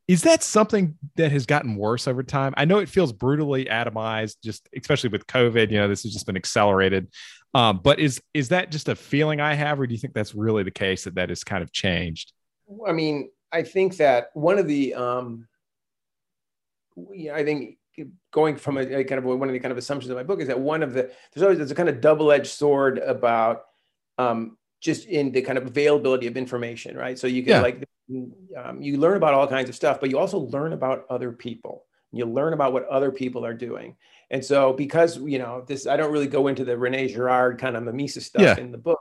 is 0.08 0.22
that 0.22 0.42
something 0.42 0.98
that 1.16 1.30
has 1.30 1.46
gotten 1.46 1.76
worse 1.76 2.08
over 2.08 2.22
time? 2.22 2.52
I 2.56 2.64
know 2.64 2.78
it 2.78 2.88
feels 2.88 3.12
brutally 3.12 3.66
atomized, 3.66 4.36
just 4.42 4.68
especially 4.76 5.10
with 5.10 5.26
COVID. 5.26 5.70
You 5.70 5.78
know, 5.78 5.88
this 5.88 6.02
has 6.02 6.12
just 6.12 6.26
been 6.26 6.36
accelerated. 6.36 7.08
Um, 7.54 7.80
but 7.82 8.00
is 8.00 8.20
is 8.34 8.48
that 8.48 8.72
just 8.72 8.88
a 8.88 8.96
feeling 8.96 9.40
I 9.40 9.54
have, 9.54 9.78
or 9.78 9.86
do 9.86 9.94
you 9.94 10.00
think 10.00 10.14
that's 10.14 10.34
really 10.34 10.62
the 10.62 10.70
case 10.70 11.04
that 11.04 11.14
that 11.14 11.28
has 11.28 11.44
kind 11.44 11.62
of 11.62 11.72
changed? 11.72 12.32
I 12.86 12.92
mean, 12.92 13.30
I 13.52 13.62
think 13.62 13.96
that 13.96 14.30
one 14.34 14.58
of 14.58 14.66
the, 14.66 14.94
um, 14.94 15.48
I 17.32 17.44
think 17.44 17.78
going 18.30 18.56
from 18.56 18.78
a, 18.78 18.80
a, 18.80 19.04
kind 19.04 19.18
of 19.18 19.24
one 19.24 19.48
of 19.48 19.52
the 19.52 19.60
kind 19.60 19.72
of 19.72 19.78
assumptions 19.78 20.10
of 20.10 20.16
my 20.16 20.22
book 20.22 20.40
is 20.40 20.46
that 20.46 20.58
one 20.58 20.82
of 20.82 20.92
the 20.92 21.10
there's 21.32 21.42
always 21.42 21.58
there's 21.58 21.70
a 21.70 21.74
kind 21.74 21.88
of 21.88 22.00
double 22.00 22.32
edged 22.32 22.46
sword 22.46 22.98
about 22.98 23.62
um, 24.18 24.56
just 24.80 25.06
in 25.06 25.30
the 25.32 25.42
kind 25.42 25.58
of 25.58 25.66
availability 25.66 26.26
of 26.26 26.36
information, 26.36 26.96
right? 26.96 27.18
So 27.18 27.26
you 27.26 27.42
can 27.42 27.50
yeah. 27.50 27.60
like 27.60 27.84
um, 28.56 28.82
you 28.82 28.96
learn 28.96 29.16
about 29.16 29.34
all 29.34 29.46
kinds 29.46 29.68
of 29.68 29.74
stuff, 29.74 30.00
but 30.00 30.10
you 30.10 30.18
also 30.18 30.38
learn 30.38 30.72
about 30.72 31.04
other 31.10 31.32
people. 31.32 31.84
You 32.12 32.26
learn 32.26 32.52
about 32.52 32.72
what 32.72 32.88
other 32.88 33.12
people 33.12 33.44
are 33.44 33.54
doing. 33.54 33.96
And 34.30 34.44
so 34.44 34.72
because, 34.72 35.18
you 35.18 35.38
know, 35.38 35.64
this, 35.66 35.86
I 35.86 35.96
don't 35.96 36.12
really 36.12 36.26
go 36.26 36.48
into 36.48 36.64
the 36.64 36.76
Rene 36.76 37.08
Girard 37.08 37.58
kind 37.58 37.76
of 37.76 37.84
mimesis 37.84 38.26
stuff 38.26 38.42
yeah. 38.42 38.58
in 38.58 38.72
the 38.72 38.78
book, 38.78 39.00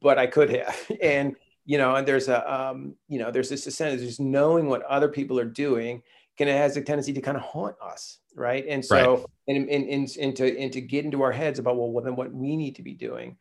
but 0.00 0.18
I 0.18 0.26
could 0.26 0.50
have. 0.50 0.90
And, 1.02 1.36
you 1.64 1.78
know, 1.78 1.96
and 1.96 2.06
there's 2.06 2.28
a, 2.28 2.52
um, 2.52 2.94
you 3.08 3.18
know, 3.18 3.30
there's 3.30 3.48
this 3.48 3.64
sense 3.64 4.00
just 4.00 4.20
knowing 4.20 4.68
what 4.68 4.82
other 4.84 5.08
people 5.08 5.38
are 5.38 5.44
doing 5.44 6.02
can, 6.36 6.46
it 6.48 6.56
has 6.56 6.76
a 6.76 6.82
tendency 6.82 7.12
to 7.12 7.20
kind 7.20 7.36
of 7.36 7.42
haunt 7.42 7.74
us. 7.82 8.18
Right. 8.34 8.64
And 8.68 8.84
so, 8.84 9.16
right. 9.16 9.26
And, 9.48 9.68
and, 9.68 9.88
and, 9.88 10.16
and, 10.20 10.36
to, 10.36 10.58
and 10.60 10.72
to 10.72 10.80
get 10.80 11.04
into 11.04 11.22
our 11.22 11.32
heads 11.32 11.58
about, 11.58 11.76
well, 11.76 11.90
well, 11.90 12.04
then 12.04 12.14
what 12.14 12.32
we 12.32 12.56
need 12.56 12.76
to 12.76 12.82
be 12.82 12.94
doing. 12.94 13.36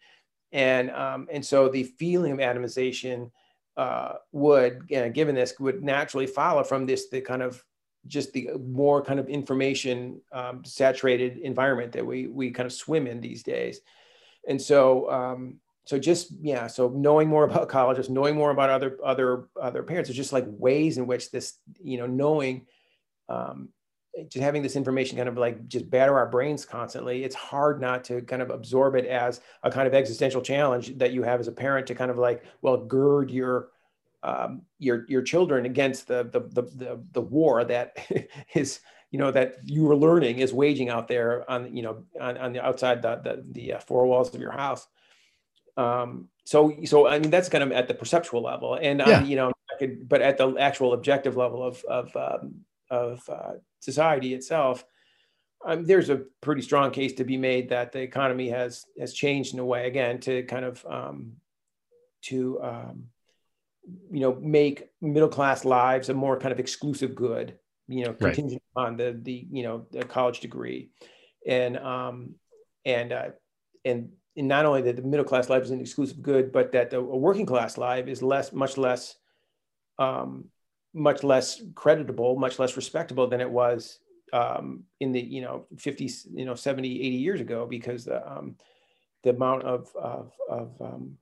And, 0.52 0.92
um, 0.92 1.28
and 1.32 1.46
so 1.46 1.70
the 1.70 1.84
feeling 1.84 2.32
of 2.32 2.40
atomization, 2.40 3.32
uh, 3.78 4.14
would, 4.32 4.90
uh, 4.96 5.10
given 5.10 5.36
this, 5.36 5.60
would 5.60 5.84
naturally 5.84 6.28
follow 6.28 6.64
from 6.64 6.86
this 6.86 7.10
the 7.10 7.22
kind 7.22 7.42
of 7.42 7.64
just 8.08 8.34
the 8.34 8.50
more 8.60 9.04
kind 9.04 9.20
of 9.20 9.28
information 9.28 10.22
um, 10.32 10.64
saturated 10.64 11.38
environment 11.40 11.92
that 11.94 12.06
we 12.06 12.28
we 12.28 12.52
kind 12.52 12.68
of 12.68 12.74
swim 12.74 13.08
in 13.08 13.22
these 13.22 13.44
days. 13.44 13.82
And 14.48 14.62
so 14.62 15.10
um, 15.12 15.56
so 15.86 15.98
just 16.00 16.32
yeah, 16.42 16.68
so 16.68 16.90
knowing 16.90 17.28
more 17.28 17.46
about 17.46 17.70
colleges, 17.78 18.10
knowing 18.10 18.36
more 18.36 18.52
about 18.52 18.70
other 18.70 18.98
other 19.04 19.48
other 19.60 19.84
parents, 19.84 20.10
is 20.10 20.16
just 20.16 20.34
like 20.34 20.46
ways 20.48 20.98
in 20.98 21.08
which 21.08 21.32
this 21.32 21.58
you 21.82 21.98
know 21.98 22.08
knowing. 22.08 22.66
Um, 23.28 23.70
just 24.30 24.44
having 24.44 24.62
this 24.62 24.76
information 24.76 25.18
kind 25.18 25.30
of 25.30 25.38
like 25.38 25.68
just 25.68 25.90
batter 25.90 26.18
our 26.18 26.28
brains 26.28 26.66
constantly 26.66 27.24
it's 27.24 27.36
hard 27.36 27.82
not 27.82 28.04
to 28.04 28.22
kind 28.22 28.42
of 28.42 28.50
absorb 28.50 28.96
it 28.96 29.06
as 29.06 29.42
a 29.64 29.72
kind 29.72 29.88
of 29.88 29.94
existential 29.94 30.42
challenge 30.42 30.98
that 30.98 31.12
you 31.12 31.24
have 31.24 31.40
as 31.40 31.48
a 31.48 31.52
parent 31.52 31.88
to 31.88 31.96
kind 31.96 32.12
of 32.12 32.18
like 32.18 32.44
well 32.62 32.78
gird 32.78 33.30
your 33.30 33.70
um, 34.24 34.64
your 34.80 35.06
your 35.08 35.22
children 35.22 35.66
against 35.66 36.08
the 36.08 36.24
the 36.24 36.40
the 36.40 36.62
the, 36.76 37.04
the 37.12 37.22
war 37.22 37.64
that 37.64 37.98
is 38.56 38.80
you 39.12 39.20
know 39.20 39.32
that 39.32 39.58
you 39.64 39.84
were 39.84 39.96
learning 39.96 40.40
is 40.40 40.52
waging 40.52 40.90
out 40.90 41.08
there 41.08 41.50
on 41.50 41.76
you 41.76 41.84
know 41.84 42.04
on, 42.20 42.38
on 42.38 42.54
the 42.54 42.66
outside 42.66 43.04
the 43.04 43.18
the, 43.18 43.44
the 43.52 43.74
uh, 43.74 43.80
four 43.80 44.08
walls 44.08 44.34
of 44.34 44.42
your 44.42 44.52
house. 44.52 44.88
Um, 45.78 46.30
so 46.46 46.74
so 46.86 47.08
i 47.08 47.20
mean 47.20 47.32
that's 47.32 47.50
kind 47.50 47.64
of 47.64 47.72
at 47.72 47.88
the 47.88 47.94
perceptual 47.94 48.42
level 48.42 48.76
and 48.76 49.02
um, 49.02 49.26
you 49.26 49.36
know 49.36 49.52
could, 49.80 50.08
but 50.08 50.22
at 50.22 50.38
the 50.38 50.56
actual 50.58 50.94
objective 50.94 51.36
level 51.36 51.64
of 51.64 51.84
of 51.86 52.16
um, 52.16 52.66
of 52.90 53.28
uh, 53.30 53.54
society 53.80 54.34
itself 54.34 54.86
um, 55.66 55.84
there's 55.84 56.10
a 56.10 56.22
pretty 56.42 56.62
strong 56.62 56.92
case 56.92 57.14
to 57.14 57.24
be 57.24 57.38
made 57.38 57.70
that 57.70 57.92
the 57.92 58.00
economy 58.00 58.50
has 58.50 58.86
has 59.00 59.14
changed 59.14 59.54
in 59.54 59.60
a 59.60 59.66
way 59.66 59.88
again 59.88 60.20
to 60.20 60.44
kind 60.44 60.66
of 60.66 60.86
um, 60.86 61.34
to 62.22 62.62
um, 62.62 63.06
you 64.12 64.20
know 64.20 64.38
make 64.42 64.90
middle 65.02 65.30
class 65.30 65.66
lives 65.66 66.10
a 66.10 66.14
more 66.14 66.40
kind 66.40 66.52
of 66.52 66.60
exclusive 66.60 67.16
good 67.16 67.58
you 67.88 68.06
know 68.06 68.14
contingent 68.14 68.62
right. 68.76 68.88
on 68.88 68.98
the 68.98 69.20
the 69.22 69.48
you 69.52 69.64
know 69.64 69.86
the 69.92 70.04
college 70.04 70.40
degree 70.40 70.90
and 71.48 71.78
um 71.78 72.36
and 72.86 73.12
uh 73.12 73.30
and, 73.84 74.10
and 74.36 74.48
not 74.48 74.66
only 74.66 74.82
that 74.82 74.96
the 74.96 75.02
middle 75.04 75.26
class 75.26 75.50
life 75.50 75.64
is 75.64 75.72
an 75.72 75.80
exclusive 75.80 76.22
good 76.22 76.52
but 76.52 76.72
that 76.72 76.90
the, 76.90 76.98
a 76.98 77.18
working 77.18 77.46
class 77.46 77.78
life 77.78 78.08
is 78.08 78.24
less 78.24 78.52
much 78.52 78.78
less 78.78 79.16
um 80.00 80.46
much 80.96 81.24
less 81.24 81.62
creditable 81.76 82.36
much 82.36 82.58
less 82.58 82.76
respectable 82.76 83.28
than 83.28 83.42
it 83.42 83.50
was 83.50 84.00
um 84.34 84.84
in 85.00 85.12
the 85.12 85.22
you 85.22 85.42
know 85.42 85.66
50, 85.78 86.10
you 86.34 86.46
know 86.46 86.56
70 86.56 87.02
80 87.02 87.10
years 87.10 87.42
ago 87.42 87.68
because 87.68 88.06
the 88.06 88.26
um 88.32 88.56
the 89.26 89.32
amount 89.32 89.64
of 89.64 89.94
of, 89.96 90.32
of 90.50 90.82
um, 90.82 91.18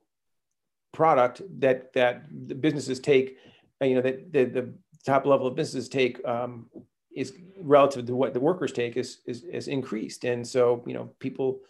product 0.92 1.42
that 1.58 1.92
that 1.94 2.24
the 2.46 2.54
businesses 2.54 3.00
take, 3.00 3.36
uh, 3.82 3.86
you 3.86 3.96
know, 3.96 4.02
that 4.02 4.32
the, 4.32 4.44
the 4.44 4.74
top 5.04 5.26
level 5.26 5.46
of 5.46 5.56
businesses 5.56 5.88
take 5.88 6.24
um, 6.26 6.70
is 7.14 7.32
relative 7.58 8.06
to 8.06 8.14
what 8.14 8.32
the 8.32 8.40
workers 8.40 8.72
take 8.72 8.96
is, 8.96 9.18
is 9.26 9.42
is 9.44 9.68
increased, 9.68 10.24
and 10.24 10.46
so 10.46 10.84
you 10.86 10.94
know 10.94 11.10
people, 11.18 11.60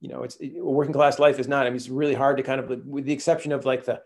you 0.00 0.08
know, 0.08 0.22
it's 0.22 0.36
it, 0.36 0.52
working 0.64 0.92
class 0.92 1.18
life 1.18 1.38
is 1.38 1.48
not. 1.48 1.66
I 1.66 1.70
mean, 1.70 1.76
it's 1.76 1.88
really 1.88 2.14
hard 2.14 2.36
to 2.36 2.42
kind 2.42 2.60
of, 2.60 2.86
with 2.86 3.04
the 3.04 3.12
exception 3.12 3.50
of 3.52 3.64
like 3.64 3.84
the, 3.84 4.02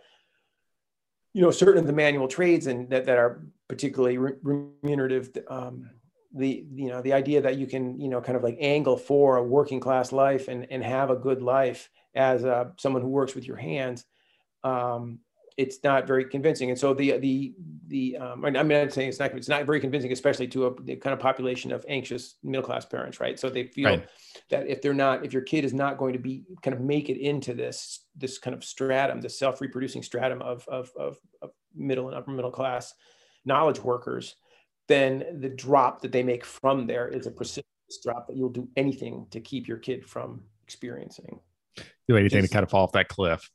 you 1.34 1.42
know, 1.42 1.50
certain 1.50 1.80
of 1.80 1.86
the 1.86 1.92
manual 1.92 2.28
trades 2.28 2.66
and 2.66 2.88
that 2.90 3.04
that 3.06 3.18
are 3.18 3.42
particularly 3.68 4.16
remunerative. 4.16 5.30
Um, 5.48 5.90
the 6.36 6.66
you 6.74 6.88
know 6.88 7.00
the 7.00 7.12
idea 7.12 7.40
that 7.40 7.58
you 7.58 7.66
can 7.66 8.00
you 8.00 8.08
know 8.08 8.20
kind 8.20 8.36
of 8.36 8.42
like 8.42 8.56
angle 8.60 8.96
for 8.96 9.36
a 9.36 9.42
working 9.42 9.78
class 9.78 10.10
life 10.10 10.48
and 10.48 10.66
and 10.70 10.82
have 10.82 11.10
a 11.10 11.16
good 11.16 11.42
life 11.42 11.90
as 12.14 12.44
uh, 12.44 12.64
someone 12.76 13.02
who 13.02 13.08
works 13.08 13.34
with 13.36 13.46
your 13.46 13.56
hands 13.56 14.04
um, 14.64 15.20
it's 15.56 15.78
not 15.84 16.06
very 16.06 16.24
convincing. 16.24 16.70
And 16.70 16.78
so 16.78 16.94
the 16.94 17.18
the 17.18 17.54
the 17.86 18.16
um, 18.16 18.44
I'm 18.44 18.68
not 18.68 18.92
saying 18.92 19.08
it's 19.08 19.20
not 19.20 19.32
it's 19.34 19.48
not 19.48 19.64
very 19.66 19.80
convincing, 19.80 20.12
especially 20.12 20.48
to 20.48 20.66
a 20.66 20.82
the 20.82 20.96
kind 20.96 21.14
of 21.14 21.20
population 21.20 21.72
of 21.72 21.84
anxious 21.88 22.36
middle 22.42 22.64
class 22.64 22.84
parents, 22.84 23.20
right? 23.20 23.38
So 23.38 23.48
they 23.48 23.64
feel 23.64 23.90
right. 23.90 24.08
that 24.50 24.66
if 24.66 24.82
they're 24.82 24.94
not 24.94 25.24
if 25.24 25.32
your 25.32 25.42
kid 25.42 25.64
is 25.64 25.72
not 25.72 25.98
going 25.98 26.12
to 26.14 26.18
be 26.18 26.44
kind 26.62 26.74
of 26.74 26.80
make 26.80 27.08
it 27.08 27.18
into 27.18 27.54
this 27.54 28.04
this 28.16 28.38
kind 28.38 28.54
of 28.54 28.64
stratum, 28.64 29.20
the 29.20 29.28
self 29.28 29.60
reproducing 29.60 30.02
stratum 30.02 30.42
of, 30.42 30.66
of 30.68 30.90
of 30.96 31.18
of 31.40 31.50
middle 31.74 32.08
and 32.08 32.16
upper 32.16 32.30
middle 32.30 32.50
class 32.50 32.94
knowledge 33.44 33.78
workers, 33.78 34.36
then 34.88 35.40
the 35.40 35.48
drop 35.48 36.00
that 36.02 36.12
they 36.12 36.22
make 36.22 36.44
from 36.44 36.86
there 36.86 37.08
is 37.08 37.26
a 37.26 37.30
precipitous 37.30 38.00
drop 38.02 38.26
that 38.26 38.36
you'll 38.36 38.48
do 38.48 38.68
anything 38.76 39.26
to 39.30 39.40
keep 39.40 39.68
your 39.68 39.76
kid 39.76 40.04
from 40.04 40.42
experiencing. 40.62 41.38
Do 42.08 42.16
anything 42.16 42.40
Just, 42.40 42.52
to 42.52 42.54
kind 42.54 42.62
of 42.62 42.70
fall 42.70 42.84
off 42.84 42.92
that 42.92 43.08
cliff. 43.08 43.50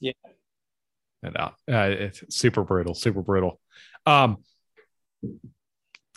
Yeah. 0.00 0.12
And 1.22 1.36
uh, 1.36 1.50
uh, 1.70 1.88
it's 1.88 2.22
super 2.28 2.62
brutal, 2.62 2.94
super 2.94 3.22
brutal. 3.22 3.60
Um, 4.06 4.38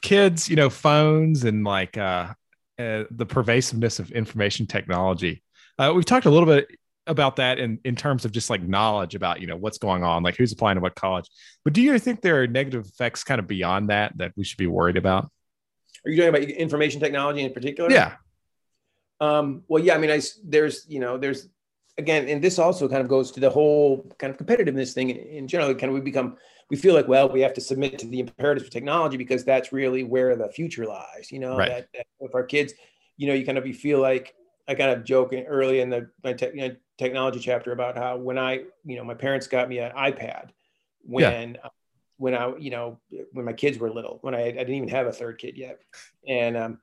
kids, 0.01 0.49
you 0.49 0.55
know, 0.55 0.69
phones 0.69 1.43
and 1.43 1.63
like 1.63 1.97
uh, 1.97 2.33
uh, 2.79 3.03
the 3.09 3.25
pervasiveness 3.25 3.99
of 3.99 4.11
information 4.11 4.67
technology. 4.67 5.43
Uh, 5.77 5.91
we've 5.95 6.05
talked 6.05 6.25
a 6.25 6.29
little 6.29 6.47
bit 6.47 6.67
about 7.07 7.37
that 7.37 7.57
in, 7.57 7.79
in 7.83 7.95
terms 7.95 8.25
of 8.25 8.31
just 8.31 8.49
like 8.49 8.61
knowledge 8.61 9.15
about, 9.15 9.41
you 9.41 9.47
know, 9.47 9.55
what's 9.55 9.79
going 9.79 10.03
on, 10.03 10.21
like 10.21 10.37
who's 10.37 10.51
applying 10.51 10.75
to 10.75 10.81
what 10.81 10.95
college. 10.95 11.27
But 11.63 11.73
do 11.73 11.81
you 11.81 11.97
think 11.97 12.21
there 12.21 12.41
are 12.41 12.47
negative 12.47 12.85
effects 12.85 13.23
kind 13.23 13.39
of 13.39 13.47
beyond 13.47 13.89
that 13.89 14.17
that 14.17 14.33
we 14.35 14.43
should 14.43 14.57
be 14.57 14.67
worried 14.67 14.97
about? 14.97 15.31
Are 16.05 16.11
you 16.11 16.17
talking 16.17 16.29
about 16.29 16.41
information 16.49 16.99
technology 16.99 17.41
in 17.41 17.53
particular? 17.53 17.91
Yeah. 17.91 18.13
Um, 19.19 19.63
well, 19.67 19.83
yeah, 19.83 19.95
I 19.95 19.97
mean, 19.97 20.11
I, 20.11 20.21
there's, 20.43 20.85
you 20.87 20.99
know, 20.99 21.17
there's 21.17 21.47
again, 22.01 22.27
and 22.27 22.41
this 22.41 22.59
also 22.59 22.87
kind 22.87 23.01
of 23.01 23.07
goes 23.07 23.31
to 23.31 23.39
the 23.39 23.49
whole 23.49 24.05
kind 24.19 24.33
of 24.33 24.37
competitiveness 24.37 24.93
thing 24.93 25.09
in 25.09 25.47
general. 25.47 25.73
Kind 25.73 25.89
of 25.89 25.93
we 25.93 26.01
become, 26.01 26.37
we 26.69 26.77
feel 26.77 26.93
like, 26.93 27.07
well, 27.07 27.29
we 27.29 27.41
have 27.41 27.53
to 27.53 27.61
submit 27.61 27.99
to 27.99 28.07
the 28.07 28.19
imperatives 28.19 28.65
of 28.65 28.71
technology 28.71 29.17
because 29.17 29.43
that's 29.43 29.71
really 29.71 30.03
where 30.03 30.35
the 30.35 30.49
future 30.49 30.85
lies. 30.85 31.31
You 31.31 31.39
know, 31.39 31.57
right. 31.57 31.69
that, 31.69 31.87
that 31.93 32.05
if 32.19 32.35
our 32.35 32.43
kids, 32.43 32.73
you 33.17 33.27
know, 33.27 33.33
you 33.33 33.45
kind 33.45 33.57
of 33.57 33.65
you 33.65 33.73
feel 33.73 33.99
like 33.99 34.35
I 34.67 34.75
kind 34.75 34.91
of 34.91 35.03
joke 35.03 35.33
early 35.47 35.79
in 35.79 35.89
the 35.89 36.09
my 36.23 36.33
te- 36.33 36.51
you 36.53 36.67
know, 36.67 36.75
technology 36.97 37.39
chapter 37.39 37.71
about 37.71 37.97
how 37.97 38.17
when 38.17 38.37
I, 38.37 38.63
you 38.83 38.97
know, 38.97 39.03
my 39.03 39.15
parents 39.15 39.47
got 39.47 39.69
me 39.69 39.79
an 39.79 39.91
iPad 39.93 40.49
when. 41.03 41.53
Yeah. 41.55 41.69
When 42.17 42.35
I, 42.35 42.55
you 42.57 42.69
know, 42.69 42.99
when 43.33 43.45
my 43.45 43.53
kids 43.53 43.79
were 43.79 43.89
little, 43.89 44.19
when 44.21 44.35
I, 44.35 44.49
I 44.49 44.51
didn't 44.51 44.75
even 44.75 44.89
have 44.89 45.07
a 45.07 45.11
third 45.11 45.39
kid 45.39 45.57
yet, 45.57 45.79
and 46.27 46.55
um, 46.55 46.79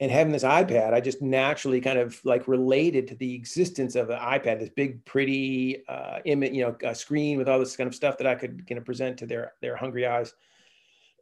and 0.00 0.10
having 0.10 0.32
this 0.32 0.42
iPad, 0.42 0.92
I 0.92 1.00
just 1.00 1.22
naturally 1.22 1.80
kind 1.80 1.98
of 1.98 2.20
like 2.24 2.48
related 2.48 3.06
to 3.08 3.14
the 3.14 3.34
existence 3.34 3.94
of 3.94 4.08
the 4.08 4.16
iPad, 4.16 4.58
this 4.58 4.70
big, 4.70 5.04
pretty 5.04 5.84
uh, 5.88 6.18
image, 6.24 6.52
you 6.52 6.64
know, 6.64 6.92
screen 6.94 7.38
with 7.38 7.48
all 7.48 7.60
this 7.60 7.76
kind 7.76 7.86
of 7.86 7.94
stuff 7.94 8.18
that 8.18 8.26
I 8.26 8.34
could 8.34 8.66
kind 8.66 8.78
of 8.78 8.84
present 8.84 9.18
to 9.18 9.26
their 9.26 9.52
their 9.62 9.76
hungry 9.76 10.06
eyes. 10.06 10.34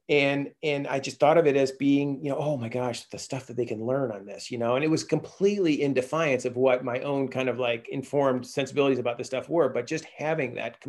And 0.09 0.53
and 0.63 0.87
I 0.89 1.01
just 1.01 1.21
thought 1.21 1.39
of 1.39 1.47
it 1.47 1.57
as 1.57 1.73
being, 1.73 2.25
you 2.25 2.31
know, 2.31 2.39
oh 2.39 2.57
my 2.57 2.71
gosh, 2.71 3.05
the 3.05 3.19
stuff 3.19 3.47
that 3.47 3.57
they 3.57 3.67
can 3.67 3.85
learn 3.85 4.11
on 4.11 4.25
this, 4.25 4.51
you 4.51 4.59
know, 4.59 4.75
and 4.75 4.85
it 4.85 4.91
was 4.91 5.05
completely 5.05 5.83
in 5.83 5.93
defiance 5.93 6.47
of 6.47 6.57
what 6.57 6.85
my 6.85 7.01
own 7.01 7.29
kind 7.29 7.51
of 7.51 7.59
like 7.59 7.89
informed 7.91 8.47
sensibilities 8.47 8.99
about 8.99 9.19
this 9.19 9.27
stuff 9.27 9.51
were. 9.51 9.69
But 9.69 9.87
just 9.87 10.05
having 10.07 10.55
that 10.55 10.83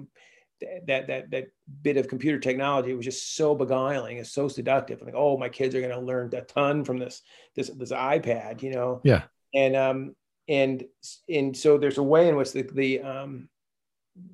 that 0.88 1.08
that 1.08 1.32
that 1.32 1.48
bit 1.82 1.98
of 1.98 2.08
computer 2.08 2.40
technology 2.40 2.94
was 2.94 3.06
just 3.06 3.36
so 3.36 3.56
beguiling 3.56 4.18
and 4.18 4.28
so 4.28 4.48
seductive. 4.48 5.00
I'm 5.00 5.08
like, 5.08 5.16
oh, 5.16 5.38
my 5.38 5.50
kids 5.50 5.76
are 5.76 5.82
going 5.82 5.92
to 5.92 6.00
learn 6.00 6.30
a 6.34 6.42
ton 6.42 6.84
from 6.84 6.98
this 6.98 7.22
this 7.56 7.70
this 7.70 7.92
iPad, 7.92 8.62
you 8.62 8.72
know. 8.72 9.02
Yeah. 9.04 9.24
And 9.54 9.76
um 9.76 10.16
and 10.48 10.86
and 11.30 11.56
so 11.56 11.78
there's 11.78 11.98
a 11.98 12.04
way 12.04 12.28
in 12.28 12.36
which 12.36 12.52
the 12.52 12.64
the 12.64 13.02
um 13.02 13.50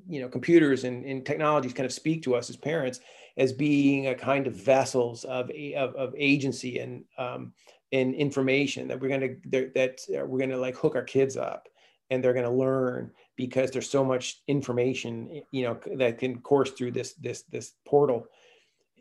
you 0.07 0.21
know 0.21 0.27
computers 0.27 0.83
and, 0.83 1.05
and 1.05 1.25
technologies 1.25 1.73
kind 1.73 1.85
of 1.85 1.93
speak 1.93 2.23
to 2.23 2.35
us 2.35 2.49
as 2.49 2.57
parents 2.57 2.99
as 3.37 3.53
being 3.53 4.07
a 4.07 4.15
kind 4.15 4.47
of 4.47 4.53
vessels 4.53 5.23
of 5.23 5.49
of, 5.75 5.95
of 5.95 6.13
agency 6.17 6.79
and 6.79 7.03
um 7.17 7.53
and 7.91 8.13
information 8.13 8.87
that 8.87 8.99
we're 8.99 9.07
going 9.07 9.21
to 9.21 9.71
that 9.73 9.99
we're 10.27 10.37
going 10.37 10.49
to 10.49 10.57
like 10.57 10.75
hook 10.75 10.95
our 10.95 11.03
kids 11.03 11.37
up 11.37 11.67
and 12.09 12.23
they're 12.23 12.33
going 12.33 12.45
to 12.45 12.51
learn 12.51 13.11
because 13.35 13.71
there's 13.71 13.89
so 13.89 14.03
much 14.03 14.41
information 14.47 15.41
you 15.51 15.63
know 15.63 15.79
that 15.97 16.17
can 16.17 16.41
course 16.41 16.71
through 16.71 16.91
this 16.91 17.13
this 17.13 17.43
this 17.43 17.73
portal. 17.85 18.27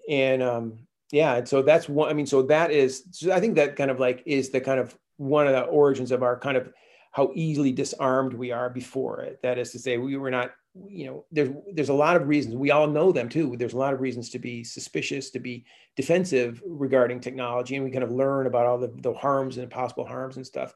And 0.08 0.42
um 0.42 0.78
yeah 1.10 1.36
and 1.36 1.48
so 1.48 1.62
that's 1.62 1.88
one 1.88 2.10
i 2.10 2.12
mean 2.12 2.26
so 2.26 2.42
that 2.42 2.70
is 2.70 3.04
so 3.12 3.32
i 3.32 3.40
think 3.40 3.54
that 3.54 3.76
kind 3.76 3.90
of 3.90 3.98
like 3.98 4.22
is 4.26 4.50
the 4.50 4.60
kind 4.60 4.78
of 4.78 4.94
one 5.16 5.46
of 5.46 5.54
the 5.54 5.62
origins 5.62 6.12
of 6.12 6.22
our 6.22 6.38
kind 6.38 6.56
of 6.56 6.70
how 7.12 7.32
easily 7.34 7.72
disarmed 7.72 8.32
we 8.34 8.52
are 8.52 8.70
before 8.70 9.22
it. 9.22 9.40
That 9.42 9.58
is 9.58 9.72
to 9.72 9.78
say 9.78 9.98
we 9.98 10.16
were 10.16 10.30
not 10.30 10.52
you 10.88 11.06
know 11.06 11.24
there's 11.32 11.50
there's 11.72 11.88
a 11.88 11.94
lot 11.94 12.16
of 12.16 12.28
reasons. 12.28 12.54
We 12.54 12.70
all 12.70 12.86
know 12.86 13.10
them 13.10 13.28
too. 13.28 13.56
There's 13.56 13.72
a 13.72 13.78
lot 13.78 13.94
of 13.94 14.00
reasons 14.00 14.30
to 14.30 14.38
be 14.38 14.62
suspicious 14.62 15.30
to 15.30 15.40
be 15.40 15.64
defensive 15.96 16.62
regarding 16.64 17.20
technology 17.20 17.74
and 17.74 17.84
we 17.84 17.90
kind 17.90 18.04
of 18.04 18.12
learn 18.12 18.46
about 18.46 18.66
all 18.66 18.78
the, 18.78 18.92
the 19.02 19.12
harms 19.12 19.58
and 19.58 19.68
possible 19.68 20.06
harms 20.06 20.36
and 20.36 20.46
stuff 20.46 20.74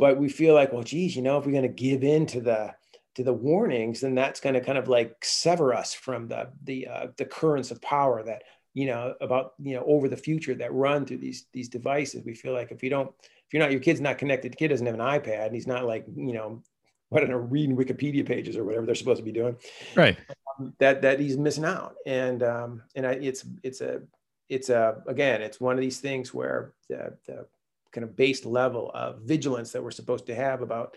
but 0.00 0.16
we 0.16 0.28
feel 0.28 0.54
like 0.54 0.72
well 0.72 0.82
geez 0.82 1.14
you 1.14 1.22
know 1.22 1.38
if 1.38 1.46
we're 1.46 1.52
going 1.52 1.62
to 1.62 1.68
give 1.68 2.02
in 2.02 2.26
to 2.26 2.40
the 2.40 2.74
to 3.14 3.22
the 3.22 3.32
warnings 3.32 4.00
then 4.00 4.14
that's 4.14 4.40
going 4.40 4.54
to 4.54 4.60
kind 4.60 4.78
of 4.78 4.88
like 4.88 5.14
sever 5.22 5.72
us 5.74 5.94
from 5.94 6.26
the 6.26 6.48
the 6.64 6.88
uh, 6.88 7.06
the 7.18 7.24
currents 7.24 7.70
of 7.70 7.80
power 7.82 8.22
that 8.24 8.42
you 8.74 8.86
know 8.86 9.14
about 9.20 9.52
you 9.60 9.74
know 9.74 9.84
over 9.86 10.08
the 10.08 10.16
future 10.16 10.54
that 10.54 10.72
run 10.72 11.04
through 11.04 11.18
these 11.18 11.46
these 11.52 11.68
devices 11.68 12.24
we 12.24 12.34
feel 12.34 12.52
like 12.52 12.72
if 12.72 12.82
you 12.82 12.90
don't 12.90 13.12
if 13.20 13.52
you're 13.52 13.62
not 13.62 13.70
your 13.70 13.80
kid's 13.80 14.00
not 14.00 14.18
connected 14.18 14.52
the 14.52 14.56
kid 14.56 14.68
doesn't 14.68 14.86
have 14.86 14.94
an 14.94 15.00
ipad 15.00 15.46
and 15.46 15.54
he's 15.54 15.66
not 15.66 15.84
like 15.84 16.04
you 16.16 16.32
know 16.32 16.62
what 17.10 17.24
I 17.24 17.26
don't 17.26 17.32
know, 17.32 17.48
reading 17.48 17.76
Wikipedia 17.76 18.24
pages 18.24 18.56
or 18.56 18.64
whatever 18.64 18.86
they're 18.86 18.94
supposed 18.94 19.18
to 19.18 19.24
be 19.24 19.32
doing. 19.32 19.56
Right. 19.96 20.16
Um, 20.58 20.74
that 20.78 21.02
that 21.02 21.18
he's 21.18 21.36
missing 21.36 21.64
out, 21.64 21.96
and 22.06 22.42
um, 22.42 22.82
and 22.94 23.04
I, 23.04 23.14
it's 23.14 23.44
it's 23.62 23.80
a 23.80 24.02
it's 24.48 24.68
a 24.68 25.02
again 25.06 25.42
it's 25.42 25.60
one 25.60 25.74
of 25.74 25.80
these 25.80 25.98
things 25.98 26.32
where 26.32 26.72
the, 26.88 27.16
the 27.26 27.46
kind 27.92 28.04
of 28.04 28.16
base 28.16 28.44
level 28.44 28.90
of 28.94 29.22
vigilance 29.22 29.72
that 29.72 29.82
we're 29.82 29.90
supposed 29.90 30.26
to 30.26 30.34
have 30.34 30.62
about 30.62 30.96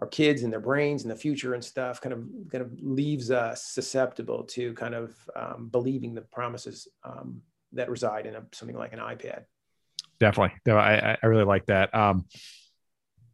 our 0.00 0.06
kids 0.06 0.42
and 0.42 0.52
their 0.52 0.60
brains 0.60 1.02
and 1.02 1.10
the 1.10 1.16
future 1.16 1.54
and 1.54 1.64
stuff 1.64 2.00
kind 2.00 2.12
of 2.12 2.24
kind 2.50 2.62
of 2.62 2.72
leaves 2.80 3.30
us 3.30 3.64
susceptible 3.64 4.44
to 4.44 4.72
kind 4.74 4.94
of 4.94 5.14
um, 5.34 5.68
believing 5.70 6.14
the 6.14 6.20
promises 6.20 6.86
um, 7.04 7.42
that 7.72 7.90
reside 7.90 8.26
in 8.26 8.36
a, 8.36 8.42
something 8.52 8.76
like 8.76 8.92
an 8.92 9.00
iPad. 9.00 9.44
Definitely, 10.20 10.56
no, 10.66 10.76
I 10.76 11.16
I 11.20 11.26
really 11.26 11.44
like 11.44 11.66
that. 11.66 11.94
Um, 11.94 12.26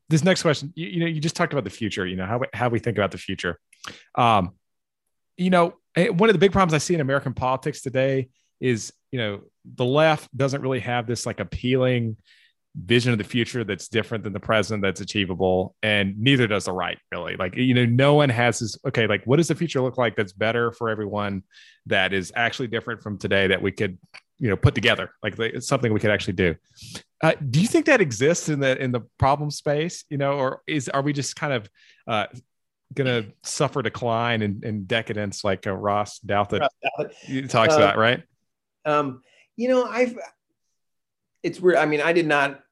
this 0.09 0.23
next 0.23 0.43
question, 0.43 0.73
you, 0.77 0.87
you, 0.87 1.01
know, 1.01 1.07
you 1.07 1.21
just 1.21 1.35
talked 1.35 1.53
about 1.53 1.65
the 1.65 1.71
future. 1.71 2.07
You 2.07 2.17
know 2.17 2.27
how 2.27 2.41
how 2.53 2.69
we 2.69 2.79
think 2.79 2.97
about 2.97 3.11
the 3.11 3.19
future. 3.19 3.59
Um, 4.15 4.53
you 5.37 5.51
know, 5.51 5.75
eh, 5.97 6.09
one 6.09 6.29
of 6.31 6.35
the 6.35 6.39
big 6.39 6.53
problems 6.53 6.75
I 6.75 6.79
see 6.79 6.95
in 6.95 7.01
American 7.01 7.35
politics 7.35 7.83
today 7.83 8.29
is 8.61 8.93
you 9.13 9.19
know 9.19 9.41
the 9.65 9.85
left 9.85 10.35
doesn't 10.37 10.63
really 10.63 10.81
have 10.81 11.07
this 11.07 11.27
like 11.27 11.41
appealing 11.41 12.17
vision 12.77 13.13
of 13.13 13.19
the 13.19 13.25
future 13.25 13.63
that's 13.63 13.89
different 13.89 14.25
than 14.25 14.33
the 14.33 14.41
present 14.41 14.83
that's 14.83 15.01
achievable 15.01 15.77
and 15.83 16.19
neither 16.19 16.47
does 16.47 16.65
the 16.65 16.73
right 16.73 16.99
really. 17.13 17.37
Like 17.37 17.57
you 17.57 17.75
know 17.75 17.85
no 17.85 18.15
one 18.15 18.29
has 18.29 18.59
this 18.59 18.77
okay 18.87 19.07
like 19.07 19.25
what 19.25 19.37
does 19.37 19.49
the 19.49 19.55
future 19.55 19.81
look 19.81 19.97
like 19.97 20.17
that's 20.17 20.33
better 20.33 20.73
for 20.73 20.89
everyone 20.91 21.45
that 21.87 22.13
is 22.13 22.33
actually 22.35 22.69
different 22.69 23.03
from 23.03 23.17
today 23.17 23.47
that 23.49 23.63
we 23.63 23.71
could 23.71 23.97
you 24.39 24.49
know 24.49 24.57
put 24.57 24.75
together? 24.75 25.11
Like 25.23 25.39
it's 25.39 25.69
something 25.69 25.93
we 25.93 26.01
could 26.01 26.11
actually 26.11 26.35
do. 26.35 26.57
Uh, 27.23 27.33
do 27.49 27.61
you 27.61 27.69
think 27.69 27.87
that 27.87 28.01
exists 28.01 28.49
in 28.49 28.59
the 28.59 28.77
in 28.83 28.91
the 28.91 29.01
problem 29.19 29.51
space 29.51 30.05
you 30.11 30.19
know 30.19 30.33
or 30.33 30.63
is 30.67 30.89
are 30.89 31.03
we 31.03 31.13
just 31.13 31.37
kind 31.37 31.53
of 31.53 31.69
uh 32.09 32.27
gonna 32.93 33.25
suffer 33.43 33.83
decline 33.83 34.43
and, 34.43 34.65
and 34.65 34.87
decadence 34.89 35.45
like 35.45 35.67
uh, 35.67 35.73
ross 35.73 36.21
douthat 36.21 36.69
talks 37.49 37.75
uh, 37.75 37.77
about 37.77 37.97
right? 37.97 38.23
um 38.85 39.23
you 39.57 39.69
know 39.69 39.85
i've 39.85 40.19
it's 41.43 41.61
weird 41.61 41.77
i 41.77 41.87
mean 41.87 42.01
i 42.01 42.13
did 42.13 42.27
not 42.27 42.64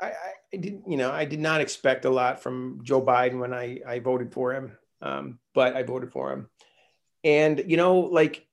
I, 0.00 0.12
I 0.52 0.56
did, 0.56 0.82
you 0.86 0.96
know, 0.96 1.10
I 1.10 1.24
did 1.24 1.40
not 1.40 1.60
expect 1.60 2.04
a 2.04 2.10
lot 2.10 2.42
from 2.42 2.80
Joe 2.82 3.02
Biden 3.02 3.38
when 3.38 3.52
I, 3.52 3.80
I 3.86 3.98
voted 3.98 4.32
for 4.32 4.52
him, 4.52 4.76
um, 5.00 5.38
but 5.54 5.74
I 5.74 5.82
voted 5.82 6.12
for 6.12 6.32
him. 6.32 6.48
And, 7.24 7.64
you 7.66 7.76
know, 7.76 7.98
like, 8.00 8.46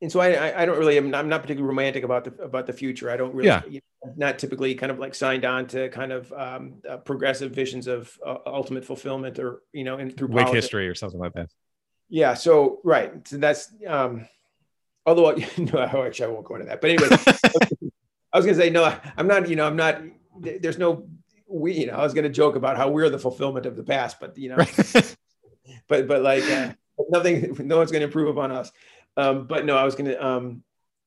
and 0.00 0.10
so 0.10 0.20
I, 0.20 0.62
I 0.62 0.66
don't 0.66 0.78
really, 0.78 0.96
I'm 0.96 1.10
not, 1.10 1.42
particularly 1.42 1.62
romantic 1.62 2.04
about 2.04 2.24
the, 2.24 2.42
about 2.42 2.66
the 2.66 2.72
future. 2.72 3.10
I 3.10 3.16
don't 3.16 3.34
really, 3.34 3.48
yeah. 3.48 3.62
you 3.66 3.80
know, 4.04 4.12
not 4.16 4.38
typically 4.38 4.74
kind 4.74 4.92
of 4.92 4.98
like 4.98 5.14
signed 5.14 5.44
on 5.44 5.66
to 5.68 5.88
kind 5.88 6.12
of 6.12 6.32
um, 6.32 6.74
uh, 6.88 6.98
progressive 6.98 7.52
visions 7.52 7.86
of 7.86 8.16
uh, 8.24 8.36
ultimate 8.46 8.84
fulfillment 8.84 9.38
or, 9.38 9.62
you 9.72 9.84
know, 9.84 9.96
and 9.96 10.16
through 10.16 10.28
Whig 10.28 10.48
history 10.48 10.88
or 10.88 10.94
something 10.94 11.20
like 11.20 11.32
that. 11.34 11.48
Yeah. 12.08 12.34
So, 12.34 12.80
right. 12.84 13.26
So 13.26 13.38
that's, 13.38 13.72
um, 13.86 14.28
although, 15.06 15.30
no, 15.58 15.78
actually 15.78 16.26
I 16.26 16.28
won't 16.28 16.44
go 16.44 16.54
into 16.56 16.66
that, 16.66 16.80
but 16.80 16.90
anyway, 16.90 17.08
I 18.32 18.38
was 18.38 18.44
going 18.44 18.56
to 18.58 18.62
say, 18.62 18.70
no, 18.70 18.96
I'm 19.16 19.26
not, 19.26 19.48
you 19.48 19.56
know, 19.56 19.66
I'm 19.66 19.76
not, 19.76 20.02
there's 20.40 20.78
no 20.78 21.06
we 21.46 21.72
you 21.72 21.86
know 21.86 21.94
i 21.94 22.02
was 22.02 22.14
going 22.14 22.24
to 22.24 22.30
joke 22.30 22.56
about 22.56 22.76
how 22.76 22.88
we're 22.88 23.10
the 23.10 23.18
fulfillment 23.18 23.66
of 23.66 23.76
the 23.76 23.84
past 23.84 24.18
but 24.20 24.36
you 24.38 24.48
know. 24.50 24.58
But 25.88 26.08
but 26.08 26.22
like 26.22 26.44
uh, 26.44 26.72
nothing 27.08 27.56
no 27.60 27.78
one's 27.78 27.90
going 27.90 28.00
to 28.00 28.06
improve 28.06 28.28
upon 28.28 28.52
us. 28.52 28.70
Um, 29.16 29.46
but 29.46 29.64
no 29.64 29.76
i 29.76 29.84
was 29.84 29.94
going 29.94 30.06
to 30.06 30.26
um, 30.26 30.62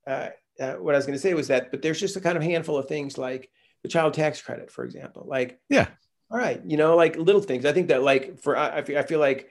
uh, 0.06 0.30
uh, 0.60 0.74
what 0.74 0.96
i 0.96 0.98
was 0.98 1.06
going 1.06 1.18
to 1.18 1.22
say 1.22 1.34
was 1.34 1.50
that 1.50 1.72
but 1.72 1.82
there's 1.82 2.00
just 2.00 2.16
a 2.16 2.22
kind 2.22 2.38
of 2.38 2.44
handful 2.44 2.78
of 2.78 2.88
things 2.88 3.18
like 3.18 3.50
the 3.84 3.90
child 3.90 4.14
tax 4.14 4.42
credit 4.42 4.72
for 4.72 4.86
example 4.86 5.26
like 5.28 5.60
yeah. 5.70 5.88
all 6.32 6.38
right 6.38 6.62
you 6.66 6.78
know 6.78 6.96
like 6.96 7.18
little 7.18 7.42
things. 7.42 7.66
I 7.66 7.74
think 7.74 7.90
that 7.90 8.02
like 8.02 8.40
for 8.40 8.56
i, 8.56 8.78
I 8.78 8.82
feel, 8.82 8.98
I 8.98 9.04
feel 9.04 9.20
like 9.20 9.50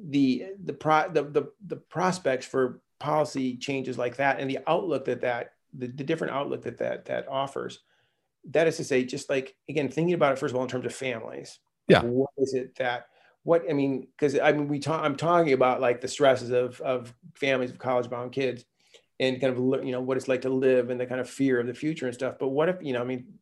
the 0.00 0.46
the 0.62 0.72
pro 0.72 1.10
the, 1.10 1.24
the 1.24 1.52
the 1.66 1.76
prospects 1.76 2.46
for 2.46 2.80
policy 3.00 3.56
changes 3.56 3.98
like 3.98 4.16
that 4.16 4.38
and 4.40 4.48
the 4.48 4.58
outlook 4.66 5.06
that 5.06 5.22
that 5.22 5.54
the, 5.72 5.88
the 5.88 6.04
different 6.04 6.32
outlook 6.32 6.62
that 6.62 6.78
that 6.78 7.06
that 7.06 7.28
offers 7.28 7.80
that 8.48 8.66
is 8.66 8.76
to 8.78 8.84
say, 8.84 9.04
just 9.04 9.30
like 9.30 9.54
again, 9.68 9.88
thinking 9.88 10.14
about 10.14 10.32
it 10.32 10.38
first 10.38 10.52
of 10.52 10.56
all 10.56 10.62
in 10.62 10.68
terms 10.68 10.86
of 10.86 10.94
families. 10.94 11.58
Yeah. 11.86 12.02
What 12.02 12.30
is 12.38 12.54
it 12.54 12.76
that 12.76 13.06
what 13.48 13.64
I 13.68 13.72
mean? 13.72 14.06
Because 14.16 14.38
I 14.38 14.52
mean, 14.52 14.68
we 14.68 14.78
talk. 14.78 15.02
I'm 15.02 15.16
talking 15.16 15.52
about 15.52 15.80
like 15.80 16.00
the 16.00 16.08
stresses 16.08 16.50
of 16.50 16.80
of 16.82 17.14
families 17.34 17.70
of 17.70 17.78
college 17.78 18.10
bound 18.10 18.32
kids, 18.32 18.64
and 19.18 19.40
kind 19.40 19.56
of 19.56 19.84
you 19.84 19.92
know 19.92 20.00
what 20.00 20.16
it's 20.16 20.28
like 20.28 20.42
to 20.42 20.50
live 20.50 20.90
and 20.90 21.00
the 21.00 21.06
kind 21.06 21.20
of 21.20 21.30
fear 21.30 21.58
of 21.58 21.66
the 21.66 21.74
future 21.74 22.06
and 22.06 22.14
stuff. 22.14 22.34
But 22.38 22.48
what 22.48 22.68
if 22.68 22.76
you 22.82 22.92
know? 22.92 23.00
I 23.00 23.04
mean, 23.04 23.38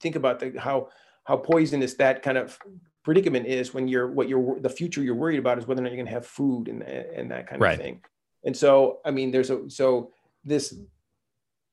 think 0.00 0.16
about 0.16 0.40
the 0.40 0.52
how 0.58 0.90
how 1.24 1.38
poisonous 1.38 1.94
that 1.94 2.22
kind 2.22 2.36
of 2.36 2.58
predicament 3.02 3.46
is 3.46 3.72
when 3.72 3.88
you're 3.88 4.10
what 4.10 4.28
you're 4.28 4.60
the 4.60 4.68
future 4.68 5.02
you're 5.02 5.14
worried 5.14 5.38
about 5.38 5.58
is 5.58 5.66
whether 5.66 5.80
or 5.80 5.84
not 5.84 5.92
you're 5.92 5.96
going 5.96 6.06
to 6.06 6.12
have 6.12 6.26
food 6.26 6.68
and 6.68 6.82
and 6.82 7.30
that 7.30 7.48
kind 7.48 7.62
right. 7.62 7.78
of 7.78 7.80
thing. 7.80 8.02
And 8.44 8.56
so, 8.56 9.00
I 9.04 9.10
mean, 9.10 9.30
there's 9.30 9.50
a 9.50 9.70
so 9.70 10.12
this 10.44 10.74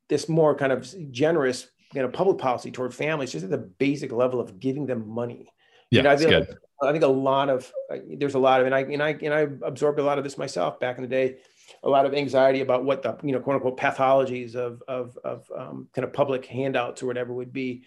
this 0.10 0.30
more 0.30 0.56
kind 0.56 0.72
of 0.72 1.12
generous 1.12 1.68
you 1.94 2.02
know 2.02 2.10
public 2.10 2.38
policy 2.38 2.72
toward 2.72 2.94
families 2.94 3.32
just 3.32 3.44
at 3.44 3.52
the 3.52 3.58
basic 3.58 4.12
level 4.12 4.40
of 4.40 4.60
giving 4.60 4.86
them 4.86 5.08
money. 5.08 5.52
Yeah 5.90 6.00
you 6.00 6.04
know, 6.04 6.12
I, 6.12 6.18
think, 6.18 6.30
good. 6.30 6.58
I 6.82 6.92
think 6.92 7.04
a 7.04 7.08
lot 7.08 7.50
of 7.50 7.72
uh, 7.92 7.98
there's 8.18 8.36
a 8.36 8.40
lot 8.40 8.62
of 8.62 8.66
and 8.66 8.76
I 8.76 8.82
and 8.82 9.04
I 9.04 9.10
and 9.22 9.34
I 9.34 9.48
absorbed 9.66 10.00
a 10.00 10.04
lot 10.04 10.18
of 10.18 10.24
this 10.24 10.38
myself 10.38 10.80
back 10.80 10.98
in 10.98 11.04
the 11.04 11.10
day 11.10 11.38
a 11.84 11.90
lot 11.90 12.06
of 12.06 12.14
anxiety 12.14 12.62
about 12.62 12.84
what 12.84 13.04
the 13.04 13.18
you 13.24 13.32
know 13.32 13.40
quote 13.40 13.56
unquote 13.56 13.80
pathologies 13.80 14.56
of 14.56 14.82
of 14.88 15.18
of 15.24 15.50
um, 15.56 15.88
kind 15.94 16.06
of 16.06 16.14
public 16.14 16.46
handouts 16.46 17.04
or 17.04 17.08
whatever 17.08 17.34
would 17.34 17.54
be. 17.54 17.84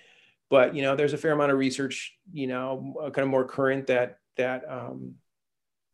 But 0.48 0.74
you 0.74 0.82
know 0.82 0.96
there's 0.96 1.12
a 1.12 1.18
fair 1.18 1.32
amount 1.32 1.52
of 1.52 1.58
research 1.58 2.16
you 2.32 2.46
know 2.46 2.94
uh, 3.00 3.10
kind 3.10 3.24
of 3.24 3.28
more 3.28 3.44
current 3.44 3.88
that 3.88 4.18
that 4.36 4.64
um, 4.70 5.14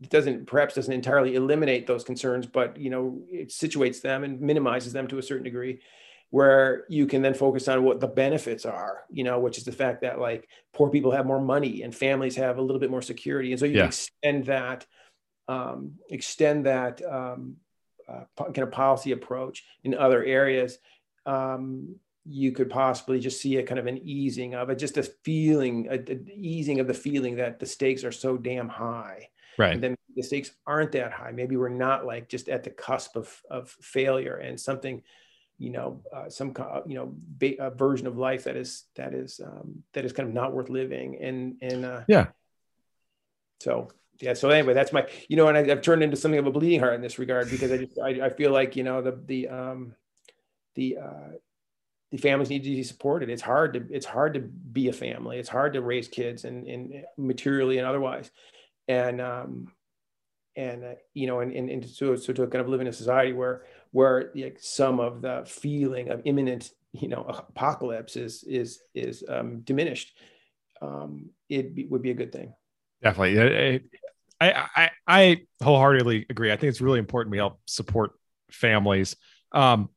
doesn't 0.09 0.47
perhaps 0.47 0.75
doesn't 0.75 0.93
entirely 0.93 1.37
eliminate 1.37 1.87
those 1.87 2.05
concerns 2.05 2.47
but 2.47 2.77
you 2.77 2.91
know 2.91 3.21
it 3.31 3.49
situates 3.51 4.01
them 4.01 4.25
and 4.25 4.41
minimizes 4.41 4.93
them 4.93 5.07
to 5.07 5.19
a 5.19 5.23
certain 5.23 5.45
degree 5.45 5.81
where 6.33 6.85
you 6.89 7.07
can 7.07 7.21
then 7.21 7.35
focus 7.35 7.69
on 7.69 7.85
what 7.85 8.01
the 8.01 8.07
benefits 8.07 8.65
are, 8.65 9.05
you 9.11 9.23
know, 9.23 9.39
which 9.39 9.59
is 9.59 9.65
the 9.65 9.71
fact 9.71 10.01
that 10.01 10.19
like 10.19 10.49
poor 10.73 10.89
people 10.89 11.11
have 11.11 11.27
more 11.27 11.39
money 11.39 11.83
and 11.83 11.95
families 11.95 12.37
have 12.37 12.57
a 12.57 12.63
little 12.63 12.81
bit 12.81 12.91
more 12.91 13.03
security. 13.03 13.53
And 13.53 13.61
so 13.61 13.67
you 13.67 13.77
yeah. 13.77 13.85
extend 13.85 14.47
that, 14.47 14.87
um, 15.47 15.93
extend 16.09 16.65
that 16.65 17.03
um, 17.05 17.57
uh, 18.09 18.25
kind 18.39 18.61
of 18.61 18.71
policy 18.71 19.13
approach 19.13 19.63
in 19.85 19.95
other 19.95 20.25
areas. 20.25 20.79
Um, 21.27 21.97
you 22.25 22.53
could 22.53 22.71
possibly 22.71 23.21
just 23.21 23.43
see 23.43 23.59
a 23.59 23.63
kind 23.63 23.79
of 23.79 23.87
an 23.87 23.99
easing 23.99 24.55
of 24.55 24.71
it, 24.71 24.79
just 24.79 24.97
a 24.97 25.03
feeling, 25.03 25.89
a, 25.91 25.97
a 25.97 26.19
easing 26.35 26.81
of 26.81 26.87
the 26.87 26.95
feeling 26.95 27.37
that 27.37 27.59
the 27.59 27.67
stakes 27.67 28.05
are 28.05 28.13
so 28.13 28.39
damn 28.39 28.71
high. 28.71 29.29
Right. 29.59 29.75
And 29.75 29.83
then 29.83 29.97
the 30.17 30.23
stakes 30.23 30.53
aren't 30.67 30.93
that 30.93 31.13
high. 31.13 31.33
Maybe 31.33 31.57
we're 31.57 31.69
not 31.69 32.07
like 32.07 32.31
just 32.31 32.49
at 32.49 32.65
the 32.65 32.71
cusp 32.71 33.17
of, 33.17 33.43
of 33.51 33.69
failure 33.83 34.37
and 34.37 34.59
something, 34.59 35.03
you 35.59 35.71
know, 35.71 36.03
uh, 36.15 36.29
some, 36.29 36.55
you 36.87 36.95
know, 36.95 37.13
ba- 37.15 37.71
version 37.77 38.07
of 38.07 38.17
life 38.17 38.45
that 38.45 38.57
is, 38.57 38.85
that 38.97 39.15
is, 39.15 39.41
um, 39.45 39.83
that 39.93 40.05
is 40.05 40.13
kind 40.13 40.29
of 40.29 40.35
not 40.35 40.53
worth 40.53 40.69
living. 40.69 41.19
And, 41.21 41.57
and, 41.63 41.85
uh, 41.85 42.01
yeah. 42.09 42.27
So, 43.61 43.89
yeah. 44.21 44.35
So 44.35 44.51
anyway, 44.51 44.75
that's 44.75 44.93
my, 44.93 45.07
you 45.29 45.37
know, 45.37 45.49
and 45.49 45.57
I, 45.57 45.67
have 45.69 45.83
turned 45.83 46.03
into 46.03 46.17
something 46.17 46.39
of 46.39 46.47
a 46.47 46.51
bleeding 46.51 46.81
heart 46.81 46.95
in 46.95 47.01
this 47.01 47.19
regard 47.19 47.51
because 47.51 47.71
I 47.71 47.79
just, 47.79 47.99
I, 47.99 48.27
I 48.27 48.31
feel 48.31 48.51
like, 48.51 48.77
you 48.77 48.83
know, 48.83 49.03
the, 49.03 49.21
the, 49.25 49.49
um, 49.49 49.95
the, 50.75 50.99
uh, 50.99 51.29
the 52.13 52.19
families 52.19 52.51
need 52.51 52.63
to 52.63 52.71
be 52.71 52.83
supported. 52.83 53.31
It's 53.31 53.43
hard 53.43 53.73
to 53.73 53.87
it's 53.91 54.05
hard 54.05 54.35
to 54.35 54.41
be 54.41 54.89
a 54.89 54.93
family. 54.93 55.39
It's 55.39 55.49
hard 55.49 55.73
to 55.73 55.81
raise 55.81 56.09
kids 56.09 56.45
and, 56.45 56.67
and 56.69 57.05
materially 57.17 57.79
and 57.79 57.87
otherwise. 57.87 58.31
And 58.87 59.21
um, 59.21 59.73
and 60.55 60.85
uh, 60.85 60.95
you 61.15 61.27
know, 61.27 61.41
and, 61.41 61.53
and, 61.53 61.71
and 61.71 61.87
so, 61.87 62.15
so 62.17 62.35
to 62.35 62.47
kind 62.49 62.63
of 62.63 62.69
live 62.69 62.83
in 62.83 62.87
a 62.87 62.93
society 62.93 63.33
where 63.33 63.63
where 63.93 64.31
like 64.35 64.59
some 64.61 65.01
of 65.01 65.23
the 65.23 65.45
feeling 65.47 66.09
of 66.09 66.23
imminent 66.25 66.71
you 66.93 67.09
know 67.09 67.23
apocalypse 67.23 68.17
is 68.17 68.45
is 68.45 68.81
is 68.95 69.25
um, 69.29 69.61
diminished, 69.61 70.13
um, 70.81 71.31
it 71.49 71.75
be, 71.75 71.87
would 71.87 72.03
be 72.03 72.11
a 72.11 72.15
good 72.15 72.33
thing. 72.33 72.53
Definitely, 73.03 73.81
I, 74.41 74.67
I 74.77 74.91
I 75.07 75.41
wholeheartedly 75.63 76.27
agree. 76.29 76.53
I 76.53 76.57
think 76.57 76.71
it's 76.71 76.81
really 76.81 76.99
important 76.99 77.31
we 77.31 77.39
help 77.39 77.61
support 77.67 78.13
families. 78.51 79.17
Um, 79.53 79.89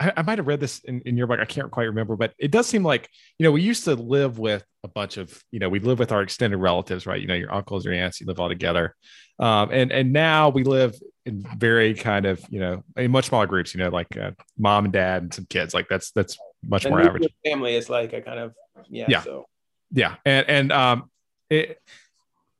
I, 0.00 0.12
I 0.16 0.22
might 0.22 0.38
have 0.38 0.46
read 0.46 0.60
this 0.60 0.80
in, 0.80 1.00
in 1.02 1.16
your 1.16 1.26
book. 1.26 1.40
I 1.40 1.44
can't 1.44 1.70
quite 1.70 1.84
remember, 1.84 2.16
but 2.16 2.32
it 2.38 2.50
does 2.50 2.66
seem 2.66 2.82
like, 2.82 3.08
you 3.38 3.44
know, 3.44 3.52
we 3.52 3.62
used 3.62 3.84
to 3.84 3.94
live 3.94 4.38
with 4.38 4.64
a 4.84 4.88
bunch 4.88 5.16
of, 5.16 5.42
you 5.50 5.58
know, 5.58 5.68
we 5.68 5.80
live 5.80 5.98
with 5.98 6.12
our 6.12 6.22
extended 6.22 6.58
relatives, 6.58 7.06
right? 7.06 7.20
You 7.20 7.26
know, 7.26 7.34
your 7.34 7.52
uncles, 7.52 7.84
your 7.84 7.94
aunts, 7.94 8.20
you 8.20 8.26
live 8.26 8.40
all 8.40 8.48
together. 8.48 8.94
Um, 9.38 9.70
and, 9.72 9.92
and 9.92 10.12
now 10.12 10.50
we 10.50 10.64
live 10.64 10.94
in 11.24 11.44
very 11.56 11.94
kind 11.94 12.26
of, 12.26 12.44
you 12.50 12.60
know, 12.60 12.82
in 12.96 13.10
much 13.10 13.26
smaller 13.26 13.46
groups, 13.46 13.74
you 13.74 13.80
know, 13.80 13.90
like 13.90 14.16
uh, 14.16 14.32
mom 14.58 14.84
and 14.84 14.92
dad 14.92 15.22
and 15.22 15.34
some 15.34 15.46
kids, 15.48 15.74
like 15.74 15.88
that's, 15.88 16.10
that's 16.12 16.36
much 16.66 16.86
more 16.86 17.00
average. 17.00 17.26
Family 17.44 17.74
is 17.74 17.88
like 17.88 18.12
a 18.12 18.20
kind 18.20 18.38
of, 18.38 18.54
yeah. 18.88 19.06
Yeah. 19.08 19.22
So. 19.22 19.46
Yeah. 19.92 20.16
And, 20.24 20.48
and, 20.48 20.72
um, 20.72 21.10
it, 21.50 21.78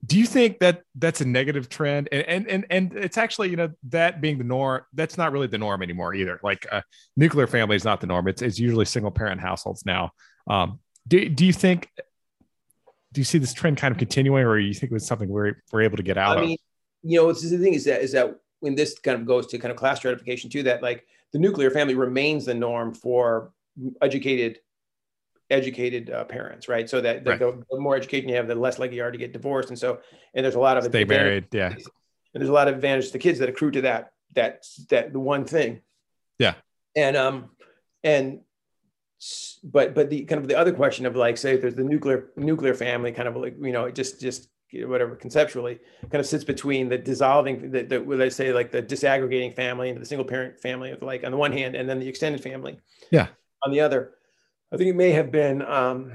do 0.04 0.18
you 0.18 0.26
think 0.26 0.58
that 0.58 0.82
that's 0.96 1.20
a 1.20 1.24
negative 1.24 1.68
trend? 1.68 2.08
And, 2.10 2.24
and 2.26 2.48
and 2.48 2.66
and 2.70 2.92
it's 2.94 3.16
actually 3.16 3.50
you 3.50 3.56
know 3.56 3.70
that 3.90 4.20
being 4.20 4.38
the 4.38 4.44
norm 4.44 4.82
that's 4.94 5.16
not 5.16 5.32
really 5.32 5.46
the 5.46 5.58
norm 5.58 5.82
anymore 5.82 6.14
either. 6.14 6.40
Like 6.42 6.66
uh, 6.70 6.82
nuclear 7.16 7.46
family 7.46 7.76
is 7.76 7.84
not 7.84 8.00
the 8.00 8.06
norm. 8.06 8.26
It's, 8.28 8.42
it's 8.42 8.58
usually 8.58 8.84
single 8.84 9.12
parent 9.12 9.40
households 9.40 9.86
now. 9.86 10.10
Um, 10.48 10.80
do, 11.06 11.28
do 11.28 11.44
you 11.44 11.52
think 11.52 11.88
do 13.12 13.20
you 13.20 13.24
see 13.24 13.38
this 13.38 13.52
trend 13.52 13.76
kind 13.76 13.92
of 13.92 13.98
continuing 13.98 14.44
or 14.44 14.58
you 14.58 14.74
think 14.74 14.90
it 14.90 14.94
was 14.94 15.06
something 15.06 15.28
we're, 15.28 15.54
we're 15.70 15.82
able 15.82 15.98
to 15.98 16.02
get 16.02 16.16
out 16.16 16.38
I 16.38 16.40
of? 16.40 16.48
mean, 16.48 16.56
you 17.02 17.20
know 17.20 17.32
the 17.32 17.58
thing 17.58 17.74
is 17.74 17.84
that 17.84 18.02
is 18.02 18.12
that 18.12 18.36
when 18.60 18.74
this 18.74 18.98
kind 18.98 19.20
of 19.20 19.26
goes 19.26 19.46
to 19.48 19.58
kind 19.58 19.70
of 19.70 19.76
class 19.76 19.98
stratification 19.98 20.50
too 20.50 20.62
that 20.64 20.82
like 20.82 21.06
the 21.32 21.38
nuclear 21.38 21.70
family 21.70 21.94
remains 21.94 22.44
the 22.44 22.54
norm 22.54 22.94
for 22.94 23.52
educated 24.00 24.60
educated 25.52 26.10
uh, 26.10 26.24
parents, 26.24 26.68
right? 26.68 26.88
So 26.88 27.00
that 27.00 27.24
the, 27.24 27.30
right. 27.30 27.38
the, 27.38 27.62
the, 27.70 27.78
more 27.78 27.94
education 27.94 28.28
you 28.28 28.36
have, 28.36 28.48
the 28.48 28.54
less 28.54 28.78
likely 28.78 28.96
you 28.96 29.04
are 29.04 29.12
to 29.12 29.18
get 29.18 29.32
divorced. 29.32 29.68
And 29.68 29.78
so, 29.78 30.00
and 30.34 30.44
there's 30.44 30.54
a 30.54 30.60
lot 30.60 30.76
of 30.76 30.84
stay 30.84 31.04
married, 31.04 31.46
yeah. 31.52 31.68
And 31.68 32.40
there's 32.40 32.48
a 32.48 32.52
lot 32.52 32.68
of 32.68 32.74
advantage 32.74 33.06
to 33.08 33.12
the 33.12 33.18
kids 33.18 33.38
that 33.40 33.48
accrue 33.48 33.70
to 33.72 33.82
that 33.82 34.12
that 34.34 34.64
that 34.88 35.12
the 35.12 35.20
one 35.20 35.44
thing. 35.44 35.82
Yeah. 36.38 36.54
And 36.96 37.16
um, 37.16 37.50
and 38.02 38.40
but 39.62 39.94
but 39.94 40.10
the 40.10 40.24
kind 40.24 40.40
of 40.40 40.48
the 40.48 40.56
other 40.56 40.72
question 40.72 41.06
of 41.06 41.14
like 41.14 41.36
say 41.36 41.56
there's 41.56 41.74
the 41.74 41.84
nuclear 41.84 42.30
nuclear 42.36 42.74
family 42.74 43.12
kind 43.12 43.28
of 43.28 43.36
like 43.36 43.54
you 43.60 43.72
know 43.72 43.90
just 43.90 44.20
just 44.20 44.48
whatever 44.72 45.14
conceptually 45.14 45.78
kind 46.10 46.20
of 46.20 46.26
sits 46.26 46.44
between 46.44 46.88
the 46.88 46.98
dissolving 46.98 47.70
the, 47.70 47.82
the 47.82 48.24
I 48.24 48.30
say 48.30 48.52
like 48.52 48.72
the 48.72 48.82
disaggregating 48.82 49.54
family 49.54 49.90
into 49.90 50.00
the 50.00 50.06
single 50.06 50.24
parent 50.24 50.60
family 50.60 50.90
of 50.92 51.02
like 51.02 51.24
on 51.24 51.30
the 51.30 51.36
one 51.36 51.52
hand 51.52 51.76
and 51.76 51.88
then 51.88 52.00
the 52.00 52.08
extended 52.08 52.42
family 52.42 52.78
yeah 53.10 53.28
on 53.64 53.70
the 53.70 53.80
other 53.80 54.14
I 54.72 54.76
think 54.76 54.88
it 54.88 54.96
may 54.96 55.10
have 55.10 55.30
been 55.30 55.62
um, 55.62 56.12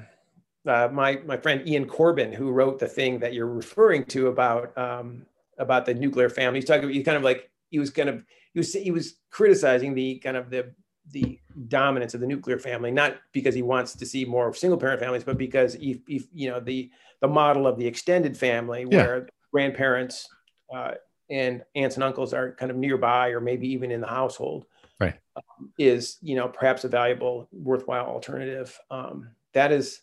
uh, 0.65 0.89
my 0.91 1.19
my 1.25 1.37
friend 1.37 1.67
Ian 1.67 1.87
Corbin 1.87 2.33
who 2.33 2.51
wrote 2.51 2.79
the 2.79 2.87
thing 2.87 3.19
that 3.19 3.33
you're 3.33 3.45
referring 3.45 4.05
to 4.05 4.27
about 4.27 4.75
um, 4.77 5.25
about 5.57 5.85
the 5.85 5.93
nuclear 5.93 6.29
family. 6.29 6.59
He's 6.59 6.67
talking 6.67 6.85
about 6.85 6.93
he 6.93 7.03
kind 7.03 7.17
of 7.17 7.23
like 7.23 7.49
he 7.69 7.77
was 7.77 7.91
kind 7.91 8.09
of 8.09 8.23
he 8.53 8.59
was 8.59 8.73
he 8.73 8.91
was 8.91 9.15
criticizing 9.29 9.93
the 9.93 10.17
kind 10.19 10.35
of 10.35 10.49
the 10.49 10.73
the 11.11 11.39
dominance 11.67 12.15
of 12.15 12.19
the 12.19 12.27
nuclear 12.27 12.57
family, 12.57 12.91
not 12.91 13.17
because 13.31 13.55
he 13.55 13.61
wants 13.61 13.93
to 13.93 14.05
see 14.05 14.25
more 14.25 14.53
single 14.53 14.77
parent 14.77 14.99
families, 14.99 15.23
but 15.23 15.37
because 15.37 15.75
he, 15.75 16.01
he 16.07 16.27
you 16.33 16.49
know 16.49 16.59
the 16.59 16.89
the 17.21 17.27
model 17.27 17.67
of 17.67 17.77
the 17.77 17.85
extended 17.85 18.35
family 18.35 18.85
where 18.85 19.17
yeah. 19.19 19.23
grandparents 19.51 20.27
uh, 20.73 20.91
and 21.29 21.63
aunts 21.75 21.95
and 21.95 22.03
uncles 22.03 22.33
are 22.33 22.53
kind 22.53 22.71
of 22.71 22.77
nearby 22.77 23.29
or 23.29 23.39
maybe 23.39 23.67
even 23.71 23.91
in 23.91 24.01
the 24.01 24.07
household 24.07 24.65
is 25.77 26.17
you 26.21 26.35
know 26.35 26.47
perhaps 26.47 26.83
a 26.83 26.87
valuable 26.87 27.47
worthwhile 27.51 28.05
alternative. 28.05 28.77
Um, 28.91 29.29
that 29.53 29.71
is 29.71 30.01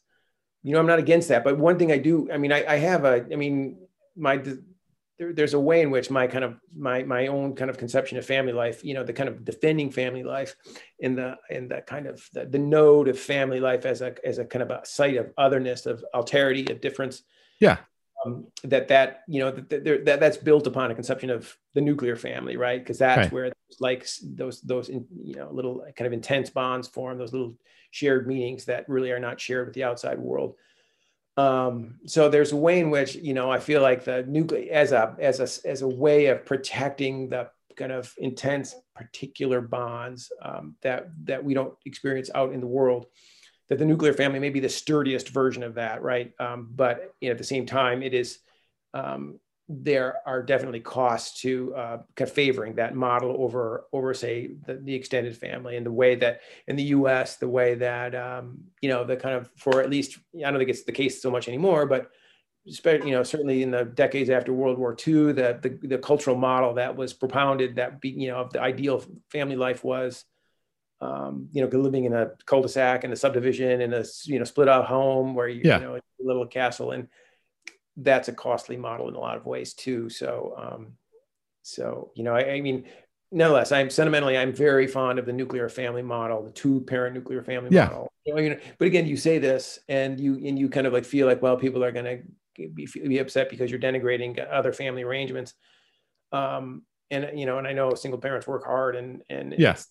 you 0.65 0.73
know 0.73 0.81
i'm 0.81 0.87
not 0.87 0.99
against 0.99 1.29
that 1.29 1.45
but 1.45 1.59
one 1.59 1.79
thing 1.79 1.93
i 1.93 1.99
do 1.99 2.29
i 2.33 2.37
mean 2.37 2.53
i, 2.53 2.65
I 2.67 2.77
have 2.77 3.05
a 3.05 3.25
i 3.33 3.37
mean 3.37 3.79
my 4.17 4.43
there, 5.19 5.33
there's 5.33 5.55
a 5.55 5.61
way 5.61 5.81
in 5.81 5.93
which 5.93 6.11
my 6.11 6.27
kind 6.27 6.45
of 6.45 6.59
my 6.77 7.05
my 7.05 7.29
own 7.29 7.55
kind 7.55 7.71
of 7.71 7.79
conception 7.79 8.19
of 8.19 8.27
family 8.27 8.53
life 8.53 8.85
you 8.85 8.95
know 8.95 9.05
the 9.05 9.13
kind 9.13 9.29
of 9.29 9.45
defending 9.45 9.91
family 9.91 10.25
life 10.25 10.57
in 10.99 11.15
the 11.15 11.37
in 11.51 11.69
the 11.69 11.83
kind 11.83 12.07
of 12.07 12.27
the, 12.33 12.47
the 12.47 12.59
node 12.59 13.07
of 13.07 13.19
family 13.19 13.61
life 13.61 13.87
as 13.87 14.01
a 14.01 14.15
as 14.27 14.39
a 14.39 14.45
kind 14.45 14.63
of 14.63 14.71
a 14.71 14.85
site 14.85 15.17
of 15.17 15.33
otherness 15.39 15.87
of 15.87 16.05
alterity 16.15 16.69
of 16.71 16.81
difference. 16.81 17.23
Yeah 17.61 17.79
um, 18.25 18.47
that 18.63 18.89
that 18.89 19.23
you 19.29 19.41
know 19.41 19.51
that, 19.51 20.05
that 20.05 20.21
that's 20.21 20.37
built 20.37 20.67
upon 20.67 20.91
a 20.91 20.95
conception 20.95 21.31
of 21.31 21.57
the 21.75 21.81
nuclear 21.81 22.17
family, 22.17 22.57
right? 22.57 22.81
Because 22.81 22.99
that's 22.99 23.19
right. 23.19 23.33
where 23.33 23.53
like 23.81 24.07
those 24.23 24.61
those 24.63 24.89
you 24.89 25.35
know 25.37 25.51
little 25.51 25.85
kind 25.97 26.07
of 26.07 26.13
intense 26.13 26.51
bonds 26.51 26.89
form, 26.89 27.19
those 27.19 27.33
little 27.33 27.55
shared 27.91 28.27
meanings 28.27 28.65
that 28.67 28.89
really 28.89 29.11
are 29.13 29.21
not 29.21 29.41
shared 29.41 29.67
with 29.67 29.75
the 29.75 29.85
outside 29.85 30.19
world. 30.19 30.57
Um, 31.37 31.99
so 32.07 32.29
there's 32.29 32.53
a 32.53 32.57
way 32.57 32.81
in 32.81 32.91
which 32.91 33.17
you 33.17 33.35
know 33.35 33.51
I 33.51 33.59
feel 33.59 33.83
like 33.83 34.05
the 34.05 34.25
nuclear 34.27 34.73
as 34.73 34.93
a 34.93 35.17
as 35.19 35.41
a 35.41 35.69
as 35.69 35.83
a 35.83 35.89
way 35.89 36.27
of 36.27 36.45
protecting 36.45 37.29
the 37.29 37.51
kind 37.77 37.93
of 37.93 38.15
intense 38.19 38.75
particular 38.95 39.61
bonds 39.61 40.31
um, 40.43 40.77
that 40.83 41.09
that 41.25 41.43
we 41.43 41.55
don't 41.55 41.75
experience 41.85 42.31
out 42.35 42.53
in 42.53 42.61
the 42.61 42.67
world 42.67 43.07
that 43.69 43.79
the 43.79 43.85
nuclear 43.85 44.13
family 44.13 44.39
may 44.39 44.51
be 44.51 44.61
the 44.61 44.69
sturdiest 44.69 45.31
version 45.31 45.63
of 45.63 45.75
that, 45.75 46.03
right? 46.03 46.33
Um, 46.39 46.69
but 46.75 47.15
you 47.21 47.29
know, 47.29 47.33
at 47.33 47.39
the 47.39 47.45
same 47.45 47.67
time, 47.67 48.03
it 48.03 48.15
is 48.15 48.39
um, 48.93 49.39
there 49.69 50.17
are 50.27 50.43
definitely 50.43 50.81
costs 50.81 51.41
to 51.41 51.75
uh, 51.75 51.99
favoring 52.27 52.75
that 52.75 52.95
model 52.95 53.35
over 53.39 53.87
over 53.93 54.13
say 54.13 54.51
the, 54.67 54.75
the, 54.75 54.95
extended 54.95 55.37
family 55.37 55.77
and 55.77 55.87
the 55.87 55.93
way 55.93 56.15
that 56.15 56.41
in 56.69 56.77
the 56.77 56.83
U.S. 56.85 57.37
the 57.37 57.49
way 57.49 57.75
that 57.75 58.15
um, 58.15 58.59
you 58.83 58.91
know 58.91 59.05
the 59.05 59.17
kind 59.17 59.35
of 59.35 59.51
for 59.57 59.81
at 59.81 59.89
least 59.89 60.19
I 60.37 60.51
don't 60.51 60.59
think 60.59 60.69
it's 60.69 60.85
the 60.85 60.93
case 60.93 61.23
so 61.23 61.31
much 61.31 61.49
anymore, 61.49 61.87
but 61.87 62.11
you 62.65 63.13
know 63.13 63.23
certainly 63.23 63.63
in 63.63 63.71
the 63.71 63.85
decades 63.85 64.29
after 64.29 64.53
World 64.53 64.79
War 64.79 64.95
II, 64.95 65.33
the 65.33 65.59
the, 65.63 65.79
the 65.89 65.99
cultural 65.99 66.37
model 66.37 66.75
that 66.75 66.95
was 66.95 67.15
propounded 67.15 67.77
that 67.77 68.03
be, 68.03 68.11
you 68.11 68.29
know 68.29 68.37
of 68.37 68.53
the 68.53 68.61
ideal 68.61 69.03
family 69.31 69.57
life 69.57 69.83
was 69.83 70.27
um, 71.05 71.49
you 71.53 71.61
know, 71.61 71.79
living 71.79 72.05
in 72.05 72.15
a 72.15 72.31
cul-de-sac 72.47 73.05
in 73.05 73.13
a 73.13 73.17
subdivision 73.17 73.83
in 73.83 73.93
a 73.93 74.05
you 74.25 74.39
know 74.39 74.45
split 74.45 74.69
out 74.69 74.87
home 74.87 75.35
where 75.35 75.49
you, 75.49 75.61
yeah. 75.63 75.79
you 75.79 75.85
know 75.85 75.97
a 75.97 76.01
little 76.19 76.47
castle, 76.47 76.93
and 76.93 77.09
that's 77.97 78.29
a 78.29 78.33
costly 78.33 78.77
model 78.77 79.09
in 79.09 79.15
a 79.15 79.21
lot 79.21 79.37
of 79.37 79.45
ways 79.45 79.75
too. 79.75 80.09
So, 80.09 80.55
um, 80.57 80.93
so 81.63 82.11
you 82.15 82.25
know, 82.25 82.35
I, 82.35 82.53
I 82.53 82.61
mean, 82.63 82.87
nonetheless, 83.31 83.71
I'm 83.71 83.91
sentimentally, 83.91 84.39
I'm 84.39 84.55
very 84.55 84.87
fond 84.87 85.19
of 85.19 85.27
the 85.27 85.33
nuclear 85.33 85.69
family 85.69 86.03
model, 86.03 86.43
the 86.43 86.53
two-parent 86.53 87.15
nuclear 87.15 87.43
family 87.43 87.69
yeah. 87.71 87.87
model. 87.87 88.13
You 88.25 88.35
know, 88.35 88.41
you 88.41 88.51
know, 88.51 88.59
but 88.79 88.87
again, 88.87 89.07
you 89.07 89.19
say 89.19 89.39
this, 89.39 89.79
and 89.89 90.19
you 90.19 90.35
and 90.37 90.59
you 90.59 90.71
kind 90.71 90.87
of 90.87 90.95
like 90.95 91.05
feel 91.05 91.27
like, 91.27 91.43
well, 91.43 91.59
people 91.59 91.85
are 91.85 91.93
going 91.93 92.07
to 92.57 92.69
be, 92.69 92.87
be 92.87 93.19
upset 93.19 93.51
because 93.51 93.71
you're 93.71 93.81
denigrating 93.81 94.43
other 94.51 94.73
family 94.73 95.03
arrangements. 95.03 95.53
Um, 96.33 96.83
and 97.11 97.39
you 97.39 97.45
know, 97.45 97.59
and 97.59 97.67
I 97.67 97.75
know 97.75 97.93
single 97.95 98.21
parents 98.21 98.47
work 98.47 98.65
hard, 98.65 98.97
and 98.97 99.23
and 99.29 99.55
yes, 99.59 99.87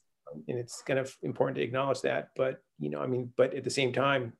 and 0.47 0.59
it's 0.59 0.81
kind 0.81 0.99
of 0.99 1.15
important 1.23 1.57
to 1.57 1.63
acknowledge 1.63 2.01
that. 2.01 2.29
But 2.35 2.61
you 2.79 2.89
know, 2.89 3.01
I 3.01 3.07
mean, 3.07 3.31
but 3.35 3.53
at 3.53 3.63
the 3.63 3.69
same 3.69 3.93
time, 3.93 4.33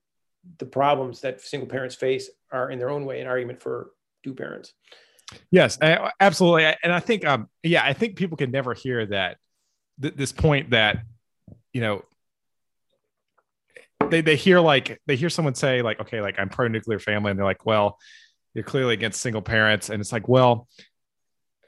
the 0.58 0.66
problems 0.66 1.22
that 1.22 1.42
single 1.42 1.68
parents 1.68 1.96
face 1.96 2.30
are 2.52 2.70
in 2.70 2.80
their 2.80 2.90
own 2.90 3.06
way 3.06 3.22
an 3.22 3.28
argument 3.28 3.62
for 3.62 3.92
two 4.24 4.34
parents. 4.34 4.74
Yes, 5.52 5.78
absolutely, 6.20 6.66
and 6.84 6.92
I 6.92 7.00
think, 7.00 7.26
um, 7.26 7.50
yeah, 7.64 7.84
I 7.84 7.94
think 7.94 8.18
people 8.18 8.38
can 8.38 8.52
never 8.52 8.74
hear 8.74 9.06
that 9.08 9.38
th- 10.02 10.16
this 10.16 10.32
point 10.32 10.72
that 10.72 11.04
you 11.72 11.82
know 11.82 12.04
they 14.10 14.22
they 14.22 14.36
hear 14.36 14.60
like 14.60 15.02
they 15.08 15.16
hear 15.16 15.30
someone 15.30 15.56
say 15.56 15.82
like, 15.82 16.00
okay, 16.02 16.22
like 16.22 16.36
I'm 16.38 16.50
pro 16.50 16.68
nuclear 16.68 17.00
family, 17.00 17.32
and 17.32 17.40
they're 17.40 17.46
like, 17.46 17.66
well, 17.66 17.98
you're 18.54 18.64
clearly 18.64 18.94
against 18.94 19.22
single 19.22 19.42
parents, 19.42 19.90
and 19.90 20.00
it's 20.02 20.12
like, 20.12 20.28
well, 20.28 20.68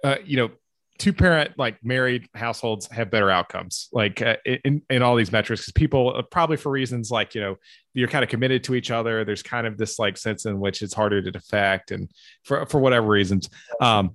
uh, 0.03 0.17
you 0.23 0.37
know, 0.37 0.51
two 0.97 1.11
parent 1.11 1.51
like 1.57 1.83
married 1.83 2.27
households 2.33 2.87
have 2.87 3.11
better 3.11 3.29
outcomes 3.29 3.89
like 3.91 4.21
uh, 4.21 4.37
in, 4.45 4.81
in 4.89 5.01
all 5.01 5.15
these 5.15 5.31
metrics 5.31 5.61
because 5.61 5.73
people 5.73 6.15
uh, 6.15 6.21
probably 6.21 6.57
for 6.57 6.71
reasons 6.71 7.11
like 7.11 7.35
you 7.35 7.41
know 7.41 7.55
you're 7.93 8.07
kind 8.07 8.23
of 8.23 8.29
committed 8.29 8.63
to 8.63 8.75
each 8.75 8.91
other 8.91 9.25
there's 9.25 9.43
kind 9.43 9.67
of 9.67 9.77
this 9.77 9.99
like 9.99 10.17
sense 10.17 10.45
in 10.45 10.59
which 10.59 10.81
it's 10.81 10.93
harder 10.93 11.21
to 11.21 11.31
defect 11.31 11.91
and 11.91 12.09
for 12.43 12.65
for 12.65 12.79
whatever 12.79 13.07
reasons. 13.07 13.49
Um 13.81 14.11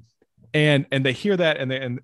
and 0.54 0.86
and 0.90 1.04
they 1.04 1.12
hear 1.12 1.36
that 1.36 1.58
and 1.58 1.70
they, 1.70 1.80
and 1.80 2.00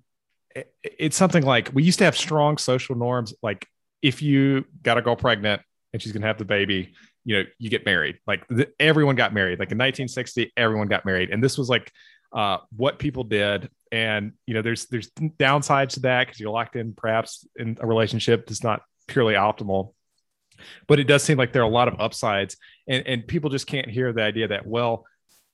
it's 0.83 1.17
something 1.17 1.43
like 1.43 1.71
we 1.73 1.83
used 1.83 1.99
to 1.99 2.05
have 2.05 2.15
strong 2.15 2.57
social 2.57 2.95
norms 2.95 3.33
like 3.41 3.67
if 4.01 4.21
you 4.21 4.65
got 4.83 4.97
a 4.97 5.01
girl 5.01 5.15
pregnant 5.15 5.61
and 5.91 6.01
she's 6.01 6.11
gonna 6.11 6.27
have 6.27 6.37
the 6.37 6.45
baby 6.45 6.93
you 7.27 7.37
know 7.37 7.43
you 7.59 7.69
get 7.69 7.85
married. 7.85 8.17
Like 8.25 8.47
everyone 8.79 9.15
got 9.15 9.33
married. 9.33 9.59
Like 9.59 9.71
in 9.71 9.77
1960 9.77 10.53
everyone 10.55 10.87
got 10.87 11.05
married. 11.05 11.29
And 11.29 11.43
this 11.43 11.57
was 11.57 11.67
like 11.67 11.91
uh, 12.33 12.59
what 12.75 12.99
people 12.99 13.25
did 13.25 13.69
and 13.91 14.33
you 14.45 14.53
know 14.53 14.61
there's 14.61 14.85
there's 14.87 15.09
downsides 15.11 15.93
to 15.93 15.99
that 16.01 16.27
because 16.27 16.39
you're 16.39 16.51
locked 16.51 16.75
in 16.75 16.93
perhaps 16.93 17.45
in 17.55 17.77
a 17.79 17.87
relationship 17.87 18.47
that's 18.47 18.63
not 18.63 18.81
purely 19.07 19.33
optimal. 19.33 19.93
But 20.87 20.99
it 20.99 21.05
does 21.05 21.23
seem 21.23 21.37
like 21.37 21.53
there 21.53 21.61
are 21.61 21.65
a 21.65 21.69
lot 21.69 21.87
of 21.87 21.99
upsides 21.99 22.57
and 22.87 23.05
and 23.07 23.27
people 23.27 23.49
just 23.49 23.67
can't 23.67 23.89
hear 23.89 24.11
the 24.13 24.23
idea 24.23 24.47
that 24.47 24.65
well 24.65 25.05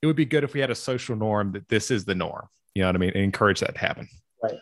it 0.02 0.06
would 0.06 0.16
be 0.16 0.24
good 0.24 0.44
if 0.44 0.52
we 0.52 0.60
had 0.60 0.70
a 0.70 0.74
social 0.74 1.16
norm 1.16 1.52
that 1.52 1.68
this 1.68 1.90
is 1.90 2.04
the 2.04 2.14
norm. 2.14 2.46
You 2.74 2.82
know 2.82 2.88
what 2.88 2.96
i 2.96 2.98
mean? 2.98 3.12
And 3.14 3.22
encourage 3.22 3.60
that 3.60 3.74
to 3.74 3.80
happen. 3.80 4.08
Right. 4.42 4.54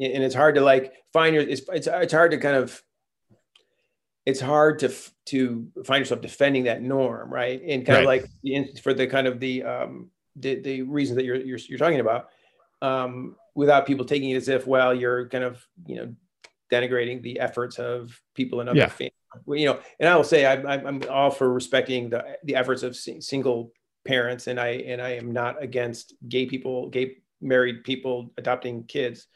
And 0.00 0.22
it's 0.22 0.34
hard 0.34 0.54
to 0.56 0.60
like 0.60 0.92
find 1.12 1.34
your 1.34 1.44
it's 1.44 1.62
it's, 1.72 1.86
it's 1.86 2.12
hard 2.12 2.30
to 2.32 2.38
kind 2.38 2.56
of 2.56 2.80
it's 4.24 4.40
hard 4.40 4.78
to 4.80 4.94
to 5.26 5.68
find 5.84 6.00
yourself 6.00 6.20
defending 6.20 6.64
that 6.64 6.82
norm 6.82 7.32
right? 7.32 7.60
And 7.60 7.86
kind 7.86 8.06
right. 8.06 8.20
of 8.20 8.24
like 8.24 8.30
the, 8.42 8.80
for 8.82 8.94
the 8.94 9.06
kind 9.06 9.26
of 9.26 9.40
the 9.40 9.64
um 9.64 10.10
the, 10.36 10.60
the 10.60 10.82
reasons 10.82 11.16
that 11.16 11.24
you're, 11.24 11.36
you're 11.36 11.58
you're 11.68 11.78
talking 11.78 12.00
about 12.00 12.28
um, 12.82 13.36
without 13.54 13.86
people 13.86 14.04
taking 14.04 14.30
it 14.30 14.36
as 14.36 14.48
if, 14.48 14.66
well, 14.66 14.94
you're 14.94 15.28
kind 15.28 15.44
of, 15.44 15.66
you 15.86 15.96
know, 15.96 16.14
denigrating 16.70 17.22
the 17.22 17.40
efforts 17.40 17.78
of 17.78 18.20
people 18.34 18.60
in 18.60 18.68
other 18.68 18.78
yeah. 18.78 18.88
families. 18.88 19.12
You 19.46 19.66
know, 19.66 19.80
and 20.00 20.08
I 20.08 20.16
will 20.16 20.24
say 20.24 20.46
I'm, 20.46 20.66
I'm 20.66 21.02
all 21.10 21.30
for 21.30 21.52
respecting 21.52 22.08
the 22.08 22.38
the 22.44 22.56
efforts 22.56 22.82
of 22.82 22.96
single 22.96 23.70
parents, 24.06 24.46
and 24.46 24.58
I 24.58 24.68
and 24.68 25.00
I 25.00 25.10
am 25.10 25.32
not 25.32 25.62
against 25.62 26.14
gay 26.26 26.46
people, 26.46 26.88
gay 26.88 27.18
married 27.42 27.84
people 27.84 28.32
adopting 28.38 28.84
kids. 28.84 29.26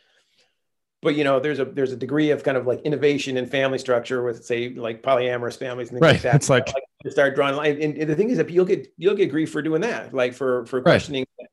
But 1.03 1.16
you 1.16 1.24
know, 1.24 1.38
there's 1.38 1.59
a 1.59 1.66
there's 1.66 1.93
a 1.93 1.97
degree 1.97 2.30
of 2.30 2.43
kind 2.43 2.57
of 2.57 2.66
like 2.66 2.80
innovation 2.82 3.36
in 3.36 3.45
family 3.47 3.78
structure 3.78 4.22
with 4.22 4.43
say 4.43 4.70
like 4.70 5.03
polyamorous 5.03 5.59
families 5.59 5.91
and 5.91 5.97
things 5.99 6.03
right. 6.03 6.12
like 6.12 6.22
that. 6.22 6.36
It's 6.36 6.49
like, 6.49 6.68
like 6.68 7.12
start 7.12 7.34
drawing 7.34 7.57
line. 7.57 7.82
And, 7.82 7.99
and, 7.99 8.09
the 8.09 8.16
thing 8.16 8.30
is 8.30 8.38
that 8.38 8.49
you'll 8.49 8.64
get 8.64 8.91
you'll 8.97 9.14
get 9.14 9.30
grief 9.30 9.51
for 9.51 9.61
doing 9.61 9.82
that, 9.82 10.14
like 10.14 10.32
for 10.32 10.64
for 10.64 10.80
questioning 10.80 11.26
right 11.38 11.51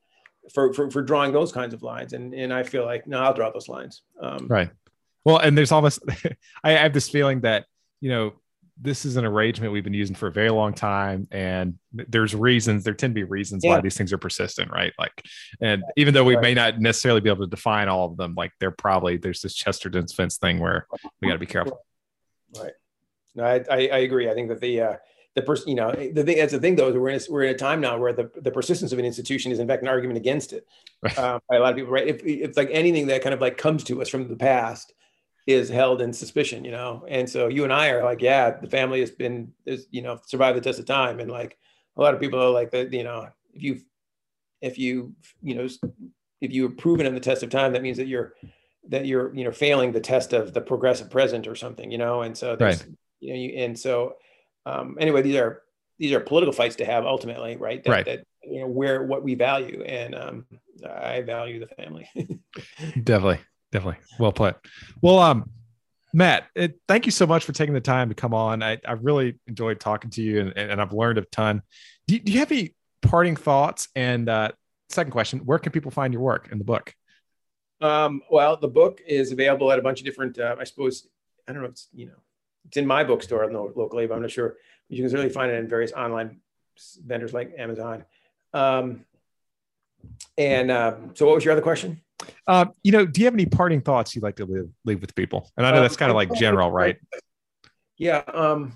for, 0.53 0.73
for, 0.73 0.89
for 0.89 1.01
drawing 1.01 1.31
those 1.31 1.51
kinds 1.51 1.73
of 1.73 1.83
lines. 1.83 2.13
And, 2.13 2.33
and 2.33 2.53
I 2.53 2.63
feel 2.63 2.85
like, 2.85 3.07
no, 3.07 3.19
I'll 3.19 3.33
draw 3.33 3.51
those 3.51 3.67
lines. 3.67 4.01
Um, 4.21 4.47
right. 4.47 4.69
Well, 5.25 5.37
and 5.37 5.57
there's 5.57 5.71
almost, 5.71 5.99
I 6.63 6.71
have 6.71 6.93
this 6.93 7.09
feeling 7.09 7.41
that, 7.41 7.65
you 7.99 8.09
know, 8.09 8.33
this 8.79 9.05
is 9.05 9.17
an 9.17 9.25
arrangement 9.25 9.73
we've 9.73 9.83
been 9.83 9.93
using 9.93 10.15
for 10.15 10.27
a 10.27 10.31
very 10.31 10.49
long 10.49 10.73
time 10.73 11.27
and 11.31 11.75
there's 11.91 12.35
reasons 12.35 12.83
there 12.83 12.93
tend 12.93 13.11
to 13.11 13.15
be 13.15 13.23
reasons 13.23 13.63
yeah. 13.63 13.71
why 13.71 13.81
these 13.81 13.97
things 13.97 14.13
are 14.13 14.17
persistent 14.17 14.69
right 14.71 14.93
like 14.99 15.23
and 15.61 15.83
even 15.95 16.13
though 16.13 16.23
we 16.23 16.35
right. 16.35 16.43
may 16.43 16.53
not 16.53 16.79
necessarily 16.79 17.19
be 17.19 17.29
able 17.29 17.43
to 17.43 17.49
define 17.49 17.89
all 17.89 18.05
of 18.05 18.17
them 18.17 18.35
like 18.37 18.51
they're 18.59 18.71
probably 18.71 19.17
there's 19.17 19.41
this 19.41 19.55
chesterton's 19.55 20.13
fence 20.13 20.37
thing 20.37 20.59
where 20.59 20.85
we 21.21 21.27
got 21.27 21.33
to 21.33 21.39
be 21.39 21.45
careful 21.45 21.79
right 22.59 22.73
no 23.35 23.43
I, 23.43 23.63
I, 23.69 23.77
I 23.87 23.97
agree 23.99 24.29
i 24.29 24.33
think 24.33 24.49
that 24.49 24.61
the 24.61 24.81
uh 24.81 24.95
the 25.37 25.43
person, 25.43 25.69
you 25.69 25.75
know, 25.75 25.91
the 25.91 26.23
thing 26.23 26.37
that's 26.37 26.51
the 26.51 26.59
thing 26.59 26.75
though 26.75 26.89
is 26.89 26.95
we're 26.95 27.09
in 27.09 27.21
a, 27.21 27.31
we're 27.31 27.43
in 27.43 27.53
a 27.53 27.57
time 27.57 27.79
now 27.79 27.95
where 27.95 28.11
the, 28.11 28.31
the 28.41 28.49
persistence 28.49 28.91
of 28.91 28.97
an 28.97 29.05
institution 29.05 29.51
is 29.51 29.59
in 29.59 29.67
fact 29.67 29.83
an 29.83 29.87
argument 29.87 30.17
against 30.17 30.51
it 30.51 30.65
um, 31.15 31.39
by 31.47 31.57
a 31.57 31.59
lot 31.59 31.69
of 31.69 31.75
people, 31.75 31.91
right? 31.91 32.07
If 32.07 32.23
it's 32.25 32.57
like 32.57 32.69
anything 32.71 33.05
that 33.07 33.21
kind 33.21 33.35
of 33.35 33.39
like 33.39 33.55
comes 33.55 33.83
to 33.83 34.01
us 34.01 34.09
from 34.09 34.27
the 34.27 34.35
past 34.35 34.93
is 35.45 35.69
held 35.69 36.01
in 36.01 36.11
suspicion, 36.11 36.65
you 36.65 36.71
know, 36.71 37.05
and 37.07 37.29
so 37.29 37.49
you 37.49 37.63
and 37.65 37.71
I 37.71 37.89
are 37.89 38.03
like, 38.03 38.19
yeah, 38.19 38.49
the 38.49 38.67
family 38.67 38.99
has 38.99 39.11
been, 39.11 39.53
is 39.67 39.85
you 39.91 40.01
know, 40.01 40.19
survived 40.25 40.57
the 40.57 40.61
test 40.61 40.79
of 40.79 40.87
time, 40.87 41.19
and 41.19 41.29
like 41.29 41.55
a 41.97 42.01
lot 42.01 42.15
of 42.15 42.19
people 42.19 42.41
are 42.41 42.49
like 42.49 42.71
that, 42.71 42.91
you 42.91 43.03
know, 43.03 43.29
if 43.53 43.61
you, 43.61 43.81
if 44.61 44.79
you, 44.79 45.13
you 45.43 45.53
know, 45.53 45.67
if 46.41 46.51
you 46.51 46.65
are 46.65 46.69
proven 46.69 47.05
in 47.05 47.13
the 47.13 47.19
test 47.19 47.43
of 47.43 47.51
time, 47.51 47.73
that 47.73 47.83
means 47.83 47.97
that 47.97 48.07
you're 48.07 48.33
that 48.89 49.05
you're 49.05 49.35
you 49.35 49.43
know 49.43 49.51
failing 49.51 49.91
the 49.91 49.99
test 49.99 50.33
of 50.33 50.53
the 50.55 50.61
progressive 50.61 51.11
present 51.11 51.47
or 51.47 51.53
something, 51.55 51.91
you 51.91 51.99
know, 51.99 52.23
and 52.23 52.35
so 52.35 52.55
there's, 52.55 52.83
right. 52.83 52.95
you 53.19 53.33
know, 53.33 53.39
you, 53.39 53.49
and 53.63 53.77
so 53.77 54.15
um, 54.67 54.97
anyway, 54.99 55.21
these 55.21 55.35
are 55.35 55.63
these 55.97 56.11
are 56.11 56.19
political 56.19 56.53
fights 56.53 56.75
to 56.77 56.85
have 56.85 57.05
ultimately, 57.05 57.55
right? 57.55 57.83
That, 57.83 57.89
right. 57.89 58.05
That 58.05 58.23
you 58.43 58.61
know 58.61 58.67
where 58.67 59.03
what 59.03 59.23
we 59.23 59.35
value, 59.35 59.81
and 59.83 60.13
um, 60.13 60.45
I 60.85 61.21
value 61.21 61.59
the 61.59 61.67
family. 61.67 62.09
definitely, 63.03 63.39
definitely, 63.71 63.99
well 64.19 64.33
put. 64.33 64.57
Well, 65.01 65.19
um, 65.19 65.49
Matt, 66.13 66.47
it, 66.55 66.79
thank 66.87 67.05
you 67.05 67.11
so 67.11 67.25
much 67.25 67.45
for 67.45 67.53
taking 67.53 67.73
the 67.73 67.81
time 67.81 68.09
to 68.09 68.15
come 68.15 68.33
on. 68.33 68.61
I, 68.61 68.77
I 68.85 68.93
really 68.93 69.39
enjoyed 69.47 69.79
talking 69.79 70.09
to 70.11 70.21
you, 70.21 70.41
and, 70.41 70.57
and 70.57 70.81
I've 70.81 70.93
learned 70.93 71.17
a 71.17 71.21
ton. 71.31 71.61
Do 72.07 72.15
you, 72.15 72.19
do 72.19 72.31
you 72.31 72.39
have 72.39 72.51
any 72.51 72.75
parting 73.01 73.35
thoughts? 73.35 73.87
And 73.95 74.27
uh, 74.27 74.51
second 74.89 75.11
question: 75.11 75.39
Where 75.39 75.59
can 75.59 75.71
people 75.71 75.91
find 75.91 76.13
your 76.13 76.21
work 76.21 76.49
in 76.51 76.57
the 76.57 76.65
book? 76.65 76.93
Um, 77.79 78.21
well, 78.29 78.57
the 78.57 78.67
book 78.67 79.01
is 79.05 79.31
available 79.31 79.71
at 79.71 79.79
a 79.79 79.81
bunch 79.81 79.99
of 79.99 80.05
different. 80.05 80.39
Uh, 80.39 80.55
I 80.59 80.65
suppose 80.65 81.07
I 81.47 81.53
don't 81.53 81.63
know. 81.63 81.69
It's 81.69 81.87
you 81.93 82.07
know 82.07 82.13
it's 82.67 82.77
in 82.77 82.85
my 82.85 83.03
bookstore 83.03 83.49
locally, 83.51 84.07
but 84.07 84.15
I'm 84.15 84.21
not 84.21 84.31
sure. 84.31 84.55
You 84.89 85.01
can 85.01 85.09
certainly 85.09 85.31
find 85.31 85.51
it 85.51 85.55
in 85.55 85.67
various 85.67 85.91
online 85.91 86.39
vendors 87.05 87.33
like 87.33 87.53
Amazon. 87.57 88.05
Um, 88.53 89.05
and 90.37 90.71
uh, 90.71 90.95
so, 91.13 91.25
what 91.25 91.35
was 91.35 91.45
your 91.45 91.53
other 91.53 91.61
question? 91.61 92.01
Uh, 92.47 92.65
you 92.83 92.91
know, 92.91 93.05
do 93.05 93.21
you 93.21 93.25
have 93.25 93.33
any 93.33 93.45
parting 93.45 93.81
thoughts 93.81 94.15
you'd 94.15 94.23
like 94.23 94.37
to 94.37 94.45
leave, 94.45 94.69
leave 94.85 95.01
with 95.01 95.15
people? 95.15 95.51
And 95.57 95.65
I 95.65 95.71
know 95.71 95.79
uh, 95.79 95.81
that's 95.81 95.97
kind 95.97 96.09
of 96.09 96.15
like 96.15 96.33
general, 96.33 96.71
right? 96.71 96.97
Yeah. 97.97 98.23
Um, 98.33 98.73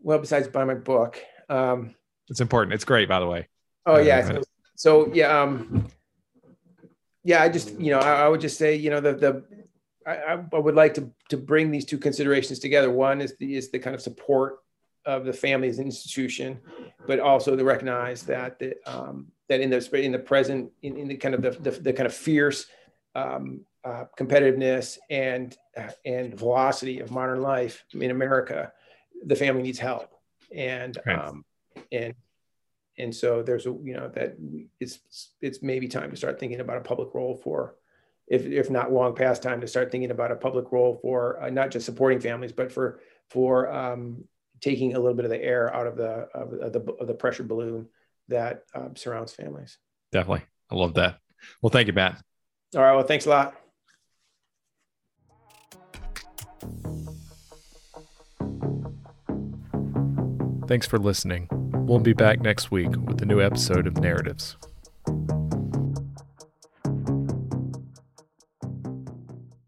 well, 0.00 0.18
besides 0.18 0.48
buy 0.48 0.64
my 0.64 0.74
book, 0.74 1.20
um, 1.48 1.94
it's 2.28 2.40
important. 2.40 2.74
It's 2.74 2.84
great, 2.84 3.08
by 3.08 3.20
the 3.20 3.26
way. 3.26 3.48
Oh 3.86 3.98
yeah. 3.98 4.26
So, 4.26 4.42
so 4.76 5.12
yeah. 5.12 5.42
Um, 5.42 5.88
yeah. 7.22 7.42
I 7.42 7.48
just, 7.48 7.78
you 7.78 7.90
know, 7.90 7.98
I, 7.98 8.22
I 8.24 8.28
would 8.28 8.40
just 8.40 8.58
say, 8.58 8.76
you 8.76 8.90
know, 8.90 9.00
the 9.00 9.14
the 9.14 9.44
I, 10.06 10.38
I, 10.52 10.58
would 10.58 10.74
like 10.74 10.94
to 10.94 11.10
to 11.30 11.36
bring 11.36 11.70
these 11.70 11.84
two 11.84 11.98
considerations 11.98 12.58
together. 12.58 12.90
One 12.90 13.20
is 13.20 13.36
the 13.38 13.56
is 13.56 13.70
the 13.70 13.78
kind 13.78 13.94
of 13.94 14.02
support 14.02 14.58
of 15.06 15.24
the 15.24 15.32
family 15.32 15.68
as 15.68 15.78
an 15.78 15.86
institution, 15.86 16.60
but 17.06 17.20
also 17.20 17.56
to 17.56 17.64
recognize 17.64 18.22
that 18.24 18.58
the, 18.58 18.74
um, 18.86 19.28
that 19.48 19.60
in 19.60 19.70
the 19.70 20.00
in 20.00 20.12
the 20.12 20.18
present 20.18 20.70
in, 20.82 20.96
in 20.96 21.08
the 21.08 21.16
kind 21.16 21.34
of 21.34 21.42
the, 21.42 21.50
the, 21.50 21.70
the 21.70 21.92
kind 21.92 22.06
of 22.06 22.14
fierce 22.14 22.66
um, 23.14 23.60
uh, 23.84 24.04
competitiveness 24.18 24.98
and 25.10 25.56
uh, 25.76 25.90
and 26.04 26.34
velocity 26.38 27.00
of 27.00 27.10
modern 27.10 27.40
life 27.40 27.84
in 27.92 28.10
America, 28.10 28.72
the 29.24 29.36
family 29.36 29.62
needs 29.62 29.78
help, 29.78 30.14
and 30.54 30.98
right. 31.06 31.18
um, 31.18 31.44
and 31.92 32.14
and 32.98 33.14
so 33.14 33.42
there's 33.42 33.66
a 33.66 33.70
you 33.70 33.94
know 33.94 34.08
that 34.08 34.36
it's 34.80 35.30
it's 35.40 35.62
maybe 35.62 35.88
time 35.88 36.10
to 36.10 36.16
start 36.16 36.38
thinking 36.38 36.60
about 36.60 36.76
a 36.76 36.80
public 36.80 37.14
role 37.14 37.36
for 37.36 37.74
if, 38.26 38.46
if 38.46 38.70
not 38.70 38.92
long 38.92 39.14
past 39.14 39.42
time 39.42 39.60
to 39.60 39.66
start 39.66 39.90
thinking 39.90 40.10
about 40.10 40.32
a 40.32 40.36
public 40.36 40.72
role 40.72 40.98
for 41.02 41.42
uh, 41.42 41.50
not 41.50 41.70
just 41.70 41.86
supporting 41.86 42.20
families, 42.20 42.52
but 42.52 42.72
for 42.72 43.00
for 43.30 43.72
um, 43.72 44.24
taking 44.60 44.94
a 44.94 44.98
little 44.98 45.14
bit 45.14 45.24
of 45.24 45.30
the 45.30 45.42
air 45.42 45.74
out 45.74 45.86
of 45.86 45.96
the 45.96 46.28
of, 46.34 46.52
of 46.54 46.72
the, 46.72 46.92
of 47.00 47.06
the 47.06 47.14
pressure 47.14 47.42
balloon 47.42 47.86
that 48.28 48.64
um, 48.74 48.96
surrounds 48.96 49.32
families. 49.32 49.78
Definitely, 50.12 50.44
I 50.70 50.74
love 50.74 50.94
that. 50.94 51.18
Well, 51.60 51.70
thank 51.70 51.86
you, 51.86 51.92
Matt. 51.92 52.22
All 52.74 52.82
right. 52.82 52.94
Well, 52.94 53.06
thanks 53.06 53.26
a 53.26 53.30
lot. 53.30 53.54
Thanks 60.66 60.86
for 60.86 60.98
listening. 60.98 61.48
We'll 61.86 61.98
be 61.98 62.14
back 62.14 62.40
next 62.40 62.70
week 62.70 62.96
with 62.96 63.20
a 63.20 63.26
new 63.26 63.42
episode 63.42 63.86
of 63.86 63.98
Narratives. 63.98 64.56